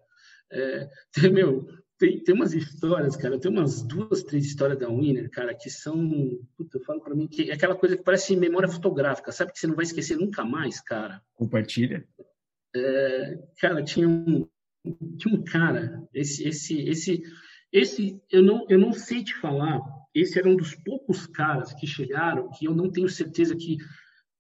É, 0.51 0.89
tem, 1.14 1.32
meu, 1.32 1.66
tem, 1.97 2.22
tem 2.22 2.35
umas 2.35 2.53
histórias, 2.53 3.16
cara, 3.16 3.39
tem 3.39 3.51
umas 3.51 3.82
duas, 3.82 4.24
três 4.24 4.45
histórias 4.45 4.78
da 4.78 4.89
Winner, 4.89 5.30
cara, 5.30 5.55
que 5.55 5.70
são, 5.70 6.11
puta, 6.57 6.76
eu 6.76 6.82
falo 6.82 7.01
para 7.01 7.14
mim 7.14 7.28
que 7.28 7.51
é 7.51 7.55
aquela 7.55 7.76
coisa 7.76 7.97
que 7.97 8.03
parece 8.03 8.37
memória 8.37 8.68
fotográfica, 8.68 9.30
sabe 9.30 9.53
que 9.53 9.61
você 9.61 9.68
não 9.68 9.76
vai 9.76 9.85
esquecer 9.85 10.16
nunca 10.18 10.45
mais, 10.45 10.80
cara. 10.80 11.22
Compartilha. 11.35 12.05
É, 12.77 13.39
cara, 13.61 13.83
tinha 13.83 14.09
um, 14.09 14.49
tinha 15.16 15.35
um 15.35 15.45
cara, 15.45 16.03
esse, 16.12 16.47
esse, 16.47 16.81
esse, 16.89 17.22
esse, 17.72 18.20
eu 18.31 18.43
não, 18.43 18.66
eu 18.68 18.79
não 18.79 18.93
sei 18.93 19.22
te 19.22 19.35
falar, 19.35 19.81
esse 20.14 20.39
era 20.39 20.49
um 20.49 20.57
dos 20.57 20.75
poucos 20.75 21.27
caras 21.27 21.72
que 21.75 21.87
chegaram 21.87 22.51
que 22.51 22.66
eu 22.66 22.75
não 22.75 22.91
tenho 22.91 23.09
certeza 23.09 23.57
que 23.57 23.79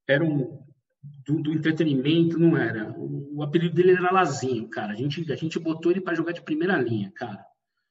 eram 0.08 0.64
do, 1.26 1.42
do, 1.42 1.52
entretenimento, 1.52 2.38
não 2.38 2.56
era. 2.56 2.92
O, 2.92 3.38
o, 3.38 3.42
apelido 3.42 3.74
dele 3.74 3.92
era 3.92 4.12
Lazinho, 4.12 4.68
cara. 4.68 4.92
A 4.92 4.96
gente, 4.96 5.30
a 5.32 5.36
gente 5.36 5.58
botou 5.58 5.90
ele 5.90 6.00
para 6.00 6.14
jogar 6.14 6.32
de 6.32 6.42
primeira 6.42 6.76
linha, 6.80 7.10
cara. 7.14 7.44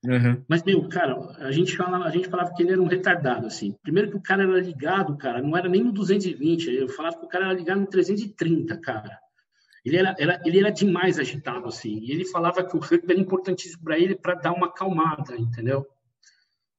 Uhum. 0.05 0.43
Mas, 0.47 0.63
meu, 0.63 0.87
cara, 0.89 1.15
a 1.39 1.51
gente, 1.51 1.75
falava, 1.77 2.03
a 2.05 2.09
gente 2.09 2.27
falava 2.27 2.53
que 2.53 2.61
ele 2.61 2.73
era 2.73 2.81
um 2.81 2.87
retardado, 2.87 3.47
assim. 3.47 3.75
Primeiro 3.81 4.11
que 4.11 4.17
o 4.17 4.21
cara 4.21 4.43
era 4.43 4.59
ligado, 4.59 5.17
cara, 5.17 5.41
não 5.41 5.55
era 5.55 5.69
nem 5.69 5.83
no 5.83 5.93
220, 5.93 6.69
eu 6.71 6.89
falava 6.89 7.17
que 7.17 7.25
o 7.25 7.29
cara 7.29 7.45
era 7.45 7.53
ligado 7.53 7.79
no 7.79 7.87
330, 7.87 8.77
cara. 8.77 9.17
Ele 9.85 9.97
era, 9.97 10.15
era, 10.17 10.41
ele 10.45 10.59
era 10.59 10.69
demais 10.69 11.19
agitado, 11.19 11.67
assim. 11.67 11.99
E 11.99 12.11
ele 12.11 12.25
falava 12.25 12.63
que 12.63 12.75
o 12.75 12.79
rugby 12.79 13.11
era 13.11 13.19
importantíssimo 13.19 13.83
para 13.83 13.99
ele 13.99 14.15
para 14.15 14.35
dar 14.35 14.53
uma 14.53 14.67
acalmada, 14.67 15.35
entendeu? 15.35 15.85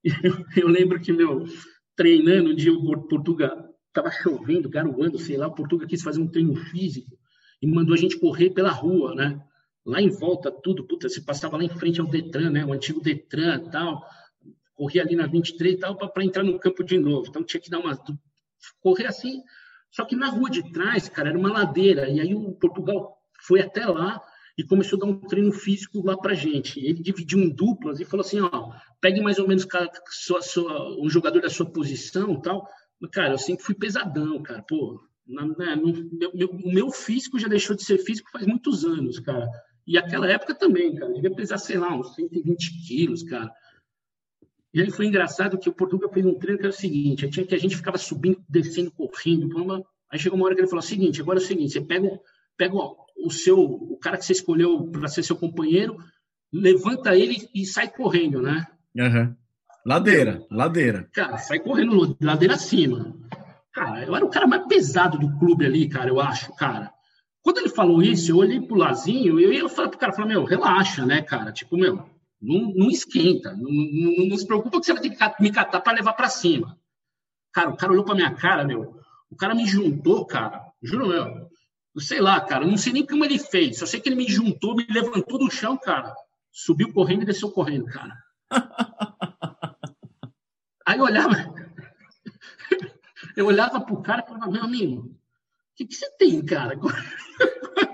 Eu, 0.02 0.12
eu 0.64 0.68
lembro 0.68 1.00
que, 1.00 1.12
meu, 1.12 1.44
treinando 1.94 2.50
um 2.50 2.55
dia 2.55 2.72
o 2.72 3.02
Portugal, 3.09 3.74
estava 3.88 4.11
chovendo, 4.11 4.68
garoando, 4.68 5.18
sei 5.18 5.36
lá, 5.36 5.46
o 5.46 5.55
Portugal 5.55 5.86
quis 5.86 6.02
fazer 6.02 6.20
um 6.20 6.28
treino 6.28 6.57
físico 6.57 7.16
e 7.62 7.66
mandou 7.66 7.94
a 7.94 7.98
gente 7.98 8.18
correr 8.18 8.50
pela 8.50 8.70
rua, 8.70 9.14
né? 9.14 9.40
Lá 9.84 10.00
em 10.00 10.09
volta, 10.09 10.50
tudo, 10.50 10.86
puta, 10.86 11.09
você 11.09 11.20
passava 11.20 11.57
lá 11.57 11.64
em 11.64 11.68
frente 11.68 12.00
ao 12.00 12.07
Detran, 12.07 12.50
né? 12.50 12.64
O 12.64 12.72
antigo 12.72 13.00
Detran 13.00 13.61
tal, 13.70 14.02
corria 14.74 15.02
ali 15.02 15.14
na 15.14 15.26
23 15.26 15.74
e 15.74 15.78
tal, 15.78 15.96
para 15.96 16.24
entrar 16.24 16.42
no 16.42 16.59
campo 16.59 16.82
de 16.82 16.98
novo. 16.98 17.28
Então 17.28 17.44
tinha 17.44 17.61
que 17.61 17.70
dar 17.70 17.78
uma. 17.78 17.98
correr 18.80 19.07
assim. 19.07 19.42
Só 19.95 20.05
que 20.05 20.16
na 20.16 20.28
rua 20.28 20.51
de 20.51 20.72
trás, 20.72 21.09
cara, 21.09 21.28
era 21.28 21.38
uma 21.38 21.53
ladeira. 21.53 22.09
E 22.09 22.20
aí 22.20 22.34
o 22.34 22.53
Portugal 22.53 23.16
foi 23.40 23.61
até 23.61 23.86
lá 23.86 24.20
e 24.59 24.64
começou 24.64 24.97
a 24.97 25.01
dar 25.01 25.07
um 25.07 25.20
treino 25.20 25.53
físico 25.53 26.05
lá 26.05 26.16
pra 26.16 26.34
gente. 26.34 26.80
Ele 26.80 27.01
dividiu 27.01 27.38
em 27.38 27.49
duplas 27.49 28.01
e 28.01 28.05
falou 28.05 28.26
assim: 28.26 28.40
ó, 28.40 28.72
pegue 29.01 29.20
mais 29.20 29.38
ou 29.38 29.47
menos 29.47 29.66
sua, 30.11 30.42
sua, 30.42 31.01
um 31.01 31.09
jogador 31.09 31.40
da 31.40 31.49
sua 31.49 31.66
posição 31.66 32.40
tal 32.40 32.66
Cara, 33.12 33.34
eu 33.34 33.38
sempre 33.38 33.64
fui 33.64 33.74
pesadão, 33.74 34.42
cara. 34.42 34.64
Pô, 34.66 35.01
na, 35.26 35.47
na, 35.47 35.76
no, 35.76 35.92
meu, 36.34 36.51
o 36.51 36.72
meu 36.72 36.90
físico 36.90 37.38
já 37.38 37.49
deixou 37.49 37.76
de 37.76 37.84
ser 37.84 37.99
físico 37.99 38.30
faz 38.30 38.47
muitos 38.47 38.84
anos, 38.84 39.18
cara. 39.20 39.47
E 39.86 39.99
aquela 39.99 40.30
época 40.30 40.55
também, 40.55 40.95
cara. 40.95 41.12
Devia 41.12 41.34
pesar, 41.34 41.59
sei 41.59 41.76
lá, 41.76 41.95
uns 41.95 42.14
120 42.14 42.86
quilos, 42.86 43.22
cara. 43.22 43.53
E 44.74 44.80
aí 44.80 44.90
foi 44.90 45.06
engraçado 45.06 45.56
que 45.56 45.68
o 45.68 45.72
Portugal 45.72 46.10
fez 46.12 46.26
um 46.26 46.34
treino 46.34 46.58
que 46.58 46.66
era 46.66 46.74
o 46.74 46.76
seguinte: 46.76 47.30
tinha 47.30 47.46
que 47.46 47.54
a 47.54 47.58
gente 47.58 47.76
ficava 47.76 47.96
subindo, 47.96 48.44
descendo, 48.48 48.90
correndo. 48.90 49.86
Aí 50.10 50.18
chegou 50.18 50.36
uma 50.36 50.46
hora 50.46 50.54
que 50.56 50.60
ele 50.60 50.68
falou: 50.68 50.82
o 50.82 50.86
seguinte, 50.86 51.20
agora 51.20 51.38
é 51.38 51.42
o 51.42 51.46
seguinte, 51.46 51.72
você 51.72 51.80
pega, 51.80 52.10
pega 52.56 52.74
o 52.74 53.30
seu, 53.30 53.58
o 53.58 53.96
cara 53.98 54.16
que 54.16 54.24
você 54.24 54.32
escolheu 54.32 54.90
para 54.90 55.06
ser 55.06 55.22
seu 55.22 55.36
companheiro, 55.36 55.96
levanta 56.52 57.16
ele 57.16 57.48
e 57.54 57.64
sai 57.64 57.88
correndo, 57.88 58.42
né? 58.42 58.66
Uhum. 58.96 59.34
Ladeira, 59.86 60.44
ladeira. 60.50 61.08
Cara, 61.12 61.38
sai 61.38 61.60
correndo 61.60 62.16
ladeira 62.20 62.54
acima. 62.54 63.14
Cara, 63.72 64.04
eu 64.04 64.16
era 64.16 64.24
o 64.24 64.30
cara 64.30 64.46
mais 64.46 64.66
pesado 64.66 65.18
do 65.18 65.38
clube 65.38 65.64
ali, 65.64 65.88
cara, 65.88 66.08
eu 66.08 66.20
acho, 66.20 66.52
cara. 66.56 66.92
Quando 67.42 67.58
ele 67.58 67.68
falou 67.68 68.02
isso, 68.02 68.32
eu 68.32 68.38
olhei 68.38 68.60
pro 68.60 68.76
Lazinho 68.76 69.38
e 69.38 69.44
eu 69.44 69.52
ia 69.52 69.68
falar 69.68 69.90
pro 69.90 69.98
cara, 69.98 70.12
falar, 70.14 70.28
meu, 70.28 70.44
relaxa, 70.44 71.04
né, 71.04 71.20
cara? 71.20 71.52
Tipo, 71.52 71.76
meu, 71.76 72.02
não, 72.45 72.72
não 72.74 72.90
esquenta, 72.90 73.53
não, 73.53 73.70
não, 73.70 74.26
não, 74.28 74.36
se 74.36 74.47
preocupa 74.47 74.78
que 74.78 74.86
você 74.86 74.92
vai 74.92 75.03
ter 75.03 75.11
que 75.11 75.42
me 75.42 75.51
catar 75.51 75.80
para 75.80 75.95
levar 75.95 76.12
para 76.12 76.28
cima. 76.28 76.78
Cara, 77.53 77.70
o 77.70 77.76
cara 77.76 77.92
olhou 77.92 78.05
pra 78.05 78.14
minha 78.14 78.34
cara, 78.34 78.64
meu, 78.64 79.01
o 79.30 79.36
cara 79.36 79.55
me 79.55 79.66
juntou, 79.66 80.26
cara, 80.26 80.62
juro, 80.82 81.09
meu, 81.09 81.51
eu 81.95 82.01
sei 82.01 82.20
lá, 82.20 82.40
cara, 82.40 82.66
não 82.66 82.76
sei 82.76 82.92
nem 82.92 83.07
como 83.07 83.24
ele 83.24 83.38
fez, 83.38 83.78
só 83.78 83.86
sei 83.86 84.01
que 84.01 84.09
ele 84.09 84.16
me 84.16 84.28
juntou, 84.28 84.74
me 84.74 84.86
levantou 84.88 85.38
do 85.38 85.51
chão, 85.51 85.76
cara, 85.76 86.14
subiu 86.53 86.92
correndo 86.92 87.22
e 87.22 87.26
desceu 87.26 87.51
correndo, 87.51 87.86
cara. 87.86 88.16
Aí 90.86 90.99
eu 90.99 91.05
olhava, 91.05 91.34
eu 93.36 93.47
olhava 93.47 93.80
pro 93.80 94.03
cara 94.03 94.22
e 94.22 94.28
falava, 94.28 94.51
meu 94.51 94.64
amigo, 94.64 95.03
o 95.03 95.16
que, 95.76 95.86
que 95.86 95.95
você 95.95 96.11
tem, 96.18 96.45
cara? 96.45 96.78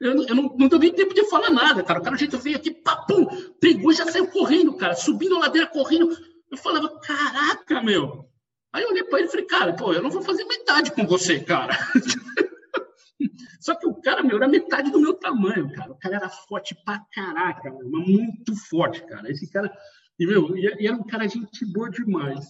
Eu, 0.00 0.26
eu 0.26 0.34
não, 0.34 0.56
não 0.56 0.68
deu 0.68 0.78
nem 0.78 0.92
tempo 0.92 1.12
de 1.12 1.28
falar 1.28 1.50
nada, 1.50 1.82
cara. 1.82 2.00
O 2.00 2.02
cara, 2.02 2.16
jeito 2.16 2.38
veio 2.38 2.56
aqui, 2.56 2.70
papum, 2.70 3.26
pegou 3.60 3.92
e 3.92 3.94
já 3.94 4.06
saiu 4.06 4.28
correndo, 4.28 4.74
cara, 4.74 4.94
subindo 4.94 5.36
a 5.36 5.40
ladeira, 5.40 5.66
correndo. 5.66 6.16
Eu 6.50 6.56
falava, 6.56 6.98
caraca, 7.00 7.82
meu. 7.82 8.26
Aí 8.72 8.82
eu 8.82 8.88
olhei 8.88 9.04
para 9.04 9.18
ele 9.18 9.28
e 9.28 9.30
falei, 9.30 9.46
cara, 9.46 9.72
pô, 9.74 9.92
eu 9.92 10.02
não 10.02 10.10
vou 10.10 10.22
fazer 10.22 10.44
metade 10.44 10.92
com 10.92 11.06
você, 11.06 11.40
cara. 11.40 11.76
Só 13.60 13.74
que 13.74 13.86
o 13.86 13.94
cara, 14.00 14.22
meu, 14.22 14.38
era 14.38 14.48
metade 14.48 14.90
do 14.90 14.98
meu 14.98 15.12
tamanho, 15.12 15.70
cara. 15.72 15.92
O 15.92 15.98
cara 15.98 16.16
era 16.16 16.28
forte 16.30 16.74
pra 16.82 17.04
caraca, 17.12 17.70
meu, 17.70 17.90
muito 17.90 18.56
forte, 18.56 19.04
cara. 19.06 19.30
Esse 19.30 19.50
cara, 19.50 19.70
e, 20.18 20.26
meu, 20.26 20.56
e, 20.56 20.86
era 20.86 20.96
um 20.96 21.06
cara 21.06 21.28
gente 21.28 21.64
boa 21.66 21.90
demais. 21.90 22.46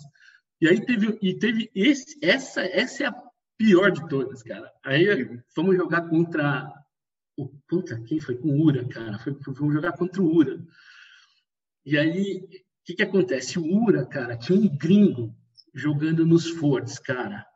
E 0.61 0.69
aí 0.69 0.85
teve, 0.85 1.19
e 1.21 1.37
teve 1.37 1.69
esse, 1.75 2.17
essa, 2.23 2.61
essa 2.61 3.05
é 3.05 3.07
a 3.09 3.23
pior 3.59 3.91
de 3.91 4.09
todas, 4.09 4.43
cara. 4.43 4.71
Aí 4.85 5.41
fomos 5.53 5.77
jogar 5.77 6.09
contra 6.09 6.73
o 7.43 7.49
puta, 7.69 8.01
quem 8.03 8.21
foi? 8.21 8.37
Com 8.37 8.49
o 8.49 8.65
Ura, 8.65 8.87
cara. 8.87 9.19
Foi, 9.19 9.35
fomos 9.55 9.75
jogar 9.75 9.93
contra 9.93 10.23
o 10.23 10.35
Ura. 10.35 10.61
E 11.85 11.97
aí, 11.97 12.43
o 12.45 12.85
que 12.85 12.95
que 12.95 13.03
acontece? 13.03 13.59
O 13.59 13.85
Ura, 13.85 14.07
cara, 14.07 14.37
tinha 14.37 14.59
um 14.59 14.69
gringo 14.69 15.35
jogando 15.75 16.27
nos 16.27 16.51
Fords, 16.51 16.99
cara. 16.99 17.47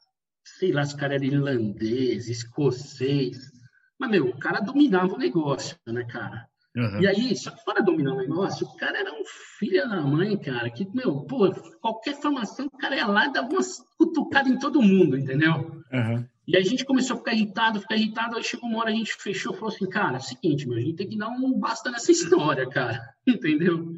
Sei 0.45 0.73
lá 0.73 0.85
se 0.85 0.95
o 0.95 0.99
cara 0.99 1.15
era 1.15 1.25
irlandês, 1.25 2.29
escocês. 2.29 3.51
Mas, 3.99 4.11
meu, 4.11 4.29
o 4.29 4.39
cara 4.39 4.61
dominava 4.61 5.15
o 5.15 5.19
negócio, 5.19 5.77
né, 5.87 6.05
cara? 6.05 6.49
Uhum. 6.77 7.01
E 7.01 7.07
aí, 7.07 7.37
só 7.37 7.53
que 7.53 7.65
para 7.65 7.81
dominar 7.81 8.15
o 8.15 8.19
negócio, 8.19 8.67
o 8.67 8.77
cara 8.77 8.99
era 8.99 9.13
um 9.13 9.25
filho 9.59 9.89
da 9.89 10.01
mãe, 10.01 10.37
cara, 10.37 10.69
que, 10.71 10.89
meu, 10.93 11.21
pô, 11.23 11.53
qualquer 11.81 12.21
formação, 12.21 12.67
o 12.67 12.79
cara 12.79 12.97
ia 12.97 13.07
lá 13.07 13.27
e 13.27 13.33
dava 13.33 13.49
umas 13.49 13.79
cutucadas 13.97 14.51
em 14.51 14.59
todo 14.59 14.83
mundo, 14.83 15.17
entendeu? 15.17 15.83
Uhum. 15.93 16.27
E 16.47 16.57
aí 16.57 16.63
a 16.63 16.67
gente 16.67 16.85
começou 16.85 17.15
a 17.15 17.19
ficar 17.19 17.33
irritado, 17.33 17.81
ficar 17.81 17.97
irritado, 17.97 18.37
aí 18.37 18.45
chegou 18.45 18.69
uma 18.69 18.81
hora 18.81 18.91
a 18.91 18.95
gente 18.95 19.15
fechou 19.15 19.55
e 19.55 19.57
falou 19.57 19.75
assim, 19.75 19.89
cara, 19.89 20.17
é 20.17 20.19
o 20.19 20.23
seguinte, 20.23 20.69
meu, 20.69 20.77
a 20.77 20.81
gente 20.81 20.97
tem 20.97 21.09
que 21.09 21.17
dar 21.17 21.29
um 21.29 21.59
basta 21.59 21.91
nessa 21.91 22.13
história, 22.13 22.69
cara, 22.69 23.01
entendeu? 23.27 23.95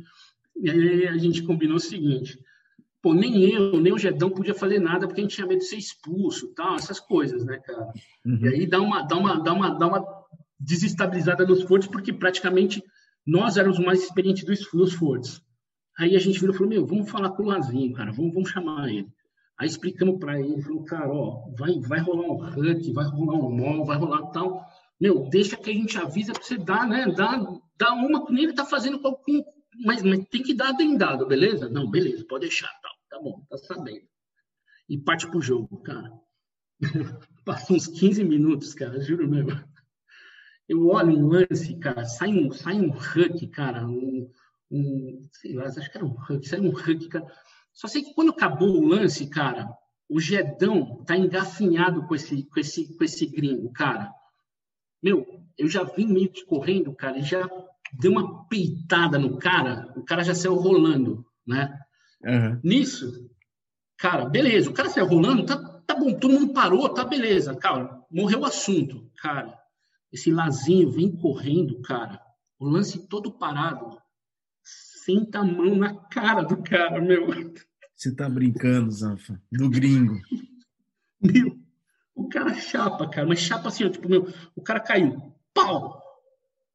E 0.55 0.71
aí 0.71 1.09
a 1.09 1.17
gente 1.19 1.43
combinou 1.43 1.77
o 1.77 1.81
seguinte, 1.81 2.39
pô, 3.03 3.13
nem 3.13 3.51
eu, 3.51 3.81
nem 3.81 3.93
o 3.93 3.99
Gedão 3.99 4.31
podia 4.31 4.55
fazer 4.55 4.79
nada 4.79 5.07
porque 5.07 5.21
a 5.21 5.25
gente 5.25 5.35
tinha 5.35 5.47
medo 5.47 5.59
de 5.59 5.67
ser 5.67 5.77
expulso, 5.77 6.53
tal, 6.55 6.77
essas 6.77 7.01
coisas, 7.01 7.45
né, 7.45 7.59
cara? 7.59 7.93
Uhum. 8.25 8.39
E 8.41 8.49
aí 8.49 8.67
dá 8.67 8.81
uma, 8.81 9.03
dá 9.03 9.17
uma, 9.17 9.43
dá 9.43 9.53
uma, 9.53 9.71
dá 9.71 9.87
uma 9.89 10.07
desestabilizada 10.59 11.45
nos 11.47 11.63
Fords, 11.63 11.89
porque 11.89 12.13
praticamente 12.13 12.83
nós 13.27 13.57
éramos 13.57 13.79
mais 13.79 14.03
experientes 14.03 14.45
dos, 14.45 14.71
dos 14.73 14.93
Fords. 14.93 15.43
Aí 15.99 16.15
a 16.15 16.19
gente 16.19 16.39
virou 16.39 16.55
e 16.55 16.59
falou, 16.59 16.71
meu, 16.71 16.87
vamos 16.87 17.11
falar 17.11 17.31
com 17.31 17.43
o 17.43 17.47
Lazinho, 17.47 17.93
cara, 17.93 18.13
vamos, 18.13 18.33
vamos 18.33 18.51
chamar 18.51 18.89
ele. 18.89 19.09
Aí 19.59 19.67
explicamos 19.67 20.19
para 20.19 20.39
ele, 20.39 20.61
falou, 20.61 20.85
cara, 20.85 21.09
ó, 21.09 21.49
vai, 21.57 21.81
vai 21.81 22.01
rolar 22.01 22.29
um 22.29 22.45
hunt, 22.45 22.93
vai 22.93 23.07
rolar 23.07 23.35
um 23.39 23.51
mall, 23.51 23.85
vai 23.85 23.97
rolar 23.97 24.27
tal. 24.31 24.67
Meu, 25.01 25.29
deixa 25.31 25.57
que 25.57 25.71
a 25.71 25.73
gente 25.73 25.97
avisa 25.97 26.33
para 26.33 26.43
você 26.43 26.59
dar, 26.59 26.87
né? 26.87 27.07
Dá, 27.07 27.43
dá 27.79 27.93
uma 27.95 28.27
que 28.27 28.33
nem 28.33 28.45
ele 28.45 28.53
tá 28.53 28.65
fazendo 28.65 29.01
com, 29.01 29.17
mas, 29.85 30.03
mas 30.03 30.27
tem 30.29 30.43
que 30.43 30.55
dar 30.55 30.73
dado, 30.97 31.27
beleza? 31.27 31.69
Não, 31.69 31.91
beleza, 31.91 32.25
pode 32.25 32.47
deixar, 32.47 32.71
tal. 32.83 32.93
Tá 33.09 33.19
bom, 33.23 33.43
tá 33.49 33.57
sabendo. 33.59 34.07
E 34.89 34.99
parte 34.99 35.27
pro 35.27 35.41
jogo, 35.41 35.79
cara. 35.83 36.13
Passou 37.45 37.77
uns 37.77 37.87
15 37.87 38.25
minutos, 38.25 38.75
cara, 38.75 39.01
juro 39.01 39.29
mesmo. 39.29 39.53
Eu 40.69 40.89
olho 40.89 41.17
um 41.17 41.29
lance, 41.29 41.79
cara, 41.79 42.05
sai 42.05 42.29
um, 42.31 42.51
sai 42.51 42.75
um 42.75 42.91
huck, 42.91 43.47
cara, 43.49 43.87
um, 43.87 44.31
um, 44.71 45.29
sei 45.33 45.55
lá, 45.55 45.65
acho 45.65 45.91
que 45.91 45.97
era 45.97 46.05
um 46.05 46.15
huck, 46.15 46.47
sai 46.47 46.61
um 46.61 46.71
huck, 46.71 47.09
cara. 47.09 47.27
Só 47.77 47.87
sei 47.87 48.03
que 48.03 48.13
quando 48.13 48.33
acabou 48.33 48.71
o 48.71 48.85
lance, 48.85 49.29
cara, 49.31 49.69
o 50.09 50.19
Gedão 50.19 51.05
tá 51.05 51.17
engafinhado 51.17 52.05
com 52.09 52.15
esse, 52.17 52.43
com 52.43 52.59
esse, 52.59 52.97
com 52.97 53.05
esse 53.05 53.25
gringo, 53.27 53.73
cara. 53.73 54.11
Meu, 55.01 55.25
eu 55.57 55.69
já 55.69 55.85
vim 55.85 56.07
meio 56.07 56.29
que 56.29 56.45
correndo, 56.45 56.93
cara, 56.93 57.19
e 57.19 57.23
já 57.23 57.49
deu 57.93 58.11
uma 58.11 58.49
peitada 58.49 59.17
no 59.17 59.39
cara, 59.39 59.93
o 59.95 60.03
cara 60.03 60.25
já 60.25 60.35
saiu 60.35 60.55
rolando, 60.55 61.25
né? 61.47 61.79
Uhum. 62.25 62.61
Nisso, 62.65 63.31
Cara, 63.99 64.27
beleza, 64.27 64.69
o 64.69 64.75
cara 64.75 64.91
saiu 64.91 65.07
rolando, 65.07 65.47
tá, 65.47 65.57
tá 65.87 65.95
bom, 65.95 66.13
todo 66.19 66.39
mundo 66.39 66.53
parou, 66.53 66.89
tá 66.89 67.03
beleza, 67.03 67.57
cara, 67.57 68.03
morreu 68.11 68.41
o 68.41 68.45
assunto. 68.45 69.11
Cara, 69.17 69.59
esse 70.13 70.31
Lazinho 70.31 70.91
vem 70.91 71.11
correndo, 71.11 71.81
cara, 71.81 72.21
o 72.59 72.69
lance 72.69 73.09
todo 73.09 73.33
parado, 73.39 73.99
senta 75.07 75.39
a 75.39 75.45
mão 75.45 75.77
na 75.77 75.95
cara 75.95 76.43
do 76.43 76.61
cara, 76.61 77.01
meu. 77.01 77.29
Você 77.95 78.13
tá 78.13 78.29
brincando, 78.29 78.91
Zanfa, 78.91 79.41
do 79.53 79.71
gringo. 79.71 80.21
Meu, 81.23 81.57
o 82.13 82.29
cara 82.29 82.53
chapa, 82.55 83.09
cara, 83.09 83.27
mas 83.27 83.39
chapa 83.39 83.69
assim, 83.69 83.85
ó, 83.85 83.89
tipo, 83.89 84.09
meu, 84.09 84.29
o 84.55 84.61
cara 84.61 84.81
caiu, 84.81 85.33
pau! 85.55 86.03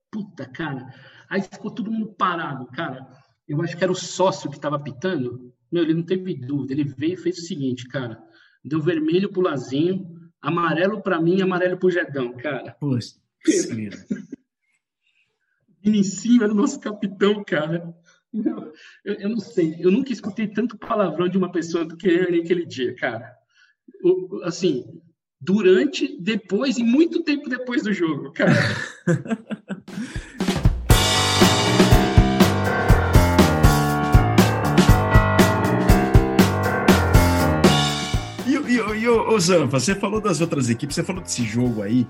Puta, 0.10 0.46
cara. 0.46 0.94
Aí 1.30 1.42
ficou 1.42 1.72
todo 1.72 1.92
mundo 1.92 2.14
parado, 2.14 2.66
cara. 2.68 3.08
Eu 3.48 3.62
acho 3.62 3.78
que 3.78 3.84
era 3.84 3.92
o 3.92 3.96
sócio 3.96 4.50
que 4.50 4.56
estava 4.56 4.80
pitando. 4.80 5.54
Meu, 5.72 5.84
ele 5.84 5.94
não 5.94 6.04
teve 6.04 6.34
dúvida. 6.36 6.74
Ele 6.74 6.84
veio 6.84 7.14
e 7.14 7.18
fez 7.18 7.38
o 7.38 7.42
seguinte, 7.42 7.88
cara. 7.88 8.22
Deu 8.64 8.82
vermelho 8.82 9.32
pro 9.32 9.42
Lazinho, 9.42 10.30
amarelo 10.42 11.02
para 11.02 11.22
mim 11.22 11.38
e 11.38 11.42
amarelo 11.42 11.78
pro 11.78 11.90
Jedão, 11.90 12.34
cara. 12.34 12.76
Poxa, 12.80 13.16
Vinicinho 15.82 16.44
era 16.44 16.52
o 16.52 16.56
nosso 16.56 16.80
capitão, 16.80 17.44
cara. 17.44 17.94
Eu, 19.04 19.14
eu, 19.16 19.30
não 19.30 19.40
sei, 19.40 19.76
eu 19.80 19.92
nunca 19.92 20.14
escutei 20.14 20.48
tanto 20.48 20.78
palavrão 20.78 21.28
de 21.28 21.38
uma 21.38 21.52
pessoa 21.52 21.84
do 21.84 21.98
que 21.98 22.08
ele 22.08 22.38
naquele 22.38 22.66
dia, 22.66 22.96
cara. 22.96 23.30
Assim, 24.44 24.86
durante, 25.40 26.18
depois 26.22 26.78
e 26.78 26.84
muito 26.84 27.24
tempo 27.24 27.50
depois 27.50 27.84
do 27.84 27.92
jogo, 27.92 28.32
cara. 28.32 28.54
E, 39.02 39.08
ô, 39.10 39.40
Zanfa, 39.40 39.80
você 39.80 39.96
falou 39.96 40.22
das 40.22 40.42
outras 40.42 40.70
equipes, 40.70 40.96
você 40.96 41.04
falou 41.04 41.24
desse 41.24 41.44
jogo 41.44 41.82
aí. 41.82 42.06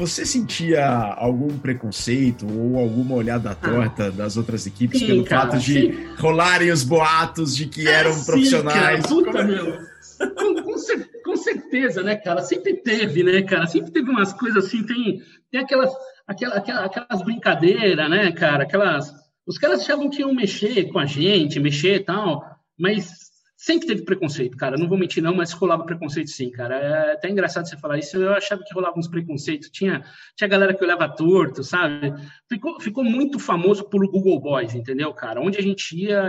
Você 0.00 0.24
sentia 0.24 0.82
algum 0.86 1.58
preconceito 1.58 2.46
ou 2.50 2.78
alguma 2.78 3.16
olhada 3.16 3.50
ah. 3.50 3.54
torta 3.54 4.06
ah, 4.06 4.10
das 4.10 4.38
outras 4.38 4.66
equipes 4.66 4.98
sim, 4.98 5.06
pelo 5.06 5.24
cara, 5.24 5.42
fato 5.42 5.58
de 5.58 5.74
sim. 5.74 6.14
rolarem 6.16 6.70
os 6.70 6.82
boatos 6.82 7.54
de 7.54 7.66
que 7.66 7.86
eram 7.86 8.14
sim, 8.14 8.24
profissionais? 8.24 9.02
Cara, 9.02 9.14
puta, 9.14 9.30
Como... 9.30 9.44
meu. 9.44 9.90
Com, 10.34 10.62
com, 10.62 11.22
com, 11.22 11.36
certeza, 11.36 12.02
né, 12.02 12.16
cara? 12.16 12.40
Sempre 12.40 12.78
teve, 12.78 13.22
né, 13.22 13.42
cara? 13.42 13.66
Sempre 13.66 13.90
teve 13.90 14.08
umas 14.08 14.32
coisas 14.32 14.64
assim, 14.64 14.82
tem, 14.84 15.20
tem 15.50 15.60
aquelas, 15.60 15.92
aquelas, 16.26 16.56
aquelas 16.56 17.22
brincadeiras, 17.22 18.08
né, 18.08 18.32
cara? 18.32 18.62
Aquelas. 18.62 19.12
Os 19.46 19.58
caras 19.58 19.82
achavam 19.82 20.08
que 20.08 20.20
iam 20.20 20.34
mexer 20.34 20.84
com 20.84 20.98
a 20.98 21.04
gente, 21.04 21.60
mexer 21.60 21.96
e 21.96 22.04
tal, 22.04 22.42
mas 22.78 23.19
Sempre 23.62 23.88
teve 23.88 24.02
preconceito, 24.04 24.56
cara. 24.56 24.78
Não 24.78 24.88
vou 24.88 24.96
mentir, 24.96 25.22
não, 25.22 25.34
mas 25.34 25.52
rolava 25.52 25.84
preconceito 25.84 26.30
sim, 26.30 26.50
cara. 26.50 26.76
É 26.76 27.12
até 27.12 27.28
engraçado 27.28 27.68
você 27.68 27.76
falar 27.76 27.98
isso. 27.98 28.16
Eu 28.16 28.32
achava 28.32 28.62
que 28.64 28.72
rolava 28.72 28.98
uns 28.98 29.06
preconceitos. 29.06 29.68
Tinha, 29.68 30.02
tinha 30.34 30.48
galera 30.48 30.72
que 30.72 30.82
olhava 30.82 31.06
torto, 31.14 31.62
sabe? 31.62 32.14
Ficou, 32.48 32.80
ficou 32.80 33.04
muito 33.04 33.38
famoso 33.38 33.84
por 33.84 34.00
Google 34.10 34.40
Boys, 34.40 34.74
entendeu, 34.74 35.12
cara? 35.12 35.42
Onde 35.42 35.58
a 35.58 35.62
gente 35.62 35.94
ia, 35.94 36.26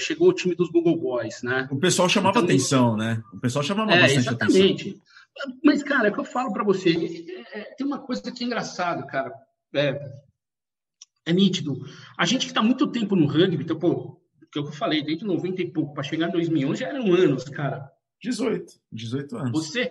chegou 0.00 0.30
o 0.30 0.32
time 0.32 0.56
dos 0.56 0.72
Google 0.72 0.98
Boys, 0.98 1.40
né? 1.44 1.68
O 1.70 1.78
pessoal 1.78 2.08
chamava 2.08 2.40
então, 2.40 2.44
atenção, 2.44 2.96
né? 2.96 3.22
O 3.32 3.38
pessoal 3.38 3.62
chamava 3.62 3.92
é, 3.92 4.00
bastante 4.00 4.18
exatamente. 4.18 4.88
atenção. 4.88 5.60
Mas, 5.64 5.84
cara, 5.84 6.08
é 6.08 6.10
o 6.10 6.14
que 6.14 6.18
eu 6.18 6.24
falo 6.24 6.52
para 6.52 6.64
você. 6.64 6.90
É, 7.52 7.60
é, 7.60 7.74
tem 7.76 7.86
uma 7.86 8.00
coisa 8.00 8.22
que 8.32 8.42
é 8.42 8.46
engraçado, 8.48 9.06
cara. 9.06 9.32
É, 9.72 9.96
é 11.26 11.32
nítido. 11.32 11.76
A 12.18 12.26
gente 12.26 12.46
que 12.46 12.50
está 12.50 12.60
muito 12.60 12.88
tempo 12.88 13.14
no 13.14 13.28
rugby, 13.28 13.62
então, 13.62 13.78
pô, 13.78 14.19
que 14.50 14.58
eu 14.58 14.66
falei, 14.72 15.02
desde 15.02 15.24
90 15.24 15.62
e 15.62 15.72
pouco 15.72 15.94
para 15.94 16.02
chegar 16.02 16.28
em 16.28 16.32
2011 16.32 16.80
já 16.80 16.88
eram 16.88 17.12
anos, 17.12 17.44
cara. 17.44 17.90
18, 18.22 18.72
18 18.92 19.36
anos. 19.36 19.52
Você, 19.52 19.90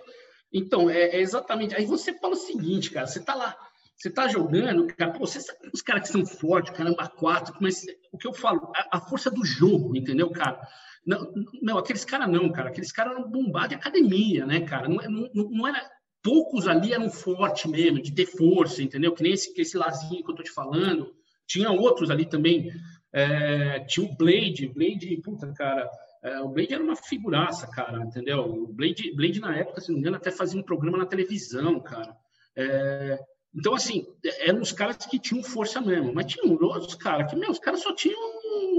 então, 0.52 0.88
é, 0.88 1.16
é, 1.16 1.20
exatamente. 1.20 1.74
Aí 1.74 1.84
você 1.84 2.12
fala 2.18 2.34
o 2.34 2.36
seguinte, 2.36 2.90
cara, 2.90 3.06
você 3.06 3.20
tá 3.20 3.34
lá, 3.34 3.56
você 3.96 4.10
tá 4.10 4.28
jogando, 4.28 4.86
cara, 4.86 5.12
pô, 5.12 5.26
você 5.26 5.40
sabe 5.40 5.70
os 5.72 5.82
caras 5.82 6.02
que 6.02 6.08
são 6.08 6.24
fortes, 6.24 6.72
caramba, 6.72 7.08
quatro, 7.08 7.54
mas 7.60 7.84
o 8.12 8.18
que 8.18 8.26
eu 8.26 8.32
falo, 8.32 8.70
a, 8.74 8.98
a 8.98 9.00
força 9.00 9.30
do 9.30 9.44
jogo, 9.44 9.96
entendeu, 9.96 10.30
cara? 10.30 10.60
Não, 11.04 11.32
não 11.62 11.78
aqueles 11.78 12.04
caras 12.04 12.30
não, 12.30 12.52
cara, 12.52 12.68
aqueles 12.68 12.92
caras 12.92 13.14
eram 13.14 13.28
bombados 13.28 13.70
de 13.70 13.74
academia, 13.74 14.46
né, 14.46 14.60
cara? 14.60 14.88
Não, 14.88 14.96
não, 15.34 15.50
não 15.50 15.68
era 15.68 15.90
poucos 16.22 16.68
ali 16.68 16.92
eram 16.92 17.10
fortes 17.10 17.70
mesmo, 17.70 18.00
de 18.00 18.14
ter 18.14 18.26
força, 18.26 18.82
entendeu? 18.82 19.12
Que 19.14 19.22
nem 19.22 19.32
esse, 19.32 19.52
esse 19.60 19.76
Lazinho 19.76 20.22
que 20.24 20.30
eu 20.30 20.34
tô 20.34 20.42
te 20.42 20.50
falando. 20.50 21.14
Tinha 21.46 21.70
outros 21.70 22.10
ali 22.10 22.26
também 22.26 22.70
é, 23.12 23.80
tinha 23.80 24.06
o 24.06 24.16
Blade, 24.16 24.68
Blade, 24.68 25.20
puta, 25.22 25.52
cara, 25.52 25.90
é, 26.22 26.40
o 26.40 26.48
Blade 26.48 26.74
era 26.74 26.82
uma 26.82 26.96
figuraça, 26.96 27.66
cara, 27.66 28.02
entendeu? 28.02 28.40
O 28.40 28.66
Blade, 28.68 29.14
Blade, 29.14 29.40
na 29.40 29.56
época, 29.56 29.80
se 29.80 29.88
não 29.88 29.94
me 29.94 30.00
engano, 30.00 30.16
até 30.16 30.30
fazia 30.30 30.60
um 30.60 30.64
programa 30.64 30.98
na 30.98 31.06
televisão, 31.06 31.80
cara. 31.80 32.16
É, 32.56 33.18
então, 33.54 33.74
assim, 33.74 34.06
eram 34.40 34.60
os 34.60 34.70
caras 34.70 34.96
que 34.96 35.18
tinham 35.18 35.42
força 35.42 35.80
mesmo, 35.80 36.14
mas 36.14 36.26
tinham 36.26 36.52
outros 36.52 36.94
caras 36.94 37.28
que, 37.28 37.36
meu, 37.36 37.50
os 37.50 37.58
caras 37.58 37.82
só 37.82 37.94
tinham 37.94 38.18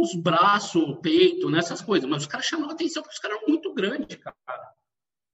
os 0.01 0.15
braços, 0.15 0.97
peito, 1.01 1.49
nessas 1.49 1.81
né, 1.81 1.85
coisas, 1.85 2.09
mas 2.09 2.23
os 2.23 2.27
caras 2.27 2.45
chamavam 2.45 2.71
atenção 2.71 3.03
porque 3.03 3.15
os 3.15 3.19
caras 3.19 3.37
eram 3.37 3.47
muito 3.47 3.73
grandes, 3.73 4.17
cara. 4.17 4.35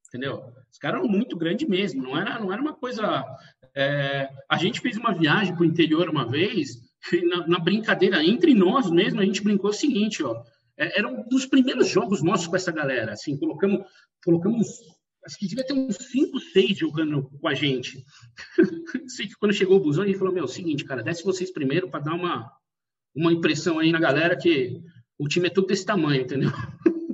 Entendeu? 0.08 0.44
Os 0.72 0.78
caras 0.78 1.00
eram 1.00 1.10
muito 1.10 1.38
grandes 1.38 1.68
mesmo, 1.68 2.02
não 2.02 2.18
era, 2.18 2.40
não 2.40 2.52
era 2.52 2.62
uma 2.62 2.74
coisa. 2.74 3.24
É, 3.76 4.30
a 4.50 4.58
gente 4.58 4.82
fez 4.82 4.98
uma 4.98 5.14
viagem 5.14 5.54
para 5.54 5.64
o 5.64 5.68
interior 5.68 6.10
uma 6.10 6.26
vez, 6.26 6.82
na, 7.30 7.48
na, 7.48 7.60
brincadeira 7.60 8.24
entre 8.24 8.54
nós 8.54 8.90
mesmo, 8.90 9.20
a 9.20 9.26
gente 9.26 9.44
brincou 9.44 9.70
o 9.70 9.74
seguinte, 9.74 10.24
ó. 10.24 10.44
É, 10.78 11.00
era 11.00 11.08
um 11.08 11.28
dos 11.28 11.46
primeiros 11.46 11.88
jogos 11.88 12.22
nossos 12.22 12.48
com 12.48 12.56
essa 12.56 12.72
galera. 12.72 13.14
Assim, 13.14 13.38
colocamos, 13.38 13.86
colocamos 14.24 14.68
acho 15.26 15.38
que 15.38 15.48
devia 15.48 15.66
ter 15.66 15.74
uns 15.74 15.96
5, 15.96 16.40
6 16.40 16.78
jogando 16.78 17.30
com 17.42 17.48
a 17.48 17.54
gente. 17.54 18.04
Sei 19.08 19.28
que 19.28 19.36
quando 19.36 19.54
chegou 19.54 19.78
o 19.78 19.82
busão, 19.82 20.06
gente 20.06 20.18
falou: 20.18 20.34
Meu, 20.34 20.46
é 20.46 20.48
seguinte, 20.48 20.86
cara, 20.86 21.04
desce 21.04 21.24
vocês 21.24 21.52
primeiro 21.52 21.90
para 21.90 22.00
dar 22.04 22.14
uma, 22.14 22.52
uma 23.16 23.34
impressão 23.34 23.80
aí 23.80 23.92
na 23.92 24.00
galera 24.00 24.38
que 24.38 24.80
o 25.18 25.28
time 25.28 25.48
é 25.48 25.50
tudo 25.50 25.68
desse 25.68 25.86
tamanho, 25.86 26.22
entendeu? 26.22 26.52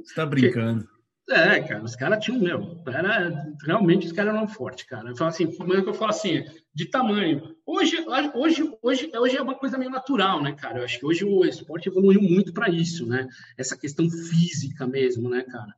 Você 0.03 0.15
tá 0.15 0.25
brincando. 0.25 0.92
É, 1.29 1.61
cara, 1.61 1.83
os 1.83 1.95
caras 1.95 2.23
tinham, 2.23 2.41
meu, 2.41 2.83
era, 2.85 3.55
realmente 3.65 4.05
os 4.05 4.11
caras 4.11 4.35
eram 4.35 4.47
fortes, 4.47 4.85
cara. 4.85 5.09
Eu 5.09 5.15
falo 5.15 5.29
assim, 5.29 5.45
é 5.45 5.81
que 5.81 5.89
eu 5.89 5.93
falo 5.93 6.11
assim, 6.11 6.43
de 6.73 6.85
tamanho. 6.85 7.55
Hoje, 7.65 7.95
hoje, 8.35 8.69
hoje, 8.81 9.11
hoje 9.15 9.37
é 9.37 9.41
uma 9.41 9.55
coisa 9.55 9.77
meio 9.77 9.89
natural, 9.89 10.43
né, 10.43 10.51
cara? 10.51 10.79
Eu 10.79 10.83
acho 10.83 10.99
que 10.99 11.05
hoje 11.05 11.23
o 11.23 11.45
esporte 11.45 11.87
evoluiu 11.87 12.21
muito 12.21 12.51
para 12.51 12.69
isso, 12.69 13.05
né? 13.05 13.27
Essa 13.57 13.77
questão 13.77 14.09
física 14.09 14.85
mesmo, 14.85 15.29
né, 15.29 15.43
cara? 15.43 15.73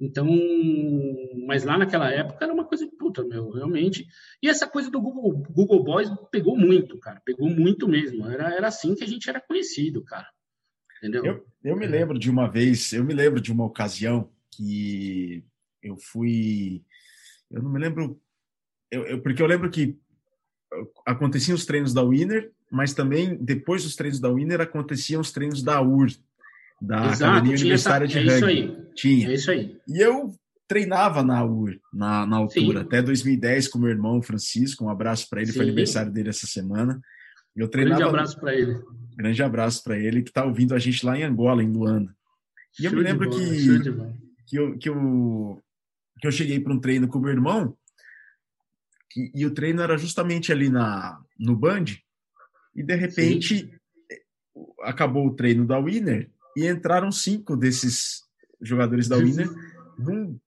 Então, 0.00 0.28
mas 1.46 1.64
lá 1.64 1.76
naquela 1.76 2.10
época 2.10 2.44
era 2.44 2.54
uma 2.54 2.64
coisa 2.64 2.88
puta, 2.98 3.24
meu, 3.24 3.50
realmente. 3.50 4.06
E 4.40 4.48
essa 4.48 4.66
coisa 4.66 4.90
do 4.90 5.00
Google, 5.00 5.42
Google 5.50 5.82
Boys 5.82 6.08
pegou 6.30 6.56
muito, 6.56 6.98
cara, 6.98 7.20
pegou 7.24 7.48
muito 7.48 7.88
mesmo. 7.88 8.28
Era, 8.28 8.54
era 8.54 8.68
assim 8.68 8.94
que 8.94 9.02
a 9.02 9.08
gente 9.08 9.28
era 9.28 9.40
conhecido, 9.40 10.04
cara. 10.04 10.28
Entendeu? 10.98 11.24
Eu, 11.24 11.46
eu 11.64 11.76
me 11.76 11.86
lembro 11.86 12.18
de 12.18 12.30
uma 12.30 12.48
vez, 12.48 12.92
eu 12.92 13.04
me 13.04 13.12
lembro 13.12 13.40
de 13.40 13.52
uma 13.52 13.64
ocasião 13.64 14.30
que 14.56 15.44
eu 15.82 15.96
fui. 15.96 16.82
Eu 17.50 17.62
não 17.62 17.70
me 17.70 17.78
lembro. 17.78 18.20
Eu, 18.90 19.06
eu, 19.06 19.22
porque 19.22 19.42
eu 19.42 19.46
lembro 19.46 19.70
que 19.70 19.98
aconteciam 21.06 21.54
os 21.54 21.66
treinos 21.66 21.92
da 21.92 22.02
Winner, 22.02 22.50
mas 22.70 22.92
também 22.92 23.36
depois 23.36 23.84
dos 23.84 23.94
treinos 23.94 24.20
da 24.20 24.30
Winner 24.30 24.60
aconteciam 24.60 25.20
os 25.20 25.30
treinos 25.32 25.62
da 25.62 25.80
UR, 25.80 26.10
da 26.80 27.06
Exato, 27.06 27.24
Academia 27.24 27.56
Universitária 27.56 28.06
essa, 28.06 28.20
de 28.20 28.28
é 28.28 28.32
Rugby. 28.32 28.36
Isso 28.36 28.46
aí. 28.46 28.94
Tinha. 28.94 29.28
É 29.28 29.34
isso 29.34 29.50
aí. 29.50 29.78
E 29.86 30.00
eu 30.00 30.34
treinava 30.66 31.22
na 31.22 31.44
UR, 31.44 31.78
na, 31.92 32.26
na 32.26 32.36
altura, 32.36 32.80
Sim. 32.80 32.86
até 32.86 33.02
2010 33.02 33.68
com 33.68 33.78
meu 33.78 33.90
irmão 33.90 34.22
Francisco. 34.22 34.84
Um 34.84 34.88
abraço 34.88 35.28
para 35.28 35.42
ele, 35.42 35.52
Sim. 35.52 35.58
foi 35.58 35.66
aniversário 35.66 36.12
dele 36.12 36.30
essa 36.30 36.46
semana. 36.46 37.00
Eu 37.54 37.68
treinava, 37.68 38.00
grande 38.00 38.10
abraço 38.10 38.40
para 38.40 38.54
ele. 38.54 38.82
Grande 39.16 39.42
abraço 39.42 39.84
para 39.84 39.98
ele, 39.98 40.22
que 40.22 40.30
está 40.30 40.44
ouvindo 40.44 40.74
a 40.74 40.78
gente 40.78 41.04
lá 41.06 41.16
em 41.16 41.22
Angola, 41.22 41.62
em 41.62 41.70
Luanda. 41.70 42.14
E 42.78 42.82
show 42.82 42.92
eu 42.92 42.98
me 42.98 43.04
lembro 43.04 43.28
bola, 43.30 43.40
que 43.40 44.23
que 44.54 44.58
eu, 44.58 44.78
que 44.78 44.88
eu, 44.88 45.62
que 46.20 46.26
eu 46.28 46.30
cheguei 46.30 46.60
para 46.60 46.72
um 46.72 46.78
treino 46.78 47.08
com 47.08 47.18
o 47.18 47.22
meu 47.22 47.32
irmão, 47.32 47.76
que, 49.10 49.32
e 49.34 49.44
o 49.44 49.50
treino 49.50 49.82
era 49.82 49.98
justamente 49.98 50.52
ali 50.52 50.68
na, 50.68 51.20
no 51.36 51.56
Band, 51.56 51.86
e 52.72 52.82
de 52.82 52.94
repente 52.94 53.58
Sim. 53.58 53.70
acabou 54.82 55.26
o 55.26 55.34
treino 55.34 55.66
da 55.66 55.78
Winner 55.78 56.30
e 56.56 56.68
entraram 56.68 57.10
cinco 57.10 57.56
desses 57.56 58.22
jogadores 58.60 59.08
da 59.08 59.16
Winner 59.16 59.50
num 59.98 60.38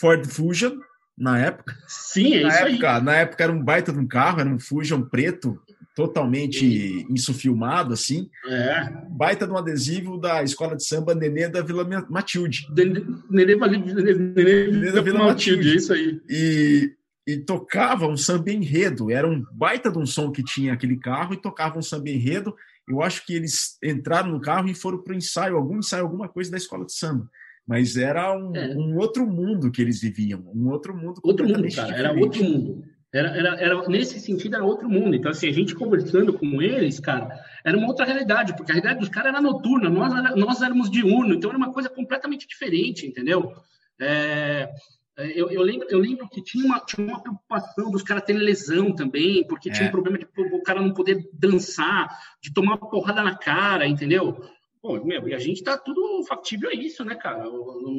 Ford 0.00 0.26
Fusion 0.26 0.80
na 1.16 1.38
época. 1.38 1.78
Sim, 1.86 2.34
é 2.34 2.42
na 2.42 2.48
isso 2.48 2.66
época, 2.66 2.96
aí. 2.96 3.02
Na 3.04 3.14
época 3.14 3.44
era 3.44 3.52
um 3.52 3.62
baita 3.62 3.92
de 3.92 3.98
um 4.00 4.08
carro, 4.08 4.40
era 4.40 4.50
um 4.50 4.58
Fusion 4.58 5.02
preto, 5.02 5.62
totalmente 5.94 7.06
insufilmado, 7.10 7.92
assim. 7.92 8.28
É. 8.46 8.88
Baita 9.10 9.46
de 9.46 9.52
um 9.52 9.58
adesivo 9.58 10.18
da 10.18 10.42
escola 10.42 10.76
de 10.76 10.84
samba 10.84 11.14
Nenê 11.14 11.48
da 11.48 11.60
Vila 11.60 11.86
Matilde. 12.08 12.66
Nenê, 12.74 13.04
Nenê, 13.30 14.92
da 14.92 15.02
Vila 15.02 15.24
Matilde, 15.24 15.70
é 15.70 15.74
isso 15.74 15.92
aí. 15.92 16.20
E, 16.28 16.92
e 17.26 17.36
tocava 17.36 18.06
um 18.06 18.16
samba 18.16 18.50
enredo. 18.50 19.10
Era 19.10 19.28
um 19.28 19.44
baita 19.52 19.90
de 19.90 19.98
um 19.98 20.06
som 20.06 20.32
que 20.32 20.42
tinha 20.42 20.72
aquele 20.72 20.96
carro 20.96 21.34
e 21.34 21.40
tocava 21.40 21.78
um 21.78 21.82
samba 21.82 22.08
enredo. 22.08 22.54
Eu 22.88 23.02
acho 23.02 23.24
que 23.26 23.34
eles 23.34 23.76
entraram 23.82 24.30
no 24.30 24.40
carro 24.40 24.68
e 24.68 24.74
foram 24.74 24.98
para 24.98 25.12
o 25.12 25.16
ensaio, 25.16 25.56
algum 25.56 25.78
ensaio, 25.78 26.04
alguma 26.04 26.28
coisa 26.28 26.50
da 26.50 26.56
escola 26.56 26.84
de 26.84 26.94
samba. 26.94 27.28
mas 27.66 27.96
era 27.96 28.36
um, 28.36 28.56
é. 28.56 28.74
um, 28.74 28.96
outro 28.96 29.26
mundo 29.26 29.70
que 29.70 29.80
eles 29.80 30.00
viviam, 30.00 30.42
um 30.54 30.68
outro 30.68 30.96
mundo 30.96 31.20
Outro 31.22 31.46
mundo, 31.46 31.62
cara, 31.62 31.68
diferente. 31.68 31.94
era 31.94 32.12
outro 32.12 32.42
mundo. 32.42 32.84
Era, 33.12 33.28
era, 33.36 33.60
era, 33.60 33.88
nesse 33.88 34.18
sentido, 34.18 34.56
era 34.56 34.64
outro 34.64 34.88
mundo. 34.88 35.14
Então, 35.14 35.30
assim, 35.30 35.48
a 35.48 35.52
gente 35.52 35.74
conversando 35.74 36.32
com 36.32 36.62
eles, 36.62 36.98
cara, 36.98 37.28
era 37.62 37.76
uma 37.76 37.88
outra 37.88 38.06
realidade, 38.06 38.56
porque 38.56 38.72
a 38.72 38.74
realidade 38.74 39.00
dos 39.00 39.10
caras 39.10 39.32
era 39.32 39.40
noturna, 39.40 39.90
nós, 39.90 40.34
nós 40.34 40.62
éramos 40.62 40.90
diurno, 40.90 41.34
então 41.34 41.50
era 41.50 41.58
uma 41.58 41.72
coisa 41.72 41.90
completamente 41.90 42.48
diferente, 42.48 43.06
entendeu? 43.06 43.52
É, 44.00 44.70
é, 45.16 45.38
eu, 45.38 45.50
eu, 45.50 45.62
lembro, 45.62 45.86
eu 45.90 45.98
lembro 45.98 46.26
que 46.28 46.42
tinha 46.42 46.64
uma, 46.64 46.80
tinha 46.80 47.06
uma 47.06 47.20
preocupação 47.20 47.90
dos 47.90 48.02
caras 48.02 48.24
terem 48.24 48.40
lesão 48.40 48.94
também, 48.94 49.46
porque 49.46 49.68
é. 49.68 49.72
tinha 49.72 49.88
um 49.88 49.92
problema 49.92 50.18
de 50.18 50.26
o 50.50 50.62
cara 50.62 50.80
não 50.80 50.94
poder 50.94 51.28
dançar, 51.34 52.08
de 52.40 52.52
tomar 52.52 52.76
uma 52.76 52.90
porrada 52.90 53.22
na 53.22 53.36
cara, 53.36 53.86
entendeu? 53.86 54.42
Pô, 54.80 55.04
meu, 55.04 55.28
e 55.28 55.34
a 55.34 55.38
gente 55.38 55.62
tá 55.62 55.76
tudo 55.76 56.24
factível 56.24 56.70
a 56.70 56.74
isso, 56.74 57.04
né, 57.04 57.14
cara? 57.14 57.44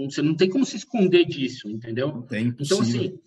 Você 0.05 0.21
não 0.23 0.35
tem 0.35 0.49
como 0.49 0.65
se 0.65 0.75
esconder 0.75 1.23
disso, 1.25 1.69
entendeu? 1.69 2.23
Tem, 2.23 2.47
então, 2.59 2.81
assim, 2.81 3.19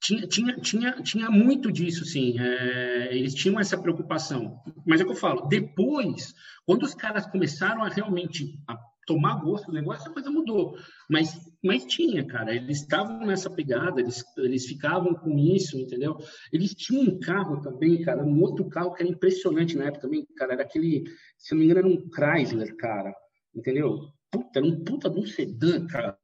tinha, 0.00 0.26
tinha, 0.26 0.56
tinha, 0.56 0.92
tinha 1.02 1.30
muito 1.30 1.70
disso, 1.70 2.04
sim. 2.04 2.38
É, 2.38 3.14
eles 3.14 3.34
tinham 3.34 3.60
essa 3.60 3.80
preocupação. 3.80 4.58
Mas 4.86 5.00
é 5.00 5.04
o 5.04 5.06
que 5.06 5.12
eu 5.12 5.16
falo, 5.16 5.46
depois, 5.46 6.34
quando 6.64 6.84
os 6.84 6.94
caras 6.94 7.26
começaram 7.26 7.84
a 7.84 7.88
realmente 7.88 8.58
a 8.66 8.78
tomar 9.06 9.42
gosto 9.42 9.66
do 9.66 9.72
negócio, 9.72 10.10
a 10.10 10.14
coisa 10.14 10.30
mudou. 10.30 10.76
Mas, 11.08 11.36
mas 11.62 11.84
tinha, 11.84 12.24
cara, 12.24 12.54
eles 12.54 12.78
estavam 12.78 13.26
nessa 13.26 13.50
pegada, 13.50 14.00
eles, 14.00 14.24
eles 14.38 14.66
ficavam 14.66 15.14
com 15.14 15.38
isso, 15.38 15.76
entendeu? 15.76 16.16
Eles 16.52 16.74
tinham 16.74 17.02
um 17.02 17.18
carro 17.18 17.60
também, 17.60 18.02
cara, 18.02 18.24
um 18.24 18.40
outro 18.40 18.68
carro 18.68 18.94
que 18.94 19.02
era 19.02 19.10
impressionante 19.10 19.76
na 19.76 19.86
época 19.86 20.02
também, 20.02 20.26
cara, 20.36 20.54
era 20.54 20.62
aquele, 20.62 21.04
se 21.36 21.52
não 21.52 21.58
me 21.58 21.64
engano, 21.64 21.80
era 21.80 21.88
um 21.88 22.08
Chrysler, 22.08 22.76
cara, 22.76 23.12
entendeu? 23.54 23.98
Puta, 24.30 24.60
era 24.60 24.66
um 24.66 24.84
puta 24.84 25.10
de 25.10 25.18
um 25.18 25.26
sedã, 25.26 25.86
cara. 25.86 26.16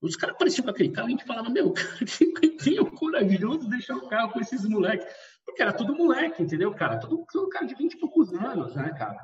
Os 0.00 0.16
caras 0.16 0.36
pareciam 0.38 0.64
com 0.64 0.70
aquele 0.70 0.90
carro, 0.90 1.08
a 1.08 1.10
gente 1.10 1.24
falava, 1.24 1.50
meu, 1.50 1.72
cara, 1.72 2.56
quem 2.62 2.78
o 2.78 2.90
corajoso 2.90 3.60
de 3.60 3.70
deixar 3.70 3.96
o 3.96 4.08
carro 4.08 4.32
com 4.32 4.40
esses 4.40 4.64
moleques? 4.64 5.06
Porque 5.44 5.62
era 5.62 5.72
tudo 5.72 5.96
moleque, 5.96 6.42
entendeu, 6.42 6.72
cara? 6.74 6.98
Tudo, 6.98 7.24
tudo 7.30 7.48
cara 7.48 7.66
de 7.66 7.74
20 7.74 7.94
e 7.94 7.98
poucos 7.98 8.32
anos, 8.32 8.74
né, 8.74 8.94
cara? 8.96 9.18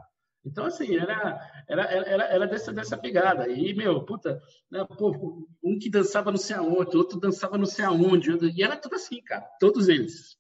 Então, 0.45 0.67
assim, 0.67 0.97
era, 0.97 1.41
era, 1.67 1.83
era, 1.85 2.25
era 2.25 2.47
dessa, 2.47 2.73
dessa 2.73 2.99
pegada. 2.99 3.49
E, 3.49 3.73
meu, 3.75 4.05
puta, 4.05 4.43
né, 4.71 4.85
pô, 4.99 5.49
um 5.63 5.79
que 5.79 5.89
dançava 5.89 6.31
não 6.31 6.39
sei 6.39 6.57
aonde, 6.57 6.97
outro 6.97 7.19
dançava 7.19 7.57
não 7.57 7.65
sei 7.65 7.85
aonde. 7.85 8.31
E 8.55 8.63
era 8.63 8.77
tudo 8.77 8.97
assim, 8.97 9.23
cara. 9.23 9.43
Todos 9.59 9.89
eles. 9.89 10.37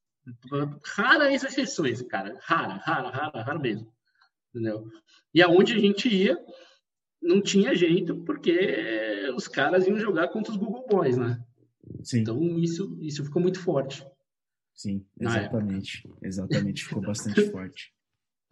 Raras 0.84 1.42
exceções, 1.42 2.02
cara. 2.02 2.38
Rara, 2.42 2.74
rara, 2.74 3.08
rara, 3.08 3.42
rara 3.42 3.58
mesmo. 3.58 3.90
Entendeu? 4.50 4.84
E 5.32 5.42
aonde 5.42 5.74
a 5.74 5.78
gente 5.78 6.08
ia, 6.08 6.38
não 7.24 7.40
tinha 7.40 7.74
jeito, 7.74 8.16
porque 8.18 9.32
os 9.34 9.48
caras 9.48 9.86
iam 9.86 9.98
jogar 9.98 10.28
contra 10.28 10.52
os 10.52 10.58
Google 10.58 10.86
Boys, 10.88 11.16
né? 11.16 11.42
Sim. 12.02 12.20
Então, 12.20 12.58
isso, 12.58 12.96
isso 13.00 13.24
ficou 13.24 13.42
muito 13.42 13.60
forte. 13.60 14.06
Sim, 14.74 15.04
exatamente. 15.20 16.08
Exatamente, 16.22 16.84
ficou 16.84 17.02
bastante 17.02 17.42
forte 17.50 17.94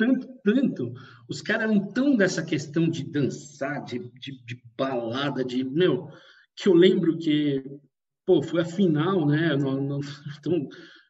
tanto, 0.02 0.28
tanto. 0.42 0.94
Os 1.28 1.40
caras 1.40 1.70
eram 1.70 1.80
tão 1.92 2.16
dessa 2.16 2.42
questão 2.42 2.88
de 2.88 3.04
dançar, 3.04 3.84
de, 3.84 3.98
de, 4.18 4.44
de, 4.44 4.62
balada, 4.76 5.44
de. 5.44 5.62
Meu, 5.62 6.08
que 6.56 6.68
eu 6.68 6.74
lembro 6.74 7.16
que. 7.16 7.62
Pô, 8.26 8.42
foi 8.42 8.62
a 8.62 8.64
final, 8.64 9.26
né? 9.26 9.50
Então, 10.38 10.68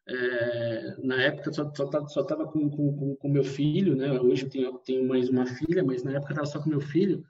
é, 0.09 0.97
na 1.03 1.23
época 1.23 1.53
só, 1.53 1.73
só, 1.75 2.07
só 2.09 2.25
tava 2.25 2.47
com, 2.47 2.69
com, 2.69 3.17
com 3.17 3.29
meu 3.29 3.45
filho, 3.45 3.97
né? 3.97 4.13
Hoje 4.21 4.45
eu 4.45 4.51
tenho, 4.51 4.79
tenho 4.79 5.09
mais 5.09 5.29
uma 5.29 5.47
filha, 5.47 5.85
mas 5.85 6.03
na 6.03 6.13
época 6.13 6.35
tava 6.35 6.47
só 6.47 6.61
com 6.61 6.69
meu 6.69 6.81
filho. 6.81 7.25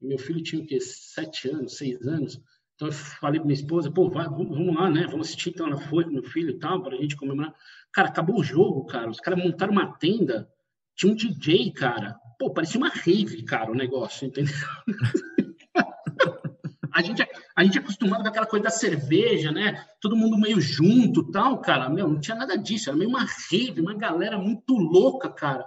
Meu 0.00 0.18
filho 0.18 0.42
tinha 0.42 0.62
o 0.62 0.66
quê? 0.66 0.80
Sete 0.80 1.48
anos, 1.48 1.76
seis 1.76 2.06
anos. 2.06 2.40
Então 2.74 2.88
eu 2.88 2.92
falei 2.92 3.40
para 3.40 3.46
minha 3.46 3.58
esposa, 3.58 3.90
pô, 3.90 4.10
vai, 4.10 4.26
vamos 4.26 4.74
lá, 4.74 4.90
né? 4.90 5.06
Vamos 5.06 5.28
assistir. 5.28 5.50
Então 5.50 5.66
ela 5.66 5.78
foi 5.78 6.04
com 6.04 6.10
meu 6.10 6.24
filho 6.24 6.50
e 6.50 6.58
tal, 6.58 6.82
para 6.82 6.96
a 6.96 7.00
gente 7.00 7.16
comemorar. 7.16 7.54
Cara, 7.92 8.08
acabou 8.08 8.38
o 8.38 8.44
jogo, 8.44 8.84
cara. 8.86 9.10
Os 9.10 9.20
caras 9.20 9.42
montaram 9.42 9.72
uma 9.72 9.96
tenda 9.96 10.48
tinha 10.96 11.12
um 11.12 11.14
DJ, 11.14 11.70
cara. 11.72 12.18
Pô, 12.38 12.50
parecia 12.50 12.80
uma 12.80 12.88
rave, 12.88 13.44
cara, 13.44 13.70
o 13.70 13.74
negócio, 13.74 14.26
entendeu? 14.26 14.54
a 16.92 17.02
gente, 17.02 17.22
a 17.54 17.64
gente 17.64 17.78
é 17.78 17.80
acostumado 17.80 18.22
com 18.22 18.28
aquela 18.28 18.46
coisa 18.46 18.64
da 18.64 18.70
cerveja, 18.70 19.52
né? 19.52 19.86
Todo 20.00 20.16
mundo 20.16 20.38
meio 20.38 20.60
junto 20.60 21.30
tal, 21.30 21.60
cara. 21.60 21.90
Meu, 21.90 22.08
não 22.08 22.18
tinha 22.18 22.36
nada 22.36 22.56
disso. 22.56 22.88
Era 22.88 22.96
meio 22.96 23.10
uma 23.10 23.26
rave, 23.50 23.80
uma 23.80 23.94
galera 23.94 24.38
muito 24.38 24.74
louca, 24.74 25.28
cara. 25.28 25.66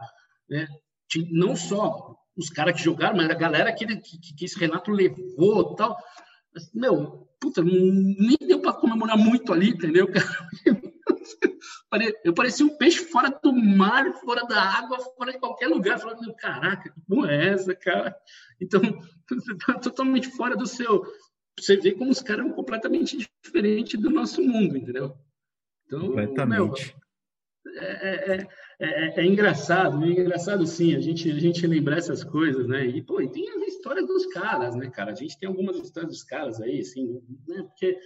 Né? 0.50 0.68
Não 1.32 1.56
só 1.56 2.16
os 2.40 2.50
caras 2.50 2.76
que 2.76 2.84
jogaram, 2.84 3.18
mas 3.18 3.30
a 3.30 3.34
galera 3.34 3.74
que, 3.74 3.86
que, 3.86 4.34
que 4.34 4.46
esse 4.46 4.58
Renato 4.58 4.92
levou 4.92 5.76
tal. 5.76 5.98
Meu, 6.74 7.28
puta, 7.40 7.62
nem 7.62 8.38
deu 8.48 8.62
para 8.62 8.74
comemorar 8.74 9.18
muito 9.18 9.52
ali, 9.52 9.70
entendeu, 9.70 10.08
cara? 10.08 10.26
Eu 12.24 12.34
parecia 12.34 12.66
um 12.66 12.78
peixe 12.78 13.00
fora 13.00 13.30
do 13.44 13.52
mar, 13.52 14.14
fora 14.22 14.46
da 14.46 14.62
água, 14.62 15.00
fora 15.18 15.32
de 15.32 15.40
qualquer 15.40 15.68
lugar. 15.68 16.00
Falando, 16.00 16.34
caraca, 16.36 16.92
que 16.92 17.02
porra 17.02 17.32
é 17.32 17.48
essa, 17.48 17.74
cara? 17.74 18.16
Então, 18.62 18.80
você 19.28 19.58
tá 19.66 19.74
totalmente 19.80 20.28
fora 20.30 20.56
do 20.56 20.68
seu. 20.68 21.04
Você 21.60 21.78
vê 21.78 21.92
como 21.94 22.12
os 22.12 22.22
caras 22.22 22.46
são 22.46 22.54
completamente 22.54 23.18
diferentes 23.44 24.00
do 24.00 24.12
nosso 24.12 24.42
mundo, 24.42 24.78
entendeu? 24.78 25.18
Então, 25.88 26.02
completamente. 26.02 26.60
Meu, 26.60 27.00
é, 27.68 28.34
é, 28.36 28.48
é, 28.80 29.22
é, 29.22 29.26
engraçado, 29.26 30.04
é 30.04 30.08
engraçado 30.08 30.66
sim, 30.66 30.96
a 30.96 31.00
gente, 31.00 31.30
a 31.30 31.40
gente 31.40 31.68
lembrar 31.68 31.98
essas 31.98 32.24
coisas, 32.24 32.68
né? 32.68 32.86
E, 32.86 33.02
pô, 33.02 33.22
e 33.22 33.30
tem 33.30 33.50
as 33.50 33.68
histórias 33.68 34.08
dos 34.08 34.26
caras, 34.28 34.76
né, 34.76 34.90
cara? 34.90 35.12
A 35.12 35.16
gente 35.16 35.38
tem 35.38 35.48
algumas 35.48 35.78
histórias 35.78 36.12
dos 36.12 36.24
caras 36.24 36.62
aí, 36.62 36.80
assim, 36.80 37.22
né? 37.48 37.64
Porque 37.64 37.98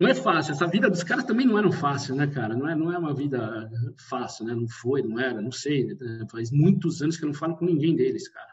não 0.00 0.08
é 0.08 0.14
fácil. 0.14 0.52
Essa 0.52 0.66
vida 0.66 0.88
dos 0.88 1.02
caras 1.02 1.24
também 1.24 1.46
não 1.46 1.58
era 1.58 1.70
fácil, 1.70 2.14
né, 2.14 2.26
cara? 2.26 2.56
Não 2.56 2.66
é, 2.66 2.74
não 2.74 2.90
é 2.90 2.96
uma 2.96 3.14
vida 3.14 3.70
fácil, 4.08 4.46
né? 4.46 4.54
Não 4.54 4.66
foi, 4.66 5.02
não 5.02 5.20
era, 5.20 5.42
não 5.42 5.52
sei. 5.52 5.84
Né? 5.94 6.26
Faz 6.30 6.50
muitos 6.50 7.02
anos 7.02 7.18
que 7.18 7.24
eu 7.24 7.28
não 7.28 7.34
falo 7.34 7.56
com 7.56 7.66
ninguém 7.66 7.94
deles, 7.94 8.26
cara. 8.26 8.50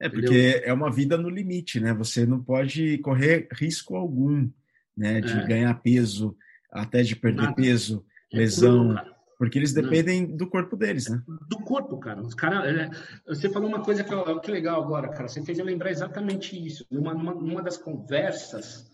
É, 0.00 0.08
porque 0.08 0.26
Entendeu? 0.26 0.62
é 0.64 0.72
uma 0.72 0.90
vida 0.90 1.18
no 1.18 1.28
limite, 1.28 1.80
né? 1.80 1.92
Você 1.94 2.24
não 2.24 2.42
pode 2.42 2.96
correr 2.98 3.48
risco 3.52 3.94
algum, 3.94 4.48
né? 4.96 5.20
De 5.20 5.32
é. 5.32 5.46
ganhar 5.46 5.74
peso, 5.82 6.34
até 6.70 7.02
de 7.02 7.14
perder 7.14 7.42
Nada. 7.42 7.54
peso, 7.54 8.04
é 8.32 8.38
lesão. 8.38 8.94
Tudo, 8.94 9.15
porque 9.38 9.58
eles 9.58 9.72
dependem 9.72 10.26
não. 10.28 10.36
do 10.36 10.48
corpo 10.48 10.76
deles, 10.76 11.08
né? 11.08 11.22
Do 11.48 11.58
corpo, 11.58 11.98
cara. 11.98 12.22
Os 12.22 12.34
cara, 12.34 12.68
é, 12.68 12.90
você 13.26 13.50
falou 13.50 13.68
uma 13.68 13.82
coisa 13.82 14.02
que, 14.02 14.40
que 14.40 14.50
legal 14.50 14.82
agora, 14.82 15.08
cara. 15.08 15.28
Você 15.28 15.42
fez 15.42 15.58
eu 15.58 15.64
lembrar 15.64 15.90
exatamente 15.90 16.56
isso. 16.56 16.86
Numa, 16.90 17.12
numa, 17.12 17.34
numa 17.34 17.62
das 17.62 17.76
conversas 17.76 18.90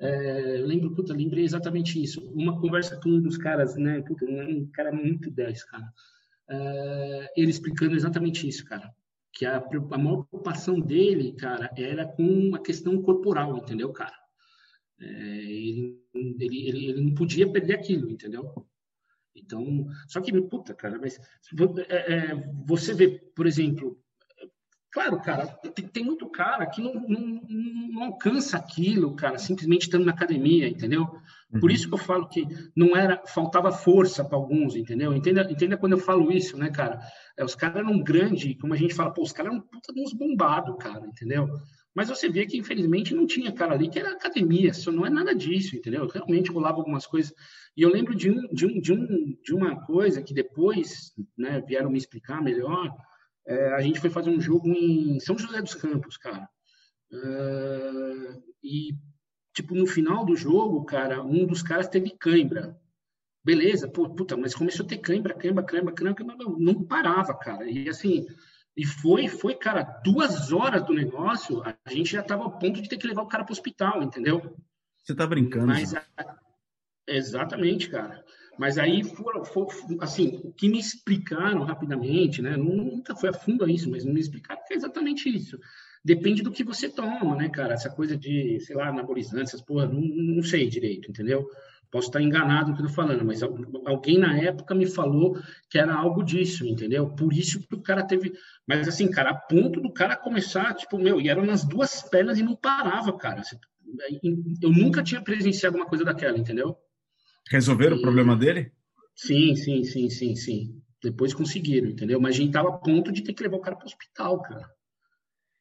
é, 0.00 0.58
lembro, 0.58 0.94
puta, 0.94 1.14
lembrei 1.14 1.44
exatamente 1.44 2.02
isso. 2.02 2.20
Uma 2.32 2.60
conversa 2.60 2.98
com 3.00 3.10
um 3.10 3.20
dos 3.20 3.36
caras, 3.36 3.76
né? 3.76 4.02
Puta, 4.02 4.24
um 4.24 4.68
cara 4.72 4.92
muito 4.92 5.30
10, 5.30 5.64
cara. 5.64 5.92
É, 6.48 7.32
ele 7.36 7.50
explicando 7.50 7.94
exatamente 7.94 8.48
isso, 8.48 8.64
cara. 8.64 8.92
Que 9.32 9.46
a, 9.46 9.56
a 9.58 9.98
maior 9.98 10.24
preocupação 10.24 10.80
dele, 10.80 11.32
cara, 11.32 11.70
era 11.76 12.06
com 12.06 12.54
a 12.54 12.58
questão 12.58 13.00
corporal, 13.02 13.56
entendeu, 13.56 13.92
cara? 13.92 14.14
É, 15.00 15.06
ele, 15.06 15.98
ele, 16.14 16.68
ele, 16.68 16.86
ele 16.88 17.00
não 17.00 17.14
podia 17.14 17.50
perder 17.50 17.74
aquilo, 17.74 18.10
entendeu? 18.10 18.66
Então, 19.34 19.86
só 20.06 20.20
que, 20.20 20.32
puta, 20.42 20.74
cara, 20.74 20.98
mas 20.98 21.18
é, 21.88 22.14
é, 22.14 22.52
você 22.64 22.94
vê, 22.94 23.08
por 23.34 23.46
exemplo, 23.46 23.98
Claro, 24.94 25.20
cara, 25.20 25.48
tem, 25.74 25.88
tem 25.88 26.04
muito 26.04 26.30
cara 26.30 26.64
que 26.66 26.80
não, 26.80 26.94
não, 26.94 27.42
não, 27.48 28.04
alcança 28.04 28.56
aquilo, 28.56 29.16
cara, 29.16 29.38
simplesmente 29.38 29.82
estando 29.82 30.04
na 30.04 30.12
academia, 30.12 30.68
entendeu? 30.68 31.04
Por 31.50 31.64
uhum. 31.64 31.70
isso 31.70 31.88
que 31.88 31.94
eu 31.94 31.98
falo 31.98 32.28
que 32.28 32.46
não 32.76 32.96
era, 32.96 33.20
faltava 33.26 33.72
força 33.72 34.24
para 34.24 34.38
alguns, 34.38 34.76
entendeu? 34.76 35.12
Entenda, 35.12 35.50
entenda 35.50 35.76
quando 35.76 35.94
eu 35.94 35.98
falo 35.98 36.30
isso, 36.30 36.56
né, 36.56 36.70
cara? 36.70 37.00
É, 37.36 37.44
os 37.44 37.56
caras 37.56 37.78
eram 37.78 38.00
grandes, 38.04 38.56
como 38.60 38.72
a 38.72 38.76
gente 38.76 38.94
fala, 38.94 39.12
pô, 39.12 39.22
os 39.22 39.32
caras 39.32 39.52
eram 39.52 39.62
puta 39.62 39.92
de 39.92 40.00
uns 40.00 40.12
bombados, 40.12 40.76
cara, 40.78 41.04
entendeu? 41.08 41.48
Mas 41.94 42.08
você 42.08 42.28
vê 42.28 42.44
que, 42.44 42.56
infelizmente, 42.56 43.14
não 43.14 43.26
tinha 43.26 43.52
cara 43.52 43.74
ali 43.74 43.88
que 43.88 43.98
era 43.98 44.10
academia, 44.10 44.70
isso 44.70 44.90
não 44.90 45.06
é 45.06 45.10
nada 45.10 45.34
disso, 45.34 45.76
entendeu? 45.76 46.08
Realmente 46.08 46.50
rolava 46.50 46.78
algumas 46.78 47.06
coisas. 47.06 47.32
E 47.76 47.82
eu 47.82 47.88
lembro 47.88 48.14
de, 48.14 48.30
um, 48.30 48.48
de, 48.52 48.66
um, 48.66 48.80
de, 48.80 48.92
um, 48.92 49.38
de 49.42 49.54
uma 49.54 49.80
coisa 49.86 50.20
que 50.20 50.34
depois 50.34 51.12
né, 51.38 51.60
vieram 51.60 51.90
me 51.90 51.98
explicar 51.98 52.42
melhor, 52.42 52.92
é, 53.46 53.74
a 53.74 53.80
gente 53.80 54.00
foi 54.00 54.10
fazer 54.10 54.30
um 54.30 54.40
jogo 54.40 54.68
em 54.68 55.20
São 55.20 55.38
José 55.38 55.62
dos 55.62 55.74
Campos, 55.74 56.16
cara. 56.16 56.48
É, 57.12 58.40
e, 58.62 58.94
tipo, 59.54 59.74
no 59.74 59.86
final 59.86 60.24
do 60.24 60.34
jogo, 60.34 60.84
cara, 60.84 61.22
um 61.22 61.46
dos 61.46 61.62
caras 61.62 61.88
teve 61.88 62.10
cãibra. 62.10 62.76
Beleza, 63.44 63.86
pô, 63.86 64.08
puta, 64.08 64.36
mas 64.36 64.54
começou 64.54 64.84
a 64.84 64.88
ter 64.88 64.98
cãibra, 64.98 65.34
cãibra, 65.34 65.62
cãibra, 65.62 65.92
cãibra, 65.92 66.36
não 66.58 66.82
parava, 66.82 67.34
cara. 67.34 67.70
E 67.70 67.88
assim, 67.88 68.26
e 68.76 68.84
foi, 68.84 69.28
foi, 69.28 69.54
cara, 69.54 69.82
duas 70.04 70.52
horas 70.52 70.84
do 70.84 70.92
negócio, 70.92 71.62
a 71.62 71.90
gente 71.90 72.12
já 72.12 72.22
tava 72.22 72.42
ao 72.42 72.58
ponto 72.58 72.82
de 72.82 72.88
ter 72.88 72.96
que 72.96 73.06
levar 73.06 73.22
o 73.22 73.28
cara 73.28 73.44
para 73.44 73.52
o 73.52 73.54
hospital, 73.54 74.02
entendeu? 74.02 74.56
Você 75.02 75.14
tá 75.14 75.26
brincando? 75.26 75.66
Mas, 75.66 75.94
a, 75.94 76.04
exatamente, 77.06 77.88
cara. 77.88 78.24
Mas 78.58 78.78
aí, 78.78 79.04
for, 79.04 79.44
for, 79.44 79.68
assim, 80.00 80.40
o 80.44 80.52
que 80.52 80.68
me 80.68 80.78
explicaram 80.78 81.62
rapidamente, 81.62 82.42
né? 82.42 82.56
Nunca 82.56 83.14
foi 83.14 83.28
a 83.28 83.32
fundo 83.32 83.68
isso, 83.68 83.90
mas 83.90 84.04
me 84.04 84.18
explicaram 84.18 84.62
que 84.66 84.74
é 84.74 84.76
exatamente 84.76 85.28
isso. 85.28 85.58
Depende 86.04 86.42
do 86.42 86.50
que 86.50 86.64
você 86.64 86.88
toma, 86.88 87.36
né, 87.36 87.48
cara? 87.48 87.74
Essa 87.74 87.90
coisa 87.90 88.16
de, 88.16 88.60
sei 88.60 88.76
lá, 88.76 88.88
anabolizante, 88.88 89.44
essas 89.44 89.62
porra, 89.62 89.86
não, 89.86 90.00
não 90.00 90.42
sei 90.42 90.68
direito, 90.68 91.10
entendeu? 91.10 91.48
Posso 91.94 92.08
estar 92.08 92.20
enganado 92.20 92.70
no 92.70 92.76
que 92.76 92.82
eu 92.82 92.86
estou 92.86 93.04
falando, 93.04 93.24
mas 93.24 93.40
alguém 93.86 94.18
na 94.18 94.36
época 94.36 94.74
me 94.74 94.84
falou 94.84 95.40
que 95.70 95.78
era 95.78 95.94
algo 95.94 96.24
disso, 96.24 96.66
entendeu? 96.66 97.08
Por 97.10 97.32
isso 97.32 97.60
que 97.68 97.72
o 97.76 97.80
cara 97.80 98.04
teve. 98.04 98.32
Mas 98.66 98.88
assim, 98.88 99.08
cara, 99.08 99.30
a 99.30 99.34
ponto 99.36 99.80
do 99.80 99.92
cara 99.92 100.16
começar, 100.16 100.74
tipo, 100.74 100.98
meu, 100.98 101.20
e 101.20 101.28
era 101.28 101.40
nas 101.40 101.62
duas 101.62 102.02
pernas 102.02 102.36
e 102.36 102.42
não 102.42 102.56
parava, 102.56 103.16
cara. 103.16 103.42
Eu 104.60 104.72
nunca 104.72 105.04
tinha 105.04 105.22
presenciado 105.22 105.76
uma 105.76 105.86
coisa 105.86 106.04
daquela, 106.04 106.36
entendeu? 106.36 106.76
Resolveram 107.48 107.94
e... 107.94 107.98
o 108.00 108.02
problema 108.02 108.36
dele? 108.36 108.72
Sim, 109.14 109.54
sim, 109.54 109.84
sim, 109.84 110.10
sim, 110.10 110.34
sim. 110.34 110.82
Depois 111.00 111.32
conseguiram, 111.32 111.90
entendeu? 111.90 112.20
Mas 112.20 112.34
a 112.34 112.38
gente 112.38 112.52
tava 112.52 112.70
a 112.70 112.78
ponto 112.78 113.12
de 113.12 113.22
ter 113.22 113.34
que 113.34 113.44
levar 113.44 113.58
o 113.58 113.60
cara 113.60 113.76
para 113.76 113.84
o 113.84 113.86
hospital, 113.86 114.42
cara. 114.42 114.68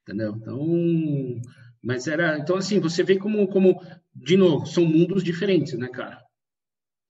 Entendeu? 0.01 0.35
Então, 0.35 1.41
mas 1.83 2.07
era, 2.07 2.39
então 2.39 2.55
assim, 2.55 2.79
você 2.79 3.03
vê 3.03 3.19
como, 3.19 3.47
como 3.47 3.79
de 4.15 4.35
novo, 4.35 4.65
são 4.65 4.83
mundos 4.83 5.23
diferentes, 5.23 5.77
né, 5.77 5.89
cara? 5.89 6.22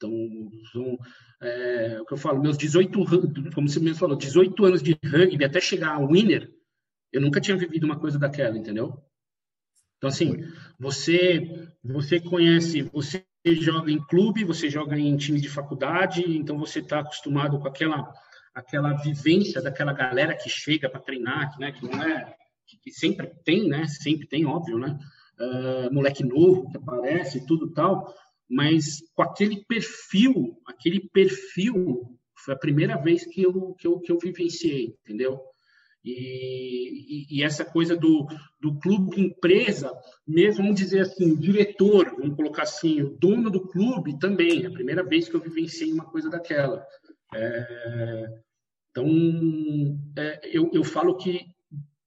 Então, 0.04 0.52
são, 0.72 1.00
é, 1.42 2.02
o 2.02 2.06
que 2.06 2.14
eu 2.14 2.18
falo, 2.18 2.42
meus 2.42 2.58
18, 2.58 3.00
como 3.54 3.70
você 3.70 3.80
mesmo 3.80 4.00
falou, 4.00 4.18
18 4.18 4.66
anos 4.66 4.84
de 4.84 4.98
rugby 5.06 5.46
até 5.46 5.62
chegar 5.62 5.96
a 5.96 6.06
winner, 6.06 6.52
eu 7.12 7.22
nunca 7.22 7.40
tinha 7.40 7.56
vivido 7.56 7.86
uma 7.86 8.00
coisa 8.00 8.20
daquela, 8.20 8.58
entendeu? 8.58 9.02
Então, 9.98 10.10
assim, 10.10 10.46
você, 10.78 11.70
você 11.84 12.20
conhece, 12.20 12.82
você 12.82 13.26
joga 13.46 13.92
em 13.92 14.06
clube, 14.06 14.44
você 14.44 14.70
joga 14.70 14.98
em 14.98 15.16
time 15.16 15.40
de 15.40 15.48
faculdade, 15.48 16.24
então 16.38 16.58
você 16.58 16.80
está 16.80 17.00
acostumado 17.00 17.58
com 17.60 17.68
aquela, 17.68 18.14
aquela 18.54 18.94
vivência 18.94 19.62
daquela 19.62 19.94
galera 19.94 20.36
que 20.36 20.50
chega 20.50 20.90
para 20.90 21.00
treinar, 21.00 21.54
que, 21.54 21.60
né, 21.62 21.72
que 21.72 21.86
não 21.86 22.04
é 22.04 22.36
que 22.82 22.92
sempre 22.92 23.28
tem, 23.46 23.68
né? 23.68 23.86
Sempre 23.88 24.28
tem, 24.28 24.46
óbvio, 24.46 24.78
né? 24.78 24.98
Uh, 25.40 25.94
moleque 25.94 26.24
novo 26.24 26.70
que 26.70 26.78
aparece, 26.78 27.46
tudo 27.46 27.72
tal, 27.72 28.14
mas 28.54 29.02
com 29.16 29.24
aquele 29.24 29.66
perfil, 29.66 30.56
aquele 30.68 31.10
perfil, 31.10 32.16
foi 32.36 32.54
a 32.54 32.58
primeira 32.58 32.96
vez 32.98 33.26
que 33.26 33.42
eu, 33.42 33.74
que 33.74 33.88
eu, 33.88 34.00
que 34.00 34.12
eu 34.12 34.20
vivenciei, 34.20 34.96
entendeu? 35.04 35.42
E, 36.06 36.12
e, 36.12 37.38
e, 37.40 37.44
essa 37.44 37.66
coisa 37.66 37.96
do, 37.96 38.28
do 38.62 38.78
clube 38.78 39.20
empresa, 39.20 39.92
mesmo 40.28 40.64
vamos 40.64 40.80
dizer 40.80 41.00
assim, 41.00 41.36
diretor, 41.36 42.14
vamos 42.20 42.36
colocar 42.36 42.64
assim, 42.64 43.02
o 43.02 43.18
dono 43.18 43.50
do 43.50 43.68
clube 43.68 44.20
também, 44.20 44.64
é 44.64 44.68
a 44.68 44.72
primeira 44.72 45.02
vez 45.02 45.28
que 45.28 45.36
eu 45.36 45.42
vivenciei 45.42 45.92
uma 45.92 46.06
coisa 46.06 46.30
daquela. 46.30 46.86
É, 47.34 48.28
então, 48.92 49.08
é, 50.16 50.42
eu, 50.44 50.70
eu 50.74 50.84
falo 50.84 51.18
que 51.18 51.48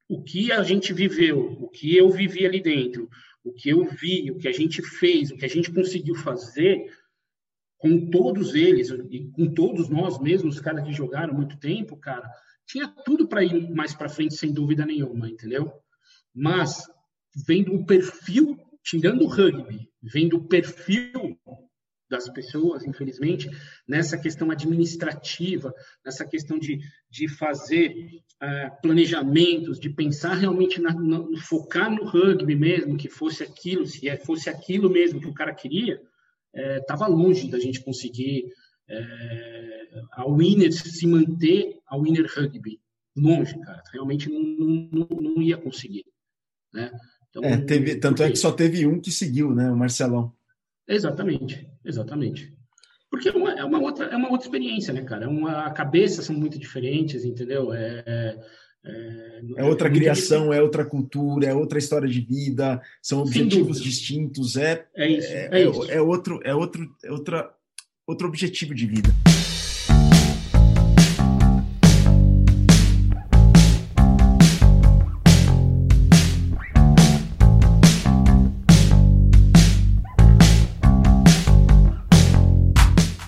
o 0.08 0.22
que 0.22 0.52
a 0.52 0.62
gente 0.62 0.92
viveu, 0.92 1.56
o 1.60 1.68
que 1.68 1.96
eu 1.96 2.08
vivi 2.10 2.46
ali 2.46 2.62
dentro, 2.62 3.08
o 3.46 3.52
que 3.52 3.70
eu 3.70 3.84
vi, 3.84 4.30
o 4.30 4.38
que 4.38 4.48
a 4.48 4.52
gente 4.52 4.82
fez, 4.82 5.30
o 5.30 5.36
que 5.36 5.44
a 5.44 5.48
gente 5.48 5.72
conseguiu 5.72 6.16
fazer 6.16 6.92
com 7.78 8.10
todos 8.10 8.54
eles 8.54 8.90
e 9.10 9.28
com 9.30 9.52
todos 9.54 9.88
nós 9.88 10.18
mesmos, 10.20 10.56
os 10.56 10.60
caras 10.60 10.84
que 10.84 10.92
jogaram 10.92 11.32
muito 11.32 11.56
tempo, 11.58 11.96
cara, 11.96 12.28
tinha 12.66 12.88
tudo 12.88 13.28
para 13.28 13.44
ir 13.44 13.70
mais 13.70 13.94
para 13.94 14.08
frente 14.08 14.34
sem 14.34 14.52
dúvida 14.52 14.84
nenhuma, 14.84 15.28
entendeu? 15.28 15.72
Mas 16.34 16.82
vendo 17.46 17.74
o 17.74 17.86
perfil, 17.86 18.58
tirando 18.82 19.22
o 19.22 19.28
rugby, 19.28 19.88
vendo 20.02 20.38
o 20.38 20.48
perfil 20.48 21.38
das 22.08 22.28
pessoas, 22.28 22.84
infelizmente, 22.84 23.48
nessa 23.86 24.16
questão 24.16 24.50
administrativa, 24.50 25.74
nessa 26.04 26.24
questão 26.24 26.58
de, 26.58 26.78
de 27.10 27.28
fazer 27.28 27.94
uh, 28.42 28.80
planejamentos, 28.80 29.80
de 29.80 29.90
pensar 29.90 30.34
realmente, 30.34 30.80
na, 30.80 30.94
na, 30.94 31.24
focar 31.40 31.90
no 31.90 32.04
rugby 32.04 32.54
mesmo, 32.54 32.96
que 32.96 33.08
fosse 33.08 33.42
aquilo, 33.42 33.86
se 33.86 34.08
é, 34.08 34.16
fosse 34.16 34.48
aquilo 34.48 34.88
mesmo 34.88 35.20
que 35.20 35.28
o 35.28 35.34
cara 35.34 35.54
queria, 35.54 36.00
estava 36.54 37.06
é, 37.06 37.08
longe 37.08 37.50
da 37.50 37.58
gente 37.58 37.82
conseguir 37.82 38.44
é, 38.88 39.88
a 40.12 40.24
Winner 40.26 40.72
se 40.72 41.06
manter 41.06 41.78
a 41.86 41.96
Winner 41.98 42.26
Rugby. 42.34 42.80
Longe, 43.16 43.58
cara. 43.60 43.82
Realmente 43.92 44.30
não, 44.30 44.40
não, 44.92 45.08
não 45.10 45.42
ia 45.42 45.56
conseguir. 45.56 46.04
Né? 46.72 46.90
Então, 47.30 47.42
é, 47.42 47.56
teve, 47.58 47.96
tanto 47.96 48.22
é 48.22 48.30
que 48.30 48.36
só 48.36 48.52
teve 48.52 48.86
um 48.86 49.00
que 49.00 49.10
seguiu, 49.10 49.54
né? 49.54 49.70
O 49.70 49.76
Marcelão. 49.76 50.34
Exatamente, 50.88 51.68
exatamente. 51.84 52.54
Porque 53.10 53.28
é 53.28 53.32
uma, 53.32 53.52
é 53.52 53.64
uma, 53.64 53.80
outra, 53.80 54.06
é 54.06 54.16
uma 54.16 54.30
outra 54.30 54.46
experiência, 54.46 54.92
né, 54.92 55.02
cara? 55.02 55.24
É 55.24 55.28
uma, 55.28 55.66
a 55.66 55.70
cabeça 55.70 56.22
são 56.22 56.36
muito 56.36 56.58
diferentes, 56.58 57.24
entendeu? 57.24 57.72
É, 57.72 58.02
é, 58.06 58.38
é, 58.84 59.40
é 59.56 59.64
outra 59.64 59.88
é 59.88 59.90
criação, 59.90 60.52
é 60.52 60.62
outra 60.62 60.84
cultura, 60.84 61.46
é 61.46 61.54
outra 61.54 61.78
história 61.78 62.08
de 62.08 62.20
vida, 62.20 62.80
são 63.02 63.20
objetivos 63.20 63.80
distintos, 63.80 64.56
é, 64.56 64.86
é, 64.94 65.08
isso, 65.08 65.28
é, 65.28 65.48
é, 65.52 65.68
isso. 65.68 65.90
é 65.90 66.00
outro, 66.00 66.40
é 66.44 66.54
outro, 66.54 66.96
é 67.04 67.10
outra, 67.10 67.50
outro 68.06 68.28
objetivo 68.28 68.74
de 68.74 68.86
vida. 68.86 69.10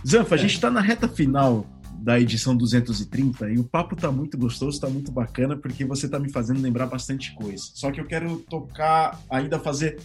Zanfa, 0.08 0.36
a 0.36 0.38
gente 0.38 0.54
está 0.54 0.70
na 0.70 0.80
reta 0.80 1.06
final 1.06 1.66
da 2.00 2.18
edição 2.18 2.56
230 2.56 3.50
e 3.50 3.58
o 3.58 3.64
papo 3.64 3.94
tá 3.94 4.10
muito 4.10 4.38
gostoso, 4.38 4.80
tá 4.80 4.88
muito 4.88 5.12
bacana, 5.12 5.54
porque 5.54 5.84
você 5.84 6.08
tá 6.08 6.18
me 6.18 6.32
fazendo 6.32 6.62
lembrar 6.62 6.86
bastante 6.86 7.34
coisa. 7.34 7.64
Só 7.74 7.90
que 7.90 8.00
eu 8.00 8.06
quero 8.06 8.38
tocar, 8.38 9.20
ainda 9.28 9.60
fazer 9.60 10.00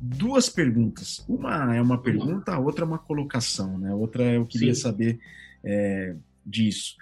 duas 0.00 0.48
perguntas. 0.48 1.22
Uma 1.28 1.76
é 1.76 1.82
uma 1.82 2.00
pergunta, 2.00 2.54
a 2.54 2.58
outra 2.58 2.86
é 2.86 2.88
uma 2.88 2.98
colocação, 2.98 3.76
né? 3.76 3.90
A 3.90 3.94
outra 3.94 4.24
eu 4.24 4.46
queria 4.46 4.74
Sim. 4.74 4.80
saber 4.80 5.20
é, 5.62 6.16
disso. 6.42 6.94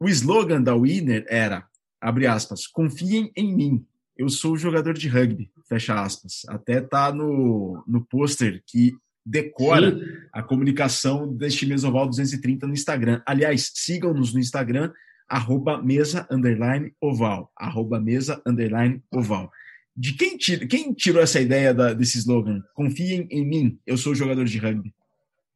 O 0.00 0.08
slogan 0.08 0.60
da 0.60 0.74
Winner 0.74 1.24
era, 1.28 1.64
abre 2.00 2.26
aspas, 2.26 2.66
confiem 2.66 3.30
em 3.36 3.54
mim, 3.54 3.86
eu 4.16 4.28
sou 4.28 4.56
jogador 4.56 4.94
de 4.94 5.06
rugby, 5.06 5.48
fecha 5.68 5.94
aspas. 5.94 6.42
Até 6.48 6.80
tá 6.80 7.12
no, 7.12 7.84
no 7.86 8.04
pôster 8.04 8.64
que 8.66 8.96
decora 9.24 9.90
Sim. 9.90 10.04
a 10.32 10.42
comunicação 10.42 11.32
deste 11.32 11.66
Mesoval 11.66 12.08
230 12.08 12.66
no 12.66 12.72
Instagram. 12.72 13.22
Aliás, 13.26 13.70
sigam-nos 13.74 14.32
no 14.34 14.40
Instagram, 14.40 14.92
arroba 15.28 15.82
mesa 15.82 16.26
underline 16.30 16.92
oval, 17.00 17.50
arroba 17.56 18.00
mesa 18.00 18.42
underline 18.46 19.02
oval. 19.10 19.50
De 19.96 20.14
quem, 20.14 20.36
tira, 20.36 20.66
quem 20.66 20.92
tirou 20.92 21.22
essa 21.22 21.40
ideia 21.40 21.74
da, 21.74 21.92
desse 21.92 22.18
slogan? 22.18 22.62
Confiem 22.74 23.28
em 23.30 23.46
mim, 23.46 23.78
eu 23.86 23.96
sou 23.96 24.14
jogador 24.14 24.44
de 24.44 24.58
rugby. 24.58 24.92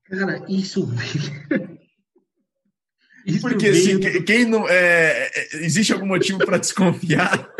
Cara, 0.05 0.45
isso 0.49 0.89
Isso 3.27 3.41
Porque 3.41 3.75
se, 3.75 3.99
do... 3.99 4.23
quem 4.23 4.45
não. 4.45 4.69
É, 4.69 5.29
é 5.35 5.57
existe 5.64 5.93
algum 5.93 6.07
motivo 6.07 6.39
para 6.39 6.59
desconfiar? 6.59 7.51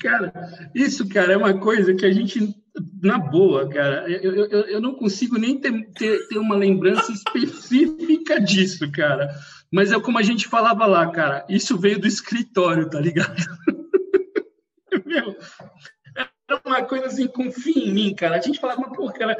Cara, 0.00 0.32
isso, 0.74 1.08
cara, 1.08 1.32
é 1.32 1.36
uma 1.36 1.58
coisa 1.58 1.94
que 1.94 2.04
a 2.04 2.12
gente, 2.12 2.54
na 3.02 3.18
boa, 3.18 3.68
cara, 3.68 4.08
eu, 4.10 4.34
eu, 4.34 4.46
eu 4.66 4.80
não 4.80 4.94
consigo 4.94 5.38
nem 5.38 5.58
ter, 5.58 5.72
ter, 5.92 6.28
ter, 6.28 6.38
uma 6.38 6.56
lembrança 6.56 7.12
específica 7.12 8.40
disso, 8.40 8.90
cara. 8.92 9.34
Mas 9.72 9.92
é 9.92 10.00
como 10.00 10.18
a 10.18 10.22
gente 10.22 10.48
falava 10.48 10.86
lá, 10.86 11.10
cara, 11.10 11.44
isso 11.48 11.78
veio 11.78 11.98
do 11.98 12.06
escritório, 12.06 12.88
tá 12.88 13.00
ligado? 13.00 13.34
Meu, 15.04 15.36
era 16.48 16.60
uma 16.64 16.82
coisa 16.82 17.06
assim, 17.06 17.26
confia 17.26 17.84
em 17.84 17.92
mim, 17.92 18.14
cara. 18.14 18.36
A 18.36 18.40
gente 18.40 18.60
falava, 18.60 18.82
pô, 18.92 19.10
cara, 19.12 19.36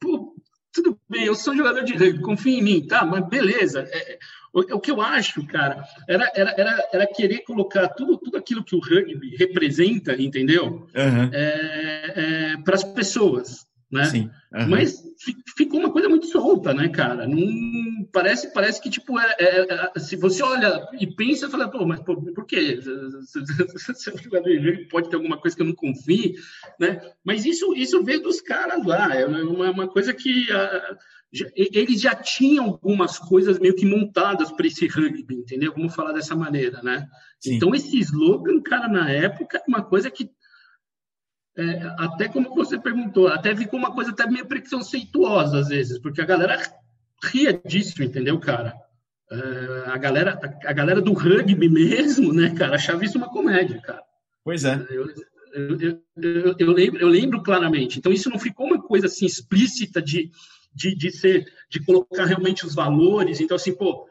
pô, 0.00 0.34
tudo 0.72 0.98
bem, 1.08 1.24
eu 1.24 1.34
sou 1.34 1.56
jogador 1.56 1.82
de 1.82 1.94
rugby, 1.94 2.20
confia 2.20 2.58
em 2.58 2.62
mim, 2.62 2.86
tá? 2.86 3.04
Mas 3.04 3.26
beleza. 3.28 3.88
É, 3.90 4.18
o, 4.52 4.60
o, 4.76 4.80
que 4.80 4.90
eu 4.90 5.00
acho, 5.00 5.46
cara, 5.46 5.84
era, 6.08 6.30
era, 6.34 6.54
era, 6.56 6.88
era 6.92 7.06
querer 7.06 7.40
colocar 7.40 7.88
tudo, 7.88 8.18
tudo 8.18 8.36
aquilo 8.36 8.64
que 8.64 8.74
o 8.74 8.80
rugby 8.80 9.36
representa, 9.36 10.20
entendeu? 10.20 10.88
Uhum. 10.94 11.30
É, 11.32 12.12
é, 12.16 12.56
para 12.58 12.74
as 12.74 12.84
pessoas, 12.84 13.66
né? 13.90 14.04
Sim. 14.04 14.30
Uhum. 14.52 14.68
Mas 14.68 15.02
ficou 15.56 15.78
uma 15.78 15.92
coisa 15.92 16.08
muito 16.08 16.26
solta, 16.26 16.74
né, 16.74 16.88
cara? 16.88 17.26
Não, 17.26 17.36
parece, 18.04 18.52
parece 18.52 18.80
que, 18.80 18.90
tipo, 18.90 19.18
é, 19.18 19.36
é, 19.38 19.90
é 19.94 19.98
se 19.98 20.16
você 20.16 20.42
olha 20.42 20.88
e 20.98 21.06
pensa, 21.06 21.48
fala, 21.48 21.68
pô, 21.68 21.86
mas 21.86 22.00
por, 22.00 22.22
por 22.32 22.46
quê? 22.46 22.80
Pode 24.90 25.10
ter 25.10 25.16
alguma 25.16 25.38
coisa 25.38 25.56
que 25.56 25.62
eu 25.62 25.66
não 25.66 25.74
confie, 25.74 26.34
né? 26.78 27.00
Mas 27.24 27.44
isso, 27.44 27.74
isso 27.74 28.02
veio 28.02 28.22
dos 28.22 28.40
caras 28.40 28.84
lá, 28.84 29.14
é 29.14 29.26
uma, 29.26 29.70
uma 29.70 29.88
coisa 29.88 30.14
que... 30.14 30.46
Uh, 30.50 30.96
eles 31.54 32.00
já 32.00 32.12
tinham 32.12 32.64
algumas 32.64 33.16
coisas 33.16 33.60
meio 33.60 33.76
que 33.76 33.86
montadas 33.86 34.50
para 34.50 34.66
esse 34.66 34.88
rugby, 34.88 35.36
entendeu? 35.36 35.72
Vamos 35.72 35.94
falar 35.94 36.10
dessa 36.10 36.34
maneira, 36.34 36.82
né? 36.82 37.06
Sim. 37.38 37.54
Então, 37.54 37.72
esse 37.72 37.96
slogan, 38.00 38.60
cara, 38.60 38.88
na 38.88 39.08
época, 39.08 39.58
é 39.58 39.62
uma 39.68 39.80
coisa 39.80 40.10
que 40.10 40.28
é, 41.56 41.82
até 41.98 42.28
como 42.28 42.54
você 42.54 42.78
perguntou, 42.78 43.28
até 43.28 43.54
ficou 43.54 43.78
uma 43.78 43.92
coisa 43.92 44.10
até 44.10 44.26
meio 44.26 44.46
preconceituosa 44.46 45.58
às 45.58 45.68
vezes, 45.68 45.98
porque 45.98 46.20
a 46.20 46.26
galera 46.26 46.60
ria 47.22 47.52
disso, 47.52 48.02
entendeu, 48.02 48.38
cara? 48.38 48.74
É, 49.30 49.90
a, 49.90 49.96
galera, 49.96 50.38
a, 50.42 50.70
a, 50.70 50.72
galera 50.72 51.00
do 51.00 51.12
rugby 51.12 51.68
mesmo, 51.68 52.32
né, 52.32 52.52
cara, 52.54 52.74
achava 52.74 53.04
isso 53.04 53.16
uma 53.16 53.28
comédia, 53.28 53.80
cara. 53.80 54.02
Pois 54.44 54.64
é. 54.64 54.86
Eu, 54.90 55.06
eu, 55.52 56.02
eu, 56.16 56.54
eu, 56.58 56.72
lembro, 56.72 57.00
eu 57.00 57.08
lembro 57.08 57.42
claramente. 57.42 57.98
Então, 57.98 58.12
isso 58.12 58.30
não 58.30 58.38
ficou 58.38 58.66
uma 58.66 58.82
coisa 58.82 59.06
assim 59.06 59.26
explícita 59.26 60.02
de, 60.02 60.30
de, 60.74 60.94
de 60.96 61.10
ser, 61.10 61.46
de 61.68 61.84
colocar 61.84 62.24
realmente 62.24 62.66
os 62.66 62.74
valores. 62.74 63.40
Então, 63.40 63.56
assim, 63.56 63.72
pô, 63.72 64.08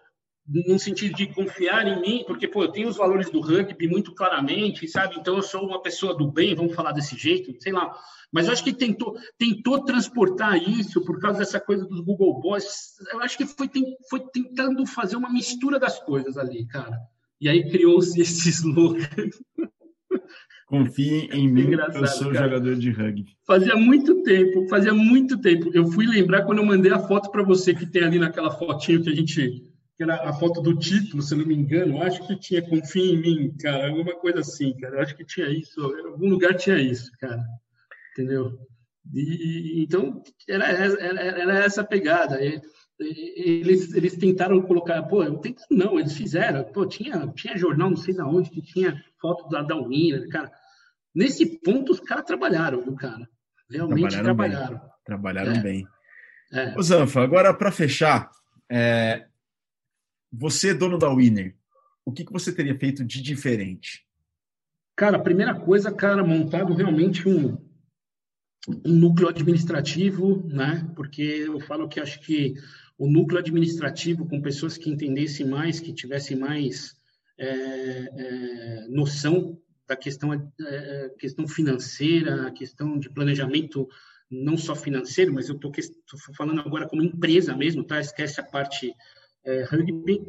no 0.50 0.80
sentido 0.80 1.16
de 1.16 1.28
confiar 1.28 1.88
em 1.88 2.02
mim, 2.02 2.24
porque 2.26 2.48
pô, 2.48 2.64
eu 2.64 2.72
tenho 2.72 2.88
os 2.88 2.98
valores 2.98 3.30
do 3.30 3.40
rugby 3.40 3.88
muito 3.88 4.14
claramente, 4.14 4.88
sabe? 4.88 5.16
Então 5.20 5.36
eu 5.36 5.44
sou 5.44 5.66
uma 5.66 5.82
pessoa 5.82 6.16
do 6.16 6.32
bem, 6.32 6.56
vamos 6.56 6.74
falar 6.74 6.92
desse 6.92 7.16
jeito, 7.16 7.54
sei 7.62 7.72
lá. 7.72 7.94
Mas 8.32 8.48
eu 8.48 8.54
acho 8.54 8.64
que 8.64 8.74
tentou, 8.74 9.16
tentou 9.38 9.84
transportar 9.84 10.58
isso 10.58 11.04
por 11.04 11.20
causa 11.20 11.40
dessa 11.40 11.60
coisa 11.60 11.86
dos 11.86 12.02
Google 12.02 12.40
Boys. 12.40 12.96
Eu 13.12 13.22
acho 13.22 13.38
que 13.38 13.46
foi, 13.46 13.70
foi 14.10 14.22
tentando 14.32 14.86
fazer 14.86 15.16
uma 15.16 15.30
mistura 15.30 15.80
das 15.80 16.00
coisas 16.00 16.38
ali, 16.38 16.66
cara. 16.66 16.98
E 17.40 17.48
aí 17.48 17.70
criou-se 17.70 18.20
esse 18.22 18.50
slogan. 18.50 19.08
Confiem 20.66 21.30
em 21.32 21.48
mim, 21.48 21.72
eu 21.72 22.08
sou 22.08 22.32
cara. 22.32 22.46
jogador 22.46 22.76
de 22.76 22.92
rugby. 22.92 23.36
Fazia 23.46 23.76
muito 23.76 24.22
tempo, 24.22 24.68
fazia 24.68 24.94
muito 24.94 25.40
tempo. 25.40 25.72
Eu 25.74 25.88
fui 25.92 26.06
lembrar 26.06 26.44
quando 26.44 26.60
eu 26.60 26.66
mandei 26.66 26.92
a 26.92 27.00
foto 27.00 27.32
para 27.32 27.42
você 27.42 27.74
que 27.74 27.88
tem 27.88 28.04
ali 28.04 28.20
naquela 28.20 28.52
fotinho 28.52 29.02
que 29.02 29.10
a 29.10 29.16
gente 29.16 29.69
que 30.00 30.04
era 30.04 30.30
a 30.30 30.32
foto 30.32 30.62
do 30.62 30.80
título, 30.80 31.22
se 31.22 31.36
não 31.36 31.46
me 31.46 31.54
engano, 31.54 32.02
acho 32.02 32.26
que 32.26 32.40
tinha 32.40 32.62
Confia 32.62 33.12
em 33.12 33.22
mim, 33.22 33.58
cara, 33.62 33.90
alguma 33.90 34.16
coisa 34.16 34.40
assim, 34.40 34.74
cara, 34.78 35.04
acho 35.04 35.14
que 35.14 35.26
tinha 35.26 35.50
isso, 35.50 35.78
em 35.94 36.08
algum 36.08 36.30
lugar 36.30 36.56
tinha 36.56 36.80
isso, 36.80 37.12
cara, 37.20 37.44
entendeu? 38.14 38.58
E, 39.14 39.84
então, 39.84 40.24
era, 40.48 40.68
era, 40.68 41.22
era 41.22 41.66
essa 41.66 41.84
pegada, 41.84 42.40
eles, 42.98 43.94
eles 43.94 44.16
tentaram 44.16 44.62
colocar, 44.62 45.04
pô, 45.04 45.22
eu 45.22 45.36
tento, 45.40 45.64
não, 45.70 46.00
eles 46.00 46.16
fizeram, 46.16 46.64
pô, 46.64 46.86
tinha, 46.86 47.28
tinha 47.36 47.58
jornal, 47.58 47.90
não 47.90 47.98
sei 47.98 48.14
de 48.14 48.22
onde, 48.22 48.52
que 48.52 48.62
tinha 48.62 49.04
foto 49.20 49.50
da, 49.50 49.62
da 49.64 49.76
Winner, 49.76 50.30
cara, 50.30 50.50
nesse 51.14 51.60
ponto 51.60 51.92
os 51.92 52.00
caras 52.00 52.24
trabalharam, 52.24 52.82
viu, 52.82 52.96
cara, 52.96 53.28
realmente 53.70 54.18
trabalharam. 54.18 54.80
Trabalharam 55.04 55.52
bem. 55.52 55.54
Trabalharam 55.54 55.54
é. 55.56 55.62
bem. 55.62 55.88
É. 56.54 56.80
Ô 56.80 56.82
Zanfa, 56.82 57.22
agora 57.22 57.54
para 57.54 57.70
fechar, 57.70 58.32
é, 58.72 59.26
você, 60.32 60.74
dono 60.74 60.98
da 60.98 61.14
Winner, 61.14 61.56
o 62.06 62.12
que, 62.12 62.26
que 62.26 62.32
você 62.32 62.52
teria 62.52 62.78
feito 62.78 63.04
de 63.04 63.22
diferente? 63.22 64.06
Cara, 64.96 65.18
a 65.18 65.22
primeira 65.22 65.56
coisa, 65.56 65.92
cara, 65.92 66.24
montado 66.24 66.74
realmente 66.74 67.28
um, 67.28 67.58
um 68.86 68.94
núcleo 68.94 69.30
administrativo, 69.30 70.46
né? 70.48 70.90
Porque 70.96 71.22
eu 71.22 71.60
falo 71.60 71.88
que 71.88 72.00
acho 72.00 72.20
que 72.20 72.56
o 72.98 73.10
núcleo 73.10 73.40
administrativo 73.40 74.28
com 74.28 74.42
pessoas 74.42 74.78
que 74.78 74.90
entendessem 74.90 75.48
mais, 75.48 75.80
que 75.80 75.94
tivessem 75.94 76.38
mais 76.38 76.98
é, 77.38 77.48
é, 77.48 78.88
noção 78.90 79.58
da 79.88 79.96
questão, 79.96 80.34
é, 80.34 81.10
questão 81.18 81.48
financeira, 81.48 82.48
a 82.48 82.52
questão 82.52 83.00
de 83.00 83.10
planejamento 83.10 83.88
não 84.30 84.58
só 84.58 84.76
financeiro, 84.76 85.34
mas 85.34 85.50
eu 85.50 85.56
estou 85.56 85.72
falando 86.36 86.60
agora 86.62 86.88
como 86.88 87.02
empresa 87.02 87.56
mesmo, 87.56 87.84
tá? 87.84 88.00
Esquece 88.00 88.40
a 88.40 88.44
parte 88.44 88.94
é, 89.46 89.64
rugby, 89.64 90.22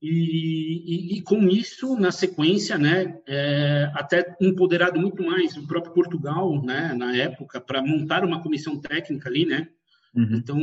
e, 0.00 0.08
e, 0.08 1.18
e, 1.18 1.22
com 1.22 1.48
isso, 1.48 1.98
na 1.98 2.12
sequência, 2.12 2.76
né, 2.76 3.18
é, 3.26 3.90
até 3.94 4.36
empoderado 4.40 5.00
muito 5.00 5.22
mais 5.22 5.56
o 5.56 5.66
próprio 5.66 5.94
Portugal, 5.94 6.62
né, 6.62 6.92
na 6.94 7.16
época, 7.16 7.60
para 7.60 7.82
montar 7.82 8.24
uma 8.24 8.42
comissão 8.42 8.78
técnica 8.78 9.28
ali, 9.28 9.46
né, 9.46 9.68
Uhum. 10.16 10.36
Então, 10.36 10.58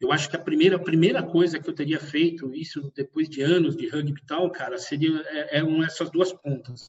eu 0.00 0.12
acho 0.12 0.30
que 0.30 0.36
a 0.36 0.38
primeira, 0.38 0.76
a 0.76 0.78
primeira 0.78 1.22
coisa 1.24 1.58
que 1.58 1.68
eu 1.68 1.74
teria 1.74 1.98
feito, 1.98 2.54
isso 2.54 2.92
depois 2.94 3.28
de 3.28 3.42
anos 3.42 3.76
de 3.76 3.88
rugby 3.88 4.20
e 4.22 4.26
tal, 4.26 4.48
cara, 4.50 4.78
seria, 4.78 5.20
é, 5.26 5.58
eram 5.58 5.82
essas 5.82 6.08
duas 6.08 6.32
pontas. 6.32 6.88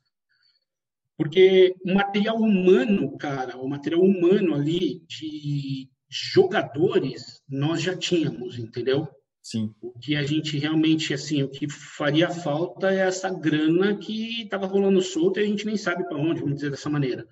Porque 1.18 1.76
o 1.84 1.94
material 1.94 2.38
humano, 2.38 3.18
cara, 3.18 3.58
o 3.58 3.68
material 3.68 4.02
humano 4.02 4.54
ali 4.54 5.00
de 5.08 5.90
jogadores, 6.08 7.42
nós 7.50 7.82
já 7.82 7.98
tínhamos, 7.98 8.60
entendeu? 8.60 9.08
Sim. 9.44 9.76
O 9.82 9.92
que 10.00 10.16
a 10.16 10.24
gente 10.24 10.58
realmente, 10.58 11.14
assim, 11.14 11.44
o 11.44 11.50
que 11.50 11.70
faria 11.70 12.30
falta 12.30 12.90
é 12.90 13.00
essa 13.00 13.30
grana 13.30 13.98
que 13.98 14.44
estava 14.44 14.66
rolando 14.66 15.02
solta 15.02 15.42
e 15.42 15.44
a 15.44 15.48
gente 15.48 15.66
nem 15.66 15.76
sabe 15.76 16.06
para 16.06 16.18
onde, 16.18 16.40
vamos 16.40 16.56
dizer 16.56 16.72
dessa 16.72 16.90
maneira. 16.90 17.28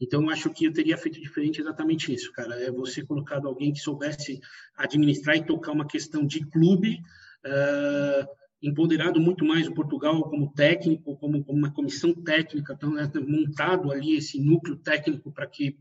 Então, 0.00 0.28
acho 0.28 0.50
que 0.50 0.64
eu 0.64 0.72
teria 0.72 0.98
feito 0.98 1.20
diferente 1.20 1.60
exatamente 1.60 2.12
isso, 2.12 2.32
cara. 2.32 2.56
É 2.56 2.72
você 2.72 3.06
colocado 3.06 3.46
alguém 3.46 3.72
que 3.72 3.78
soubesse 3.78 4.40
administrar 4.76 5.36
e 5.36 5.46
tocar 5.46 5.70
uma 5.70 5.86
questão 5.86 6.26
de 6.26 6.44
clube, 6.44 7.00
uh, 7.46 8.26
empoderado 8.60 9.20
muito 9.20 9.44
mais 9.44 9.68
o 9.68 9.74
Portugal 9.74 10.20
como 10.28 10.52
técnico, 10.52 11.16
como, 11.16 11.44
como 11.44 11.58
uma 11.58 11.72
comissão 11.72 12.12
técnica, 12.12 12.72
então, 12.72 12.92
né, 12.92 13.08
montado 13.24 13.92
ali 13.92 14.16
esse 14.16 14.40
núcleo 14.40 14.76
técnico 14.76 15.30
para 15.30 15.46
que 15.46 15.78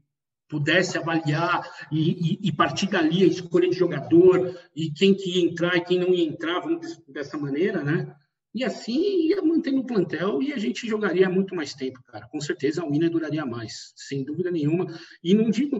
pudesse 0.51 0.97
avaliar 0.97 1.65
e, 1.89 2.33
e, 2.33 2.39
e, 2.49 2.51
partir 2.51 2.87
dali 2.87 3.23
a 3.23 3.27
escolha 3.27 3.69
de 3.69 3.77
jogador 3.77 4.53
e 4.75 4.91
quem 4.91 5.15
que 5.15 5.37
ia 5.37 5.45
entrar 5.49 5.77
e 5.77 5.81
quem 5.81 5.97
não 5.97 6.13
ia 6.13 6.25
entrar, 6.25 6.59
vamos 6.59 7.01
dessa 7.07 7.37
maneira, 7.37 7.81
né? 7.81 8.13
E 8.53 8.65
assim 8.65 9.29
ia 9.29 9.41
mantendo 9.41 9.79
o 9.79 9.85
plantel 9.85 10.43
e 10.43 10.51
a 10.51 10.57
gente 10.57 10.85
jogaria 10.85 11.29
muito 11.29 11.55
mais 11.55 11.73
tempo, 11.73 12.03
cara. 12.03 12.27
Com 12.27 12.41
certeza 12.41 12.83
a 12.83 12.85
Winner 12.85 13.09
duraria 13.09 13.45
mais, 13.45 13.93
sem 13.95 14.25
dúvida 14.25 14.51
nenhuma. 14.51 14.87
E 15.23 15.33
não 15.33 15.49
digo 15.49 15.79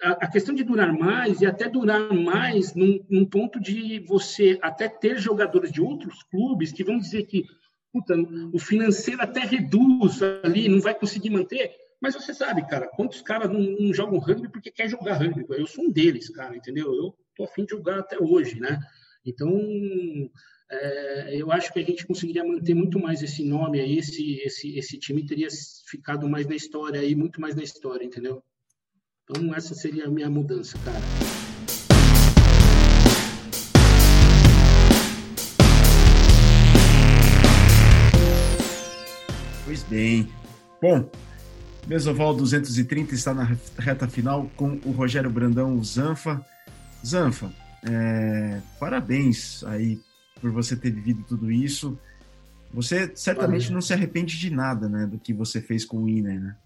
a, 0.00 0.10
a 0.10 0.30
questão 0.30 0.54
de 0.54 0.62
durar 0.62 0.96
mais 0.96 1.40
e 1.40 1.46
até 1.46 1.68
durar 1.68 2.14
mais 2.14 2.76
num, 2.76 3.04
num, 3.10 3.26
ponto 3.26 3.58
de 3.58 3.98
você 4.06 4.56
até 4.62 4.88
ter 4.88 5.18
jogadores 5.18 5.72
de 5.72 5.80
outros 5.80 6.22
clubes 6.30 6.70
que 6.70 6.84
vão 6.84 6.96
dizer 6.96 7.24
que 7.24 7.44
puta, 7.92 8.14
o 8.52 8.58
financeiro 8.58 9.20
até 9.20 9.40
reduz 9.40 10.22
ali, 10.44 10.68
não 10.68 10.80
vai 10.80 10.94
conseguir 10.94 11.30
manter. 11.30 11.72
Mas 12.02 12.16
você 12.16 12.34
sabe, 12.34 12.66
cara, 12.66 12.88
quantos 12.88 13.22
caras 13.22 13.48
não, 13.48 13.60
não, 13.60 13.94
jogam 13.94 14.18
rugby 14.18 14.48
porque 14.50 14.72
quer 14.72 14.88
jogar 14.88 15.18
rugby? 15.18 15.46
Eu 15.50 15.68
sou 15.68 15.84
um 15.84 15.88
deles, 15.92 16.28
cara, 16.30 16.56
entendeu? 16.56 16.92
Eu 16.92 17.16
tô 17.36 17.44
afim 17.44 17.64
de 17.64 17.70
jogar 17.70 18.00
até 18.00 18.18
hoje, 18.18 18.58
né? 18.58 18.76
Então, 19.24 19.48
é, 20.68 21.36
eu 21.36 21.52
acho 21.52 21.72
que 21.72 21.78
a 21.78 21.84
gente 21.84 22.04
conseguiria 22.04 22.44
manter 22.44 22.74
muito 22.74 22.98
mais 22.98 23.22
esse 23.22 23.44
nome 23.44 23.80
aí, 23.80 23.98
esse, 23.98 24.40
esse, 24.40 24.76
esse 24.76 24.98
time 24.98 25.24
teria 25.24 25.46
ficado 25.86 26.28
mais 26.28 26.44
na 26.44 26.56
história 26.56 27.00
aí, 27.00 27.14
muito 27.14 27.40
mais 27.40 27.54
na 27.54 27.62
história, 27.62 28.04
entendeu? 28.04 28.42
Então, 29.22 29.54
essa 29.54 29.72
seria 29.72 30.06
a 30.06 30.10
minha 30.10 30.28
mudança, 30.28 30.76
cara. 30.84 30.98
Pois 39.64 39.84
bem. 39.84 40.28
Bom, 40.82 41.08
Mesoval 41.86 42.34
230 42.34 43.14
está 43.14 43.34
na 43.34 43.56
reta 43.78 44.08
final 44.08 44.50
com 44.56 44.80
o 44.84 44.92
Rogério 44.92 45.28
Brandão 45.28 45.82
Zanfa. 45.82 46.44
Zanfa, 47.04 47.52
é, 47.84 48.60
parabéns 48.78 49.64
aí 49.64 50.00
por 50.40 50.50
você 50.50 50.76
ter 50.76 50.90
vivido 50.90 51.24
tudo 51.28 51.50
isso. 51.50 51.98
Você 52.72 53.10
certamente 53.14 53.70
não 53.72 53.80
se 53.80 53.92
arrepende 53.92 54.38
de 54.38 54.48
nada, 54.48 54.88
né, 54.88 55.06
do 55.06 55.18
que 55.18 55.32
você 55.32 55.60
fez 55.60 55.84
com 55.84 56.04
o 56.04 56.08
Iner, 56.08 56.40
né? 56.40 56.56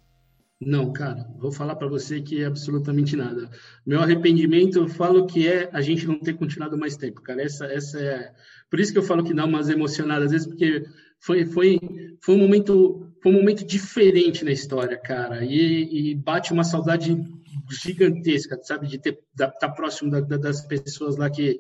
Não, 0.61 0.91
cara, 0.91 1.29
vou 1.39 1.53
falar 1.53 1.77
para 1.77 1.89
você 1.89 2.21
que 2.21 2.43
é 2.43 2.47
absolutamente 2.47 3.15
nada. 3.15 3.51
Meu 3.85 4.01
arrependimento, 4.01 4.79
eu 4.79 4.89
falo 4.89 5.27
que 5.27 5.47
é 5.47 5.69
a 5.71 5.83
gente 5.83 6.07
não 6.07 6.19
ter 6.19 6.35
continuado 6.35 6.79
mais 6.79 6.97
tempo, 6.97 7.21
cara. 7.21 7.43
Essa, 7.43 7.67
essa 7.67 8.01
é. 8.01 8.33
Por 8.71 8.81
isso 8.81 8.91
que 8.91 8.99
eu 8.99 9.03
falo 9.03 9.23
que 9.23 9.35
dá 9.35 9.45
umas 9.45 9.69
emocionadas, 9.69 10.27
às 10.27 10.33
vezes, 10.33 10.47
porque 10.47 10.87
foi, 11.21 11.45
foi, 11.45 11.79
foi 12.23 12.35
um 12.35 12.39
momento 12.39 13.06
foi 13.27 13.33
um 13.33 13.39
momento 13.39 13.67
diferente 13.67 14.45
na 14.45 14.53
história, 14.53 14.97
cara. 14.97 15.45
E, 15.45 16.13
e 16.13 16.15
bate 16.15 16.53
uma 16.53 16.63
saudade 16.63 17.21
gigantesca, 17.69 18.57
sabe, 18.63 18.87
de 18.87 18.99
estar 18.99 19.51
tá 19.51 19.69
próximo 19.69 20.13
da, 20.13 20.21
da, 20.21 20.37
das 20.37 20.65
pessoas 20.65 21.17
lá 21.17 21.29
que 21.29 21.59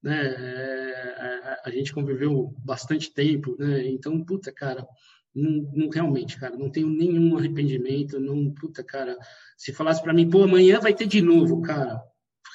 né, 0.00 0.16
é, 0.16 1.14
a, 1.18 1.62
a, 1.64 1.70
gente 1.72 1.92
conviveu 1.92 2.54
bastante 2.58 3.12
tempo, 3.12 3.56
né? 3.58 3.88
Então, 3.88 4.24
puta, 4.24 4.52
cara, 4.52 4.86
não, 5.34 5.68
não, 5.74 5.88
realmente, 5.88 6.38
cara, 6.38 6.56
não 6.56 6.70
tenho 6.70 6.88
nenhum 6.88 7.36
arrependimento, 7.36 8.20
não, 8.20 8.54
puta, 8.54 8.84
cara, 8.84 9.16
se 9.56 9.72
falasse 9.72 10.00
para 10.00 10.14
mim, 10.14 10.30
pô, 10.30 10.44
amanhã 10.44 10.78
vai 10.78 10.94
ter 10.94 11.08
de 11.08 11.20
novo, 11.20 11.60
cara, 11.62 12.00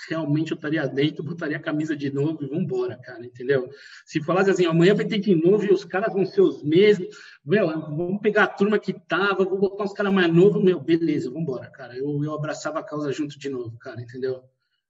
realmente 0.10 0.52
eu 0.52 0.56
estaria 0.56 0.88
dentro, 0.88 1.24
botaria 1.24 1.58
a 1.58 1.62
camisa 1.62 1.96
de 1.96 2.12
novo 2.12 2.44
e 2.44 2.48
vamos 2.48 2.64
embora, 2.64 2.98
cara, 2.98 3.26
entendeu? 3.26 3.70
Se 4.06 4.22
falasse 4.22 4.50
assim, 4.50 4.66
amanhã 4.66 4.94
vai 4.94 5.06
ter 5.06 5.20
de 5.20 5.36
novo 5.36 5.66
e 5.66 5.72
os 5.72 5.84
caras 5.84 6.14
vão 6.14 6.26
ser 6.26 6.42
os 6.42 6.64
mesmos, 6.64 7.08
meu, 7.46 7.68
vamos 7.68 8.22
pegar 8.22 8.44
a 8.44 8.48
turma 8.48 8.80
que 8.80 8.94
tava, 8.94 9.46
vou 9.46 9.60
botar 9.60 9.84
uns 9.84 9.94
caras 9.94 10.14
mais 10.14 10.34
novos, 10.34 10.64
meu, 10.64 10.80
beleza, 10.80 11.30
vamos 11.30 11.44
embora, 11.44 11.70
cara. 11.70 11.98
Eu, 11.98 12.24
eu 12.24 12.34
abraçava 12.34 12.80
a 12.80 12.84
causa 12.84 13.12
junto 13.12 13.38
de 13.38 13.50
novo, 13.50 13.78
cara, 13.78 14.02
entendeu? 14.02 14.44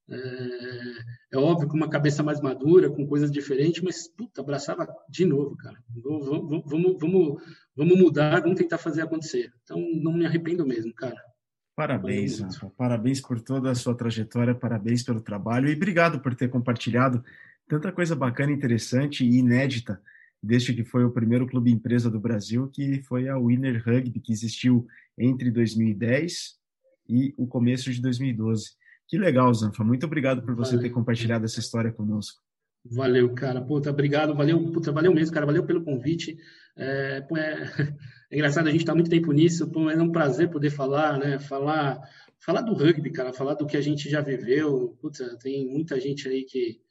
É, 0.10 0.18
é, 1.32 1.38
óbvio 1.38 1.68
com 1.68 1.78
uma 1.78 1.90
cabeça 1.90 2.22
mais 2.22 2.42
madura, 2.42 2.90
com 2.90 3.08
coisas 3.08 3.32
diferentes, 3.32 3.82
mas 3.82 4.08
puta, 4.08 4.42
abraçava 4.42 4.88
de 5.10 5.26
novo, 5.26 5.56
cara. 5.56 5.78
Vamos, 5.96 6.28
vamos, 6.28 7.00
vamos, 7.00 7.42
vamos 7.76 7.98
mudar, 7.98 8.42
vamos 8.42 8.58
tentar 8.58 8.78
fazer 8.78 9.02
acontecer. 9.02 9.54
Então, 9.64 9.80
não 9.80 10.14
me 10.14 10.26
arrependo 10.26 10.66
mesmo, 10.66 10.94
cara. 10.94 11.22
Parabéns, 11.76 12.40
Rafa. 12.40 12.70
Parabéns 12.78 13.20
por 13.20 13.42
toda 13.42 13.72
a 13.72 13.76
sua 13.76 13.96
trajetória, 13.96 14.54
parabéns 14.54 15.02
pelo 15.02 15.20
trabalho 15.20 15.68
e 15.68 15.76
obrigado 15.76 16.20
por 16.20 16.36
ter 16.36 16.50
compartilhado 16.50 17.24
tanta 17.68 17.92
coisa 17.92 18.16
bacana, 18.16 18.52
interessante 18.52 19.26
e 19.26 19.38
inédita 19.38 20.00
desde 20.44 20.74
que 20.74 20.84
foi 20.84 21.06
o 21.06 21.12
primeiro 21.12 21.48
clube 21.48 21.72
empresa 21.72 22.12
do 22.12 22.20
Brasil, 22.20 22.68
que 22.68 23.02
foi 23.04 23.30
a 23.30 23.38
Winner 23.38 23.82
Rugby, 23.84 24.20
que 24.20 24.34
existiu 24.34 24.86
entre 25.18 25.50
2010 25.50 26.60
e 27.08 27.34
o 27.38 27.48
começo 27.48 27.90
de 27.90 28.02
2012. 28.02 28.72
Que 29.08 29.18
legal, 29.18 29.54
Zanfa. 29.54 29.86
Muito 29.86 30.06
obrigado 30.06 30.42
por 30.42 30.54
você 30.54 30.78
ter 30.78 30.90
compartilhado 30.90 31.46
essa 31.46 31.62
história 31.62 31.94
conosco. 31.94 32.43
Valeu, 32.86 33.34
cara. 33.34 33.62
Puta, 33.62 33.90
obrigado. 33.90 34.36
Valeu, 34.36 34.72
puta, 34.72 34.92
valeu 34.92 35.14
mesmo, 35.14 35.34
cara. 35.34 35.46
Valeu 35.46 35.66
pelo 35.66 35.84
convite. 35.84 36.38
É, 36.76 37.22
pô, 37.22 37.38
é, 37.38 37.64
é 38.30 38.36
engraçado, 38.36 38.68
a 38.68 38.72
gente 38.72 38.82
está 38.82 38.94
muito 38.94 39.10
tempo 39.10 39.32
nisso. 39.32 39.70
Pô, 39.70 39.90
é 39.90 40.02
um 40.02 40.12
prazer 40.12 40.50
poder 40.50 40.70
falar, 40.70 41.18
né? 41.18 41.40
Falar, 41.40 42.02
falar 42.40 42.62
do 42.62 42.74
rugby, 42.74 43.12
cara. 43.12 43.32
Falar 43.34 43.54
do 43.54 43.66
que 43.66 43.78
a 43.78 43.82
gente 43.82 44.10
já 44.10 44.22
viveu. 44.22 44.98
Puta, 45.02 45.38
tem 45.38 45.68
muita 45.68 46.00
gente 46.00 46.28
aí 46.28 46.44
que 46.44 46.82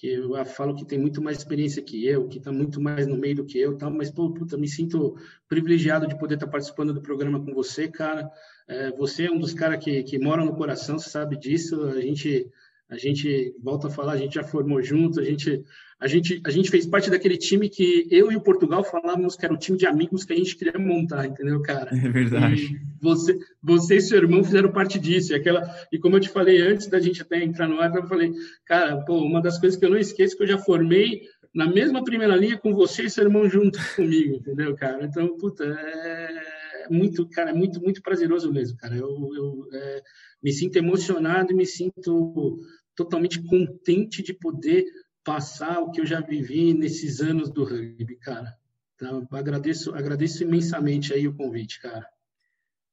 que 0.00 0.06
eu 0.06 0.44
falo 0.46 0.74
que 0.74 0.86
tem 0.86 0.98
muito 0.98 1.20
mais 1.20 1.36
experiência 1.36 1.82
que 1.82 2.06
eu, 2.06 2.26
que 2.26 2.38
está 2.38 2.50
muito 2.50 2.80
mais 2.80 3.06
no 3.06 3.18
meio 3.18 3.36
do 3.36 3.44
que 3.44 3.58
eu, 3.58 3.76
tal, 3.76 3.90
mas, 3.90 4.10
pô, 4.10 4.32
puta, 4.32 4.56
me 4.56 4.66
sinto 4.66 5.14
privilegiado 5.46 6.06
de 6.06 6.18
poder 6.18 6.36
estar 6.36 6.46
tá 6.46 6.52
participando 6.52 6.94
do 6.94 7.02
programa 7.02 7.38
com 7.44 7.52
você, 7.52 7.86
cara. 7.86 8.30
É, 8.66 8.90
você 8.92 9.26
é 9.26 9.30
um 9.30 9.38
dos 9.38 9.52
caras 9.52 9.84
que, 9.84 10.02
que 10.02 10.18
mora 10.18 10.42
no 10.42 10.56
coração, 10.56 10.98
você 10.98 11.10
sabe 11.10 11.36
disso. 11.36 11.84
A 11.84 12.00
gente, 12.00 12.50
a 12.90 12.96
gente 12.96 13.54
volta 13.62 13.86
a 13.86 13.90
falar, 13.90 14.12
a 14.12 14.16
gente 14.16 14.34
já 14.34 14.42
formou 14.42 14.82
junto, 14.82 15.20
a 15.20 15.24
gente 15.24 15.64
a 16.00 16.06
gente, 16.06 16.40
a 16.46 16.50
gente 16.50 16.70
fez 16.70 16.86
parte 16.86 17.10
daquele 17.10 17.36
time 17.36 17.68
que 17.68 18.08
eu 18.10 18.32
e 18.32 18.36
o 18.36 18.40
Portugal 18.40 18.82
falávamos 18.82 19.36
que 19.36 19.44
era 19.44 19.52
o 19.52 19.58
time 19.58 19.76
de 19.76 19.86
amigos 19.86 20.24
que 20.24 20.32
a 20.32 20.36
gente 20.36 20.56
queria 20.56 20.78
montar, 20.78 21.26
entendeu, 21.26 21.60
cara? 21.60 21.90
É 21.92 22.08
verdade. 22.08 22.62
E 22.62 22.80
você, 22.98 23.38
você 23.62 23.96
e 23.96 24.00
seu 24.00 24.16
irmão 24.16 24.42
fizeram 24.42 24.72
parte 24.72 24.98
disso. 24.98 25.32
E, 25.32 25.34
aquela, 25.34 25.62
e 25.92 25.98
como 25.98 26.16
eu 26.16 26.20
te 26.20 26.30
falei 26.30 26.62
antes 26.62 26.86
da 26.86 26.98
gente 26.98 27.20
até 27.20 27.44
entrar 27.44 27.68
no 27.68 27.78
ar, 27.78 27.94
eu 27.94 28.06
falei, 28.06 28.32
cara, 28.64 28.96
pô, 29.04 29.18
uma 29.18 29.42
das 29.42 29.58
coisas 29.58 29.78
que 29.78 29.84
eu 29.84 29.90
não 29.90 29.98
esqueço 29.98 30.34
é 30.34 30.36
que 30.38 30.42
eu 30.44 30.48
já 30.48 30.58
formei 30.58 31.20
na 31.54 31.66
mesma 31.66 32.02
primeira 32.02 32.34
linha 32.34 32.56
com 32.56 32.72
você 32.72 33.02
e 33.02 33.10
seu 33.10 33.24
irmão 33.24 33.46
junto 33.48 33.78
comigo, 33.94 34.36
entendeu, 34.36 34.74
cara? 34.76 35.04
Então, 35.04 35.36
puta, 35.36 35.64
é 35.64 36.88
muito, 36.90 37.28
cara, 37.28 37.50
é 37.50 37.54
muito, 37.54 37.78
muito 37.80 38.00
prazeroso 38.00 38.50
mesmo, 38.50 38.78
cara. 38.78 38.96
Eu, 38.96 39.30
eu 39.34 39.68
é, 39.72 40.02
me 40.42 40.52
sinto 40.52 40.76
emocionado 40.76 41.52
e 41.52 41.54
me 41.54 41.66
sinto 41.66 42.58
totalmente 43.00 43.42
contente 43.42 44.22
de 44.22 44.34
poder 44.34 44.84
passar 45.24 45.80
o 45.80 45.90
que 45.90 46.02
eu 46.02 46.06
já 46.06 46.20
vivi 46.20 46.74
nesses 46.74 47.22
anos 47.22 47.50
do 47.50 47.64
rugby, 47.64 48.16
cara. 48.16 48.54
Então, 48.94 49.26
agradeço, 49.30 49.94
agradeço 49.94 50.42
imensamente 50.42 51.14
aí 51.14 51.26
o 51.26 51.32
convite, 51.32 51.80
cara. 51.80 52.06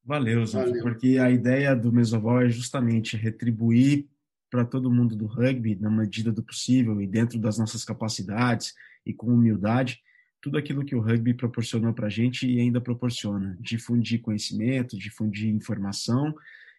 Valeu, 0.02 0.46
Zé, 0.46 0.80
porque 0.80 1.18
a 1.18 1.30
ideia 1.30 1.76
do 1.76 1.92
Mesoval 1.92 2.40
é 2.40 2.48
justamente 2.48 3.18
retribuir 3.18 4.08
para 4.48 4.64
todo 4.64 4.90
mundo 4.90 5.14
do 5.14 5.26
rugby, 5.26 5.76
na 5.76 5.90
medida 5.90 6.32
do 6.32 6.42
possível 6.42 7.02
e 7.02 7.06
dentro 7.06 7.38
das 7.38 7.58
nossas 7.58 7.84
capacidades 7.84 8.72
e 9.04 9.12
com 9.12 9.26
humildade, 9.26 10.00
tudo 10.40 10.56
aquilo 10.56 10.86
que 10.86 10.96
o 10.96 11.00
rugby 11.00 11.34
proporcionou 11.34 11.92
para 11.92 12.06
a 12.06 12.10
gente 12.10 12.48
e 12.48 12.58
ainda 12.58 12.80
proporciona. 12.80 13.58
Difundir 13.60 14.22
conhecimento, 14.22 14.96
difundir 14.96 15.54
informação 15.54 16.34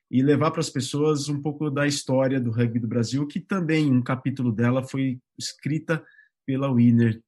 e 0.09 0.21
levar 0.23 0.51
para 0.51 0.61
as 0.61 0.69
pessoas 0.69 1.29
um 1.29 1.41
pouco 1.41 1.69
da 1.69 1.85
história 1.85 2.39
do 2.39 2.51
rugby 2.51 2.79
do 2.79 2.87
Brasil, 2.87 3.27
que 3.27 3.39
também 3.39 3.91
um 3.91 4.01
capítulo 4.01 4.51
dela 4.51 4.83
foi 4.83 5.19
escrita 5.37 6.03
pela 6.45 6.71
Winner, 6.73 7.21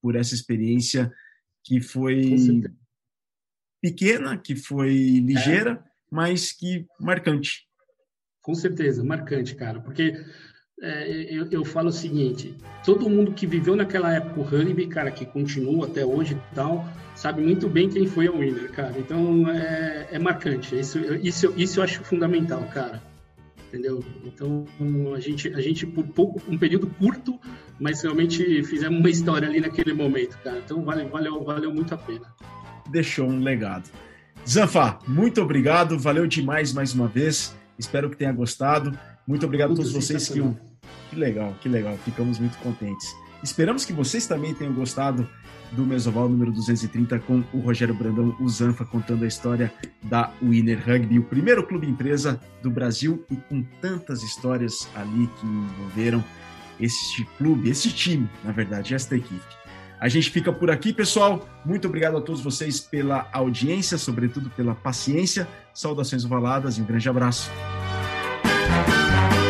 por 0.00 0.16
essa 0.16 0.34
experiência 0.34 1.12
que 1.64 1.80
foi 1.80 2.62
pequena, 3.82 4.38
que 4.38 4.56
foi 4.56 5.20
ligeira, 5.20 5.72
é. 5.72 5.90
mas 6.10 6.52
que 6.52 6.86
marcante. 6.98 7.66
Com 8.40 8.54
certeza, 8.54 9.04
marcante, 9.04 9.54
cara, 9.54 9.80
porque 9.80 10.14
é, 10.80 11.26
eu, 11.30 11.46
eu, 11.50 11.64
falo 11.64 11.88
o 11.88 11.92
seguinte: 11.92 12.54
todo 12.84 13.08
mundo 13.08 13.32
que 13.32 13.46
viveu 13.46 13.76
naquela 13.76 14.12
época 14.12 14.40
o 14.40 14.42
rugby, 14.42 14.86
cara, 14.86 15.10
que 15.10 15.24
continua 15.24 15.86
até 15.86 16.04
hoje 16.04 16.34
e 16.34 16.54
tal, 16.54 16.84
sabe 17.14 17.42
muito 17.42 17.68
bem 17.68 17.88
quem 17.88 18.06
foi 18.06 18.26
a 18.26 18.32
winner, 18.32 18.70
cara. 18.72 18.94
Então 18.98 19.48
é, 19.50 20.08
é 20.12 20.18
marcante. 20.18 20.78
Isso, 20.78 20.98
isso, 21.22 21.52
isso 21.56 21.80
eu 21.80 21.84
acho 21.84 22.02
fundamental, 22.04 22.62
cara. 22.72 23.02
Entendeu? 23.68 24.04
Então 24.24 24.66
a 25.14 25.20
gente, 25.20 25.48
a 25.54 25.60
gente 25.60 25.86
por 25.86 26.04
pouco, 26.06 26.42
um 26.46 26.58
período 26.58 26.86
curto, 26.98 27.40
mas 27.80 28.02
realmente 28.02 28.62
fizemos 28.64 28.98
uma 28.98 29.08
história 29.08 29.48
ali 29.48 29.60
naquele 29.60 29.92
momento, 29.92 30.36
cara. 30.42 30.58
Então 30.58 30.84
vale, 30.84 31.04
valeu, 31.04 31.42
valeu 31.44 31.72
muito 31.72 31.94
a 31.94 31.96
pena. 31.96 32.26
Deixou 32.90 33.28
um 33.28 33.40
legado. 33.40 33.88
Zanfa, 34.46 34.98
muito 35.06 35.40
obrigado, 35.40 35.98
valeu 35.98 36.26
demais 36.26 36.72
mais 36.72 36.92
uma 36.92 37.06
vez. 37.06 37.56
Espero 37.78 38.10
que 38.10 38.16
tenha 38.16 38.32
gostado. 38.32 38.98
Muito 39.26 39.46
obrigado 39.46 39.72
a 39.72 39.76
todos 39.76 39.92
vocês 39.92 40.28
que 40.28 40.42
que 41.10 41.16
legal, 41.16 41.54
que 41.60 41.68
legal. 41.68 41.96
Ficamos 41.98 42.38
muito 42.38 42.56
contentes. 42.58 43.14
Esperamos 43.42 43.84
que 43.84 43.92
vocês 43.92 44.26
também 44.26 44.54
tenham 44.54 44.72
gostado 44.72 45.28
do 45.72 45.84
Mesoval 45.84 46.28
número 46.28 46.52
230 46.52 47.18
com 47.20 47.42
o 47.52 47.58
Rogério 47.58 47.94
Brandão, 47.94 48.36
o 48.40 48.48
Zanfa, 48.48 48.84
contando 48.84 49.24
a 49.24 49.26
história 49.26 49.72
da 50.02 50.32
Winner 50.42 50.78
Rugby, 50.78 51.18
o 51.18 51.24
primeiro 51.24 51.66
clube 51.66 51.86
empresa 51.86 52.40
do 52.62 52.70
Brasil 52.70 53.24
e 53.30 53.36
com 53.36 53.62
tantas 53.80 54.22
histórias 54.22 54.88
ali 54.94 55.28
que 55.38 55.46
envolveram 55.46 56.24
este 56.80 57.24
clube, 57.36 57.68
esse 57.68 57.90
time, 57.90 58.28
na 58.44 58.52
verdade, 58.52 58.94
esta 58.94 59.16
equipe. 59.16 59.62
A 60.00 60.08
gente 60.08 60.30
fica 60.30 60.52
por 60.52 60.70
aqui, 60.70 60.92
pessoal. 60.92 61.48
Muito 61.64 61.86
obrigado 61.86 62.16
a 62.16 62.20
todos 62.20 62.40
vocês 62.40 62.80
pela 62.80 63.28
audiência, 63.32 63.96
sobretudo 63.96 64.50
pela 64.50 64.74
paciência. 64.74 65.46
Saudações 65.72 66.24
ovaladas 66.24 66.76
e 66.76 66.82
um 66.82 66.84
grande 66.84 67.08
abraço. 67.08 67.50